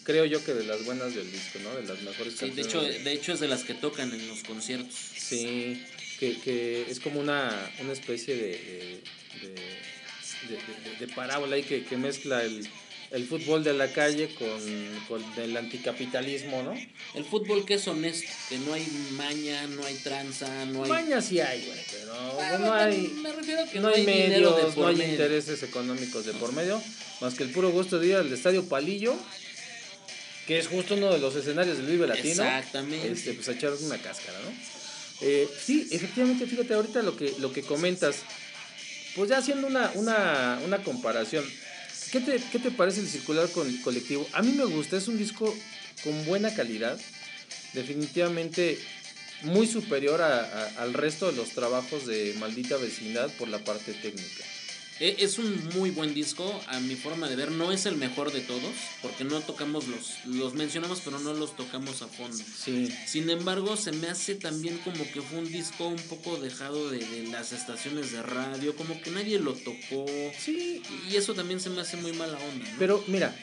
creo 0.04 0.26
yo 0.26 0.44
que 0.46 0.54
de 0.54 0.64
las 0.66 0.86
buenas 0.86 1.16
del 1.16 1.32
disco, 1.32 1.60
¿no? 1.64 1.76
De 1.76 1.84
las 1.84 2.02
mejores 2.04 2.36
Sí, 2.36 2.52
de 2.52 2.62
hecho, 2.62 2.82
de 2.82 3.12
hecho 3.12 3.34
es 3.34 3.40
de 3.40 3.48
las 3.48 3.64
que 3.64 3.74
tocan 3.74 4.14
en 4.14 4.28
los 4.28 4.44
conciertos. 4.44 4.94
Sí, 5.18 5.84
que, 6.20 6.40
que 6.40 6.86
es 6.90 7.00
como 7.00 7.20
una, 7.20 7.72
una 7.82 7.94
especie 7.94 8.36
de, 8.36 8.42
de, 8.44 9.02
de- 9.42 9.56
de- 10.48 10.90
de- 10.92 10.96
de 11.08 11.08
parábola 11.14 11.56
ahí 11.56 11.64
que, 11.64 11.84
que 11.84 11.98
mezcla 11.98 12.44
el, 12.44 12.68
el 13.16 13.26
fútbol 13.26 13.64
de 13.64 13.74
la 13.74 13.92
calle 13.94 14.30
con, 14.36 14.60
con 15.08 15.24
el 15.42 15.56
anticapitalismo, 15.56 16.64
¿no? 16.64 16.74
El 17.14 17.24
fútbol 17.24 17.64
que 17.66 17.76
es 17.76 17.88
honesto, 17.88 18.28
que 18.50 18.58
no 18.60 18.74
hay 18.74 18.86
maña, 19.12 19.66
no 19.68 19.86
hay 19.86 19.96
tranza, 19.96 20.66
no 20.66 20.84
hay... 20.84 20.90
Maña 20.90 21.22
sí 21.22 21.40
hay, 21.40 21.66
güey, 21.66 21.80
pero 21.92 22.14
Ah, 22.42 22.58
no 22.60 22.74
hay, 22.74 23.08
me 23.24 23.32
refiero 23.32 23.62
a 23.62 23.66
que 23.68 23.80
no 23.80 23.88
hay 23.88 24.06
de 24.06 24.12
medios, 24.28 24.74
por 24.74 24.84
no 24.84 24.88
hay 24.90 24.96
medio. 24.98 25.12
intereses 25.14 25.64
económicos 25.64 26.26
de 26.26 26.34
por 26.34 26.52
medio, 26.52 26.82
más 27.22 27.36
que 27.36 27.44
el 27.44 27.52
puro 27.52 27.72
gusto 27.72 28.00
de 28.00 28.08
ir 28.08 28.16
al 28.16 28.32
Estadio 28.34 28.66
Palillo, 28.68 29.16
que 30.46 30.60
es 30.60 30.68
justo 30.68 30.96
uno 30.96 31.12
de 31.14 31.20
los 31.20 31.36
escenarios 31.38 31.78
del 31.78 31.86
Vive 31.88 32.08
Latino. 32.08 32.44
Exactamente. 32.44 33.12
Este, 33.12 33.34
pues 33.34 33.48
a 33.48 33.54
echar 33.54 33.72
una 33.82 33.98
cáscara, 33.98 34.38
¿no? 34.42 34.52
Eh, 35.22 35.48
sí, 35.66 35.88
efectivamente, 35.90 36.46
fíjate 36.48 36.74
ahorita 36.74 37.02
lo 37.02 37.16
que, 37.16 37.34
lo 37.40 37.54
que 37.54 37.62
comentas, 37.64 38.18
pues 39.16 39.30
ya 39.30 39.38
haciendo 39.38 39.68
una, 39.68 39.90
una, 39.96 40.60
una 40.66 40.84
comparación, 40.84 41.46
¿qué 42.12 42.20
te, 42.22 42.42
¿qué 42.52 42.60
te 42.60 42.72
parece 42.72 43.02
el 43.02 43.08
circular 43.08 43.50
con 43.52 43.72
colectivo? 43.78 44.28
A 44.34 44.42
mí 44.42 44.52
me 44.54 44.66
gusta, 44.66 44.98
es 44.98 45.08
un 45.08 45.18
disco 45.18 45.56
con 46.04 46.26
buena 46.26 46.54
calidad, 46.54 47.00
definitivamente 47.74 48.80
muy 49.44 49.68
superior 49.68 50.22
a- 50.22 50.68
al 50.82 50.94
resto 50.94 51.30
de 51.30 51.38
los 51.38 51.50
trabajos 51.50 52.06
de 52.08 52.36
Maldita 52.40 52.78
Vecindad 52.78 53.30
por 53.32 53.48
la 53.50 53.60
parte 53.60 53.94
técnica. 53.94 54.44
Eh, 55.00 55.18
Es 55.20 55.38
un 55.40 55.70
muy 55.76 55.90
buen 55.92 56.14
disco, 56.14 56.62
a 56.68 56.80
mi 56.80 56.96
forma 56.96 57.28
de 57.30 57.36
ver. 57.36 57.52
No 57.52 57.72
es 57.72 57.86
el 57.86 57.96
mejor 57.98 58.32
de 58.32 58.42
todos, 58.42 58.72
porque 59.02 59.24
no 59.24 59.42
tocamos 59.42 59.88
los. 59.88 60.26
Los 60.26 60.54
mencionamos, 60.54 61.02
pero 61.04 61.20
no 61.20 61.34
los 61.34 61.56
tocamos 61.56 62.02
a 62.02 62.08
fondo. 62.08 62.38
Sí, 62.64 62.90
Sin 63.06 63.30
embargo, 63.30 63.76
se 63.76 63.92
me 63.92 64.08
hace 64.08 64.36
también 64.36 64.78
como 64.80 65.04
que 65.12 65.22
fue 65.22 65.40
un 65.40 65.52
disco 65.52 65.88
un 65.88 66.02
poco 66.04 66.38
dejado 66.38 66.90
de, 66.90 67.00
de 67.00 67.28
las 67.28 67.52
estaciones 67.52 68.12
de 68.12 68.22
radio, 68.22 68.76
como 68.76 69.00
que 69.02 69.12
nadie 69.12 69.40
lo 69.40 69.54
tocó. 69.54 70.06
sí, 70.40 70.82
Y 71.12 71.16
eso 71.18 71.34
también 71.34 71.60
se 71.60 71.70
me 71.70 71.82
hace 71.82 71.98
muy 71.98 72.14
mala 72.14 72.38
onda. 72.38 72.66
¿no? 72.70 72.76
Pero 72.80 73.04
mira, 73.08 73.36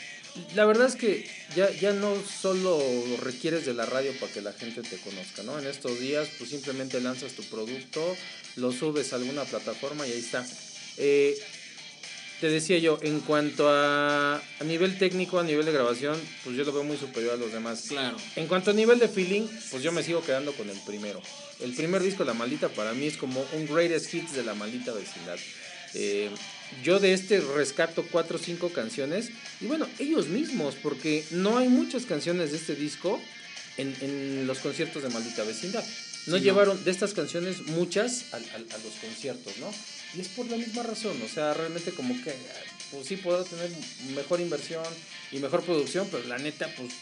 la 0.55 0.65
verdad 0.65 0.87
es 0.87 0.97
que 0.97 1.29
ya, 1.55 1.71
ya 1.71 1.93
no 1.93 2.15
solo 2.41 2.81
requieres 3.21 3.67
de 3.67 3.75
la 3.75 3.85
radio 3.85 4.13
para 4.19 4.33
que 4.33 4.41
la 4.41 4.55
gente 4.55 4.81
te 4.83 4.97
conozca, 4.97 5.43
¿no? 5.43 5.59
En 5.59 5.67
estos 5.67 6.01
días, 6.01 6.29
pues 6.39 6.49
simplemente 6.49 6.99
lanzas 7.03 7.33
tu 7.33 7.43
producto, 7.45 8.17
lo 8.57 8.73
subes 8.73 9.13
a 9.13 9.17
alguna 9.17 9.45
plataforma 9.45 10.07
y 10.09 10.13
ahí 10.13 10.19
está. 10.21 10.47
Eh, 10.99 11.39
te 12.41 12.49
decía 12.49 12.79
yo, 12.79 12.99
en 13.03 13.21
cuanto 13.21 13.69
a, 13.69 14.37
a 14.37 14.65
nivel 14.65 14.99
técnico, 14.99 15.39
a 15.39 15.45
nivel 15.45 15.65
de 15.65 15.71
grabación, 15.73 16.21
pues 16.43 16.57
yo 16.57 16.65
lo 16.65 16.73
veo 16.73 16.83
muy 16.83 16.97
superior 16.97 17.35
a 17.35 17.37
los 17.37 17.53
demás. 17.53 17.85
Claro. 17.89 18.17
En 18.35 18.49
cuanto 18.49 18.73
a 18.73 18.75
nivel 18.75 18.99
de 18.99 19.09
feeling, 19.09 19.47
pues 19.71 19.83
yo 19.83 19.93
me 19.93 20.03
sigo 20.03 20.23
quedando 20.25 20.53
con 20.53 20.69
el 20.69 20.79
primero. 20.81 21.23
El 21.61 21.73
primer 21.73 22.03
disco, 22.03 22.25
La 22.25 22.35
Maldita, 22.35 22.69
para 22.69 22.95
mí 22.95 23.07
es 23.07 23.17
como 23.17 23.47
un 23.53 23.67
greatest 23.73 24.13
hits 24.13 24.33
de 24.35 24.43
La 24.43 24.55
Maldita 24.55 24.93
Vecindad. 24.93 25.39
Eh, 25.95 26.31
yo 26.83 26.99
de 26.99 27.13
este 27.13 27.41
rescato 27.41 28.05
cuatro 28.11 28.39
o 28.39 28.41
cinco 28.41 28.71
canciones. 28.71 29.31
Y 29.61 29.67
bueno, 29.67 29.87
ellos 30.01 30.27
mismos, 30.27 30.75
porque 30.83 31.25
no 31.31 31.59
hay 31.59 31.69
muchas 31.69 32.07
canciones 32.07 32.51
de 32.51 32.57
este 32.57 32.75
disco 32.75 33.21
en, 33.77 33.95
en 34.01 34.47
los 34.49 34.59
conciertos 34.59 35.05
de 35.05 35.11
Maldita 35.11 35.45
Vecindad. 35.45 35.85
No 36.27 36.39
Sí, 36.39 36.43
llevaron 36.43 36.83
de 36.83 36.91
estas 36.91 37.13
canciones 37.15 37.61
muchas 37.69 38.33
al- 38.35 38.43
al- 38.55 38.67
a, 38.73 38.79
los 38.79 38.95
conciertos, 39.01 39.59
¿no? 39.59 39.73
Y 40.15 40.21
es 40.21 40.29
por 40.29 40.47
la 40.51 40.57
misma 40.57 40.83
razón, 40.83 41.21
o 41.23 41.29
sea, 41.29 41.55
realmente 41.55 41.91
como 41.93 42.15
que, 42.23 42.35
pues 42.91 43.07
sí, 43.07 43.17
puedo 43.17 43.45
tener 43.45 43.71
mejor 44.15 44.41
inversión 44.41 44.85
y 45.31 45.39
mejor 45.39 45.63
producción, 45.63 46.07
pero 46.11 46.25
la 46.29 46.39
neta, 46.39 46.69
pues 46.77 46.93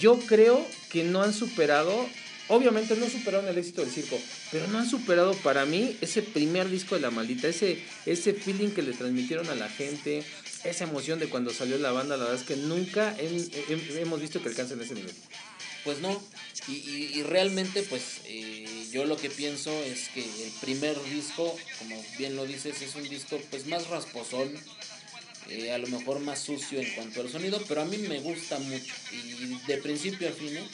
yo 0.00 0.18
creo 0.20 0.66
que 0.90 1.04
no 1.04 1.22
han 1.22 1.34
superado, 1.34 2.08
obviamente 2.48 2.96
no 2.96 3.08
superaron 3.10 3.48
el 3.48 3.58
éxito 3.58 3.82
del 3.82 3.90
circo, 3.90 4.18
pero 4.50 4.66
no 4.68 4.78
han 4.78 4.88
superado 4.88 5.34
para 5.34 5.66
mí 5.66 5.96
ese 6.00 6.22
primer 6.22 6.70
disco 6.70 6.94
de 6.94 7.02
La 7.02 7.10
Maldita, 7.10 7.48
ese, 7.48 7.82
ese 8.06 8.32
feeling 8.32 8.70
que 8.70 8.82
le 8.82 8.92
transmitieron 8.92 9.48
a 9.50 9.54
la 9.54 9.68
gente, 9.68 10.22
esa 10.64 10.84
emoción 10.84 11.18
de 11.18 11.28
cuando 11.28 11.52
salió 11.52 11.76
la 11.78 11.92
banda, 11.92 12.16
la 12.16 12.24
verdad 12.24 12.40
es 12.40 12.46
que 12.46 12.56
nunca 12.56 13.16
hem- 13.18 13.50
hem- 13.68 13.96
hemos 13.98 14.20
visto 14.20 14.40
que 14.42 14.48
alcancen 14.48 14.80
ese 14.80 14.94
nivel. 14.94 15.14
Pues 15.84 15.98
no, 16.00 16.22
y, 16.68 16.72
y- 16.72 17.10
y 17.14 17.22
realmente 17.22 17.82
pues 17.84 18.02
eh, 18.26 18.66
yo 18.92 19.04
lo 19.06 19.16
que 19.16 19.30
pienso 19.30 19.70
es 19.84 20.08
que 20.10 20.22
el 20.22 20.50
primer 20.60 21.02
disco, 21.04 21.56
como 21.78 22.04
bien 22.18 22.36
lo 22.36 22.44
dices, 22.44 22.82
es 22.82 22.94
un 22.96 23.08
disco 23.08 23.40
pues 23.50 23.66
más 23.66 23.86
rasposón, 23.88 24.52
eh, 25.48 25.72
a 25.72 25.78
lo 25.78 25.86
mejor 25.88 26.20
más 26.20 26.40
sucio 26.40 26.80
en 26.80 26.90
cuanto 26.90 27.22
al 27.22 27.30
sonido, 27.30 27.62
pero 27.66 27.80
a 27.80 27.84
mí 27.86 27.96
me 27.96 28.20
gusta 28.20 28.58
mucho 28.58 28.92
y 29.12 29.56
de 29.66 29.78
principio 29.78 30.28
a 30.28 30.32
fin, 30.32 30.56
¿eh? 30.56 30.64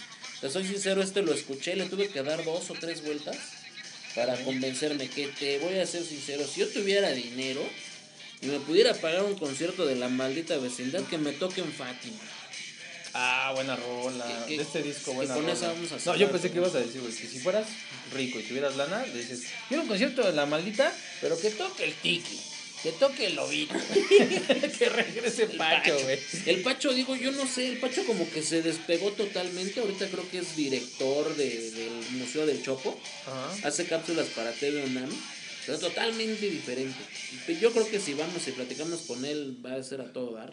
te 0.40 0.50
soy 0.50 0.66
sincero, 0.66 1.00
este 1.02 1.22
lo 1.22 1.32
escuché, 1.32 1.76
le 1.76 1.86
tuve 1.86 2.08
que 2.08 2.22
dar 2.22 2.44
dos 2.44 2.68
o 2.70 2.74
tres 2.74 3.02
vueltas 3.04 3.36
para 4.16 4.42
convencerme 4.44 5.08
que 5.08 5.28
te 5.28 5.58
voy 5.60 5.78
a 5.78 5.86
ser 5.86 6.04
sincero, 6.04 6.44
si 6.46 6.60
yo 6.60 6.68
tuviera 6.68 7.12
dinero 7.12 7.62
y 8.42 8.46
me 8.46 8.58
pudiera 8.60 8.92
pagar 8.94 9.22
un 9.24 9.38
concierto 9.38 9.86
de 9.86 9.94
la 9.96 10.08
maldita 10.08 10.58
vecindad, 10.58 11.04
que 11.04 11.16
me 11.16 11.32
toque 11.32 11.60
en 11.60 11.72
Fátima. 11.72 12.18
Ah, 13.18 13.52
buena 13.54 13.76
rola. 13.76 14.26
De 14.46 14.56
este 14.56 14.82
disco, 14.82 15.12
buena 15.14 15.32
con 15.34 15.44
rola. 15.44 15.54
esa 15.54 15.68
vamos 15.72 15.90
a 15.92 15.96
No, 16.04 16.16
yo 16.16 16.30
pensé 16.30 16.50
que 16.50 16.58
ibas 16.58 16.74
a 16.74 16.80
decir, 16.80 17.00
güey, 17.00 17.14
que 17.14 17.26
si 17.26 17.38
fueras 17.38 17.66
rico 18.14 18.38
y 18.38 18.42
tuvieras 18.42 18.76
lana, 18.76 19.06
le 19.06 19.18
dices, 19.20 19.44
quiero 19.68 19.82
un 19.84 19.88
concierto 19.88 20.22
de 20.22 20.32
la 20.32 20.44
maldita, 20.44 20.92
pero 21.22 21.38
que 21.40 21.48
toque 21.50 21.84
el 21.84 21.94
tiki, 21.94 22.38
que 22.82 22.92
toque 22.92 23.26
el 23.28 23.36
lobito, 23.36 23.74
que 24.78 24.88
regrese 24.90 25.44
El 25.44 25.56
Pacho, 25.56 25.98
güey. 26.02 26.18
El 26.44 26.62
Pacho, 26.62 26.92
digo, 26.92 27.16
yo 27.16 27.32
no 27.32 27.46
sé, 27.46 27.68
el 27.68 27.78
Pacho 27.78 28.04
como 28.04 28.28
que 28.30 28.42
se 28.42 28.60
despegó 28.62 29.10
totalmente. 29.12 29.80
Ahorita 29.80 30.08
creo 30.08 30.28
que 30.30 30.38
es 30.40 30.54
director 30.54 31.34
de- 31.36 31.70
del 31.70 31.92
Museo 32.10 32.44
del 32.46 32.62
Chopo. 32.62 32.98
Ajá. 33.26 33.68
Hace 33.68 33.86
cápsulas 33.86 34.26
para 34.28 34.52
TV 34.52 34.84
UNAM. 34.84 35.10
Pero 35.64 35.78
totalmente 35.80 36.48
diferente. 36.48 36.94
Yo 37.60 37.72
creo 37.72 37.88
que 37.88 37.98
si 37.98 38.14
vamos 38.14 38.46
y 38.46 38.52
platicamos 38.52 39.00
con 39.00 39.24
él, 39.24 39.56
va 39.66 39.74
a 39.74 39.82
ser 39.82 40.00
a 40.00 40.12
todo 40.12 40.32
dar. 40.34 40.52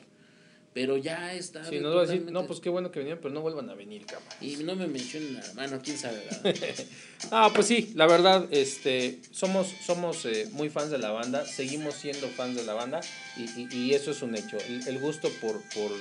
Pero 0.73 0.97
ya 0.97 1.33
está. 1.33 1.63
Sí, 1.69 1.79
nos 1.79 1.95
va 1.95 2.01
a 2.01 2.05
decir, 2.07 2.31
no, 2.31 2.47
pues 2.47 2.59
qué 2.59 2.69
bueno 2.69 2.89
que 2.91 2.99
vinieron, 2.99 3.21
pero 3.21 3.33
no 3.33 3.41
vuelvan 3.41 3.69
a 3.69 3.75
venir, 3.75 4.05
cabrón. 4.05 4.27
Y 4.41 4.55
no 4.63 4.75
me 4.75 4.87
mencionen 4.87 5.33
nada. 5.35 5.51
Bueno, 5.53 5.79
quién 5.83 5.97
sabe, 5.97 6.23
¿verdad? 6.43 6.55
Ah, 7.31 7.51
pues 7.53 7.67
sí, 7.67 7.91
la 7.95 8.05
verdad, 8.07 8.47
este, 8.51 9.19
somos, 9.31 9.67
somos 9.85 10.25
eh, 10.25 10.47
muy 10.51 10.69
fans 10.69 10.89
de 10.91 10.97
la 10.97 11.11
banda, 11.11 11.45
seguimos 11.45 11.95
siendo 11.95 12.27
fans 12.27 12.55
de 12.57 12.63
la 12.63 12.73
banda 12.73 12.99
y, 13.37 13.43
y- 13.61 13.67
y 13.71 13.93
eso 13.93 14.11
es 14.11 14.21
un 14.23 14.35
hecho. 14.35 14.57
El, 14.67 14.85
el 14.87 14.99
gusto 14.99 15.29
por, 15.39 15.61
por 15.73 15.91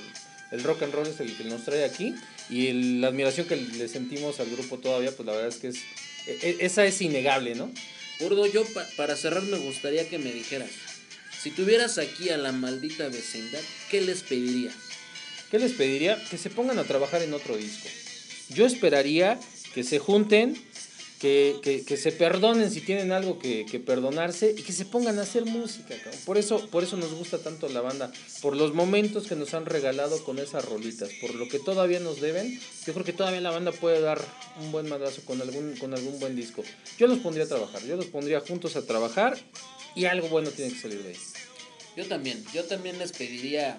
el 0.50 0.62
rock 0.64 0.82
and 0.82 0.92
roll 0.94 1.06
es 1.06 1.20
el 1.20 1.36
que 1.36 1.44
nos 1.44 1.64
trae 1.64 1.84
aquí 1.84 2.14
y 2.50 2.66
el- 2.68 3.00
la 3.00 3.08
admiración 3.08 3.46
que 3.46 3.54
le 3.56 3.86
sentimos 3.88 4.40
al 4.40 4.50
grupo 4.50 4.78
todavía, 4.78 5.12
pues 5.14 5.24
la 5.26 5.32
verdad 5.32 5.48
es 5.48 5.56
que 5.58 5.68
es, 5.68 5.76
e- 6.26 6.38
e- 6.42 6.56
esa 6.66 6.84
es 6.86 7.00
innegable, 7.00 7.54
¿no? 7.54 7.70
Gordo, 8.18 8.44
yo 8.46 8.64
pa- 8.74 8.86
para 8.96 9.14
cerrar 9.16 9.42
me 9.44 9.58
gustaría 9.58 10.08
que 10.08 10.18
me 10.18 10.32
dijeras. 10.32 10.70
Si 11.42 11.50
tuvieras 11.50 11.98
aquí 11.98 12.28
a 12.30 12.36
la 12.36 12.52
maldita 12.52 13.08
vecindad, 13.08 13.60
¿qué 13.90 14.00
les 14.00 14.22
pedirías? 14.22 14.74
¿Qué 15.50 15.58
les 15.58 15.72
pediría? 15.72 16.22
Que 16.30 16.38
se 16.38 16.50
pongan 16.50 16.78
a 16.78 16.84
trabajar 16.84 17.22
en 17.22 17.34
otro 17.34 17.56
disco. 17.56 17.88
Yo 18.50 18.64
esperaría 18.66 19.38
que 19.74 19.82
se 19.82 19.98
junten, 19.98 20.56
que, 21.18 21.56
que- 21.62 21.84
que 21.84 21.96
se 21.96 22.10
perdonen 22.12 22.70
si 22.70 22.80
tienen 22.80 23.12
algo 23.12 23.38
que, 23.38 23.64
que 23.70 23.78
perdonarse 23.80 24.54
y 24.56 24.62
que 24.62 24.72
se 24.72 24.84
pongan 24.84 25.18
a 25.18 25.22
hacer 25.22 25.44
música. 25.44 25.94
Por 26.24 26.38
eso, 26.38 26.66
por 26.68 26.82
eso 26.84 26.96
nos 26.96 27.12
gusta 27.12 27.38
tanto 27.38 27.68
la 27.68 27.80
banda, 27.80 28.12
por 28.40 28.56
los 28.56 28.72
momentos 28.74 29.26
que 29.26 29.34
nos 29.36 29.52
han 29.54 29.66
regalado 29.66 30.22
con 30.24 30.38
esas 30.38 30.64
rolitas, 30.64 31.10
por 31.20 31.34
lo 31.34 31.48
que 31.48 31.58
todavía 31.58 32.00
nos 32.00 32.20
deben. 32.20 32.58
Yo 32.86 32.92
creo 32.92 33.04
que 33.04 33.12
todavía 33.12 33.40
la 33.40 33.50
banda 33.50 33.72
puede 33.72 34.00
dar 34.00 34.20
un 34.60 34.72
buen 34.72 34.88
madrazo 34.88 35.22
con 35.24 35.40
algún, 35.40 35.76
con 35.76 35.92
algún 35.94 36.18
buen 36.20 36.34
disco. 36.36 36.62
Yo 36.98 37.06
los 37.08 37.18
pondría 37.18 37.44
a 37.44 37.48
trabajar, 37.48 37.82
yo 37.84 37.96
los 37.96 38.06
pondría 38.06 38.40
juntos 38.40 38.74
a 38.76 38.82
trabajar 38.86 39.38
y 39.94 40.04
algo 40.06 40.28
bueno 40.28 40.50
tiene 40.50 40.72
que 40.74 40.80
salir 40.80 41.02
de 41.02 41.10
ahí. 41.10 41.18
Yo 41.96 42.06
también, 42.06 42.44
yo 42.54 42.64
también 42.64 42.98
les 42.98 43.12
pediría 43.12 43.78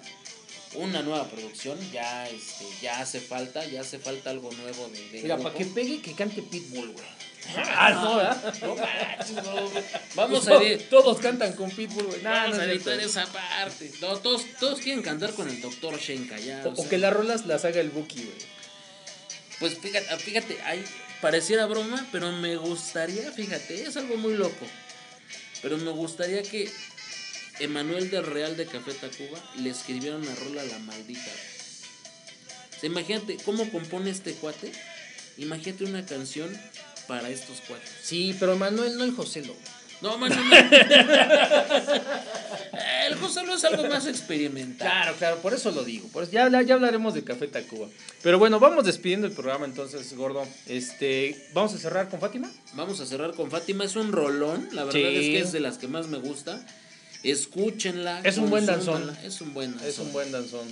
una 0.74 1.02
nueva 1.02 1.28
producción, 1.28 1.78
ya 1.92 2.28
este, 2.28 2.64
ya 2.82 3.00
hace 3.00 3.20
falta, 3.20 3.64
ya 3.64 3.80
hace 3.80 3.98
falta 3.98 4.30
algo 4.30 4.50
nuevo 4.52 4.88
de, 4.88 5.08
de 5.10 5.22
Mira, 5.22 5.36
para 5.38 5.54
que 5.54 5.64
pegue, 5.66 6.00
que 6.00 6.14
cante 6.14 6.42
Pitbull, 6.42 6.90
güey. 6.92 7.04
Ah, 7.56 7.90
no, 7.90 8.16
¿verdad? 8.16 8.54
No. 8.62 8.74
Vamos 10.14 10.46
a 10.46 10.50
Todos- 10.50 10.60
ver, 10.62 10.82
Todos 10.88 11.18
cantan 11.18 11.52
con 11.52 11.70
Pitbull, 11.70 12.06
güey. 12.06 12.22
Nah, 12.22 12.44
vamos 12.44 12.56
no 12.56 12.62
a 12.62 12.66
editar 12.66 12.98
esa 13.00 13.26
parte. 13.26 13.90
No, 14.00 14.16
todos, 14.18 14.44
todos 14.58 14.80
quieren 14.80 15.02
cantar 15.02 15.34
con 15.34 15.48
el 15.48 15.60
doctor 15.60 15.98
Shenka 16.00 16.38
ya. 16.38 16.62
O, 16.64 16.68
o 16.70 16.72
o 16.72 16.76
sea. 16.76 16.88
que 16.88 16.98
las 16.98 17.12
rolas 17.12 17.44
las 17.46 17.64
haga 17.66 17.80
el 17.80 17.90
Buki, 17.90 18.22
güey. 18.24 18.36
Pues 19.60 19.78
fíjate, 19.78 20.16
fíjate, 20.18 20.60
hay, 20.62 20.82
pareciera 21.20 21.66
broma, 21.66 22.06
pero 22.10 22.32
me 22.32 22.56
gustaría, 22.56 23.30
fíjate, 23.30 23.82
es 23.82 23.96
algo 23.96 24.16
muy 24.16 24.34
loco. 24.34 24.66
Pero 25.64 25.78
me 25.78 25.92
gustaría 25.92 26.42
que 26.42 26.70
Emanuel 27.58 28.10
del 28.10 28.26
Real 28.26 28.54
de 28.54 28.66
Café 28.66 28.92
Tacuba 28.92 29.42
le 29.56 29.70
escribiera 29.70 30.16
una 30.16 30.34
rola 30.34 30.60
a 30.60 30.66
la 30.66 30.78
maldita. 30.80 31.32
O 32.82 32.86
imagínate 32.86 33.38
cómo 33.46 33.70
compone 33.70 34.10
este 34.10 34.34
cuate. 34.34 34.70
Imagínate 35.38 35.84
una 35.84 36.04
canción 36.04 36.54
para 37.08 37.30
estos 37.30 37.62
cuates. 37.62 37.90
Sí, 38.02 38.36
pero 38.38 38.56
Manuel 38.56 38.98
no 38.98 39.04
el 39.04 39.12
José 39.12 39.42
Lo. 39.42 39.56
No, 40.04 40.18
man, 40.18 40.30
no, 40.30 40.36
no. 40.36 40.54
El 43.08 43.14
José 43.16 43.42
Luis 43.44 43.56
es 43.58 43.64
algo 43.64 43.88
más 43.88 44.06
experimental. 44.06 44.86
Claro, 44.86 45.16
claro, 45.16 45.38
por 45.38 45.54
eso 45.54 45.70
lo 45.70 45.82
digo. 45.82 46.06
Por 46.08 46.24
eso 46.24 46.32
ya, 46.32 46.48
ya 46.62 46.74
hablaremos 46.74 47.14
de 47.14 47.24
Café 47.24 47.46
Tacuba. 47.48 47.88
Pero 48.22 48.38
bueno, 48.38 48.60
vamos 48.60 48.84
despidiendo 48.84 49.26
el 49.26 49.32
programa 49.32 49.64
entonces, 49.64 50.14
gordo. 50.14 50.46
Este, 50.66 51.48
vamos 51.54 51.72
a 51.74 51.78
cerrar 51.78 52.10
con 52.10 52.20
Fátima. 52.20 52.50
Vamos 52.74 53.00
a 53.00 53.06
cerrar 53.06 53.32
con 53.34 53.50
Fátima. 53.50 53.84
Es 53.84 53.96
un 53.96 54.12
rolón. 54.12 54.68
La 54.72 54.84
verdad 54.84 55.00
Sí. 55.00 55.06
es 55.06 55.20
que 55.20 55.40
es 55.40 55.52
de 55.52 55.60
las 55.60 55.78
que 55.78 55.88
más 55.88 56.06
me 56.08 56.18
gusta. 56.18 56.60
Escúchenla. 57.22 58.20
Es 58.24 58.36
un 58.36 58.50
buen 58.50 58.66
danzón. 58.66 59.10
Es 59.24 59.40
un 59.40 59.54
buen 59.54 59.70
danzón. 59.72 59.88
Es 59.88 59.98
un 59.98 60.12
buen 60.12 60.30
danzón. 60.32 60.66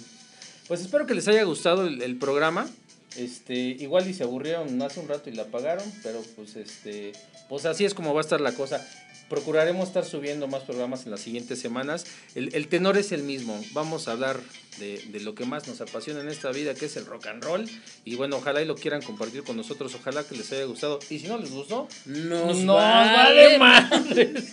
Pues 0.69 0.83
espero 0.83 1.07
que 1.07 1.15
les 1.15 1.27
haya 1.29 1.43
gustado 1.45 1.87
el, 1.87 2.03
el 2.03 2.17
programa. 2.17 2.69
Este, 3.17 3.55
igual 3.55 4.09
y 4.09 4.15
se 4.15 4.23
aburrieron 4.25 4.81
hace 4.81 5.01
un 5.01 5.09
rato 5.09 5.29
y 5.29 5.35
la 5.35 5.43
apagaron, 5.43 5.85
pero 6.03 6.23
pues 6.35 6.57
este, 6.57 7.13
pues 7.49 7.67
así 7.67 7.85
es 7.85 7.93
como 7.93 8.15
va 8.15 8.21
a 8.21 8.25
estar 8.25 8.41
la 8.41 8.53
cosa. 8.53 8.87
Procuraremos 9.33 9.89
estar 9.89 10.05
subiendo 10.05 10.47
más 10.47 10.65
programas 10.65 11.07
en 11.07 11.11
las 11.11 11.21
siguientes 11.21 11.59
semanas. 11.59 12.05
El, 12.35 12.55
el 12.55 12.69
tenor 12.69 12.99
es 12.99 13.13
el 13.13 13.23
mismo. 13.23 13.59
Vamos 13.73 14.07
a 14.07 14.13
hablar 14.13 14.39
de, 14.79 14.99
de 15.07 15.21
lo 15.21 15.35
que 15.35 15.47
más 15.47 15.67
nos 15.67 15.81
apasiona 15.81 16.21
en 16.21 16.29
esta 16.29 16.51
vida, 16.51 16.75
que 16.75 16.85
es 16.85 16.99
el 16.99 17.07
rock 17.07 17.29
and 17.29 17.43
roll. 17.43 17.67
Y 18.05 18.17
bueno, 18.17 18.37
ojalá 18.37 18.61
y 18.61 18.67
lo 18.67 18.75
quieran 18.75 19.01
compartir 19.01 19.43
con 19.43 19.57
nosotros. 19.57 19.95
Ojalá 19.95 20.23
que 20.25 20.37
les 20.37 20.53
haya 20.53 20.65
gustado. 20.65 20.99
Y 21.09 21.19
si 21.19 21.29
no 21.29 21.39
les 21.39 21.51
gustó, 21.51 21.89
Nos, 22.05 22.59
nos 22.59 22.77
vale 22.77 23.57
vale 23.57 23.59
madres. 23.59 24.53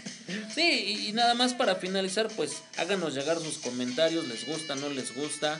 Sí, 0.55 0.61
y, 0.61 1.09
y 1.09 1.11
nada 1.11 1.34
más 1.34 1.53
para 1.53 1.75
finalizar, 1.75 2.30
pues 2.38 2.63
háganos 2.77 3.13
llegar 3.13 3.38
sus 3.38 3.57
comentarios, 3.57 4.30
les 4.30 4.47
gusta, 4.47 4.75
no 4.75 4.88
les 4.88 5.13
gusta. 5.13 5.59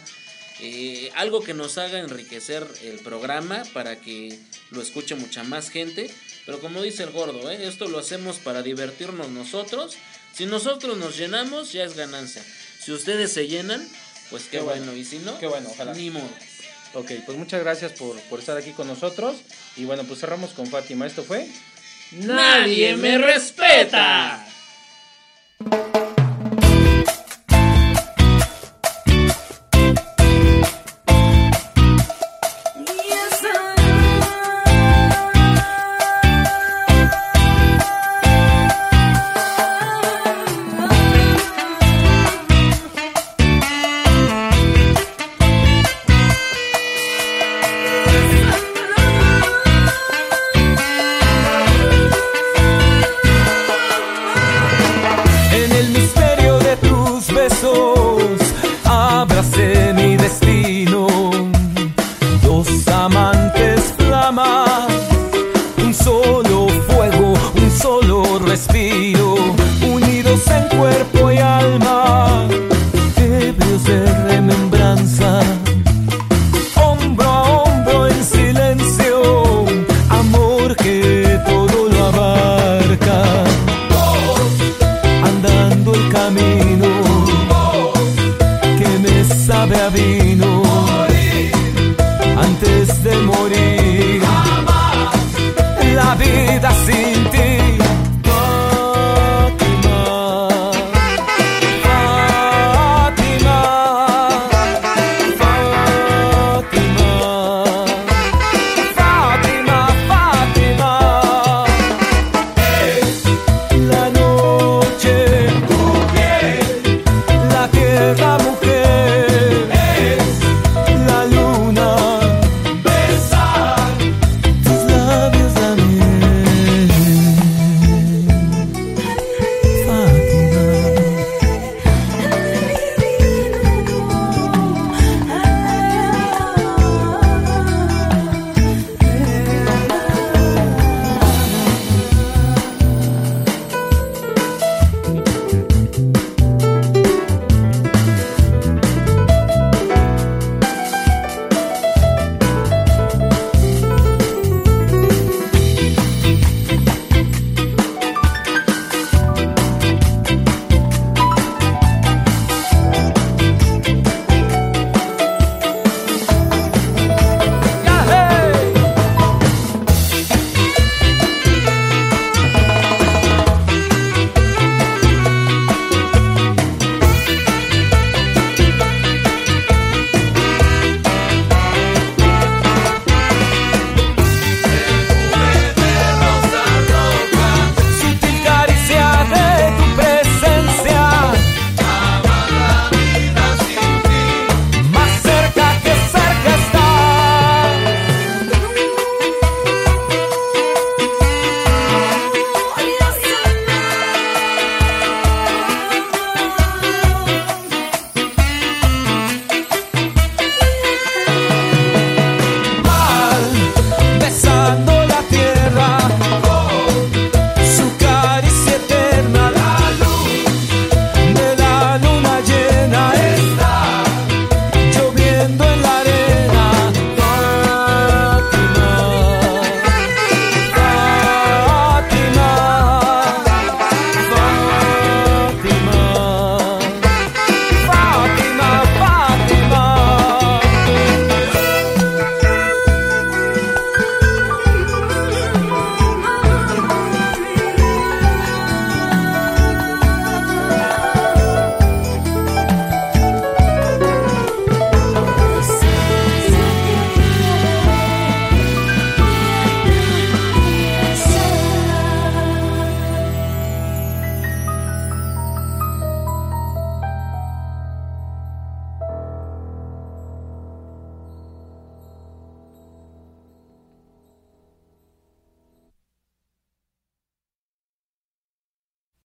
Eh, 0.61 1.09
algo 1.15 1.41
que 1.41 1.53
nos 1.53 1.78
haga 1.78 1.99
enriquecer 1.99 2.67
el 2.84 2.99
programa 2.99 3.63
para 3.74 3.97
que 3.99 4.38
lo 4.72 4.82
escuche 4.82 5.15
mucha 5.15 5.43
más 5.43 5.70
gente. 5.70 6.09
Pero 6.50 6.62
como 6.62 6.82
dice 6.82 7.04
el 7.04 7.12
gordo, 7.12 7.52
¿eh? 7.52 7.68
esto 7.68 7.88
lo 7.88 8.00
hacemos 8.00 8.39
para 8.39 8.64
divertirnos 8.64 9.30
nosotros. 9.30 9.97
Si 10.34 10.47
nosotros 10.47 10.97
nos 10.97 11.16
llenamos, 11.16 11.74
ya 11.74 11.84
es 11.84 11.95
ganancia. 11.95 12.43
Si 12.80 12.91
ustedes 12.91 13.32
se 13.32 13.47
llenan, 13.47 13.88
pues 14.32 14.45
qué, 14.45 14.58
Qué 14.58 14.60
bueno. 14.62 14.86
bueno. 14.86 14.97
Y 14.97 15.06
si 15.06 15.20
no, 15.20 15.38
Qué 15.38 15.45
bueno, 15.45 15.70
ojalá. 15.70 15.93
ni 15.93 16.10
modo. 16.10 16.28
Ok, 16.95 17.12
pues 17.24 17.38
muchas 17.38 17.62
gracias 17.62 17.91
por, 17.91 18.20
por 18.22 18.39
estar 18.39 18.58
aquí 18.58 18.72
con 18.72 18.88
nosotros. 18.88 19.36
Y 19.78 19.86
bueno, 19.86 20.06
pues 20.06 20.22
cerramos 20.22 20.54
con 20.54 20.66
Fátima. 20.66 21.06
Esto 21.06 21.24
fue... 21.24 21.47
¡Nadie 22.14 22.95
me 22.97 23.20
respeta! 23.20 24.43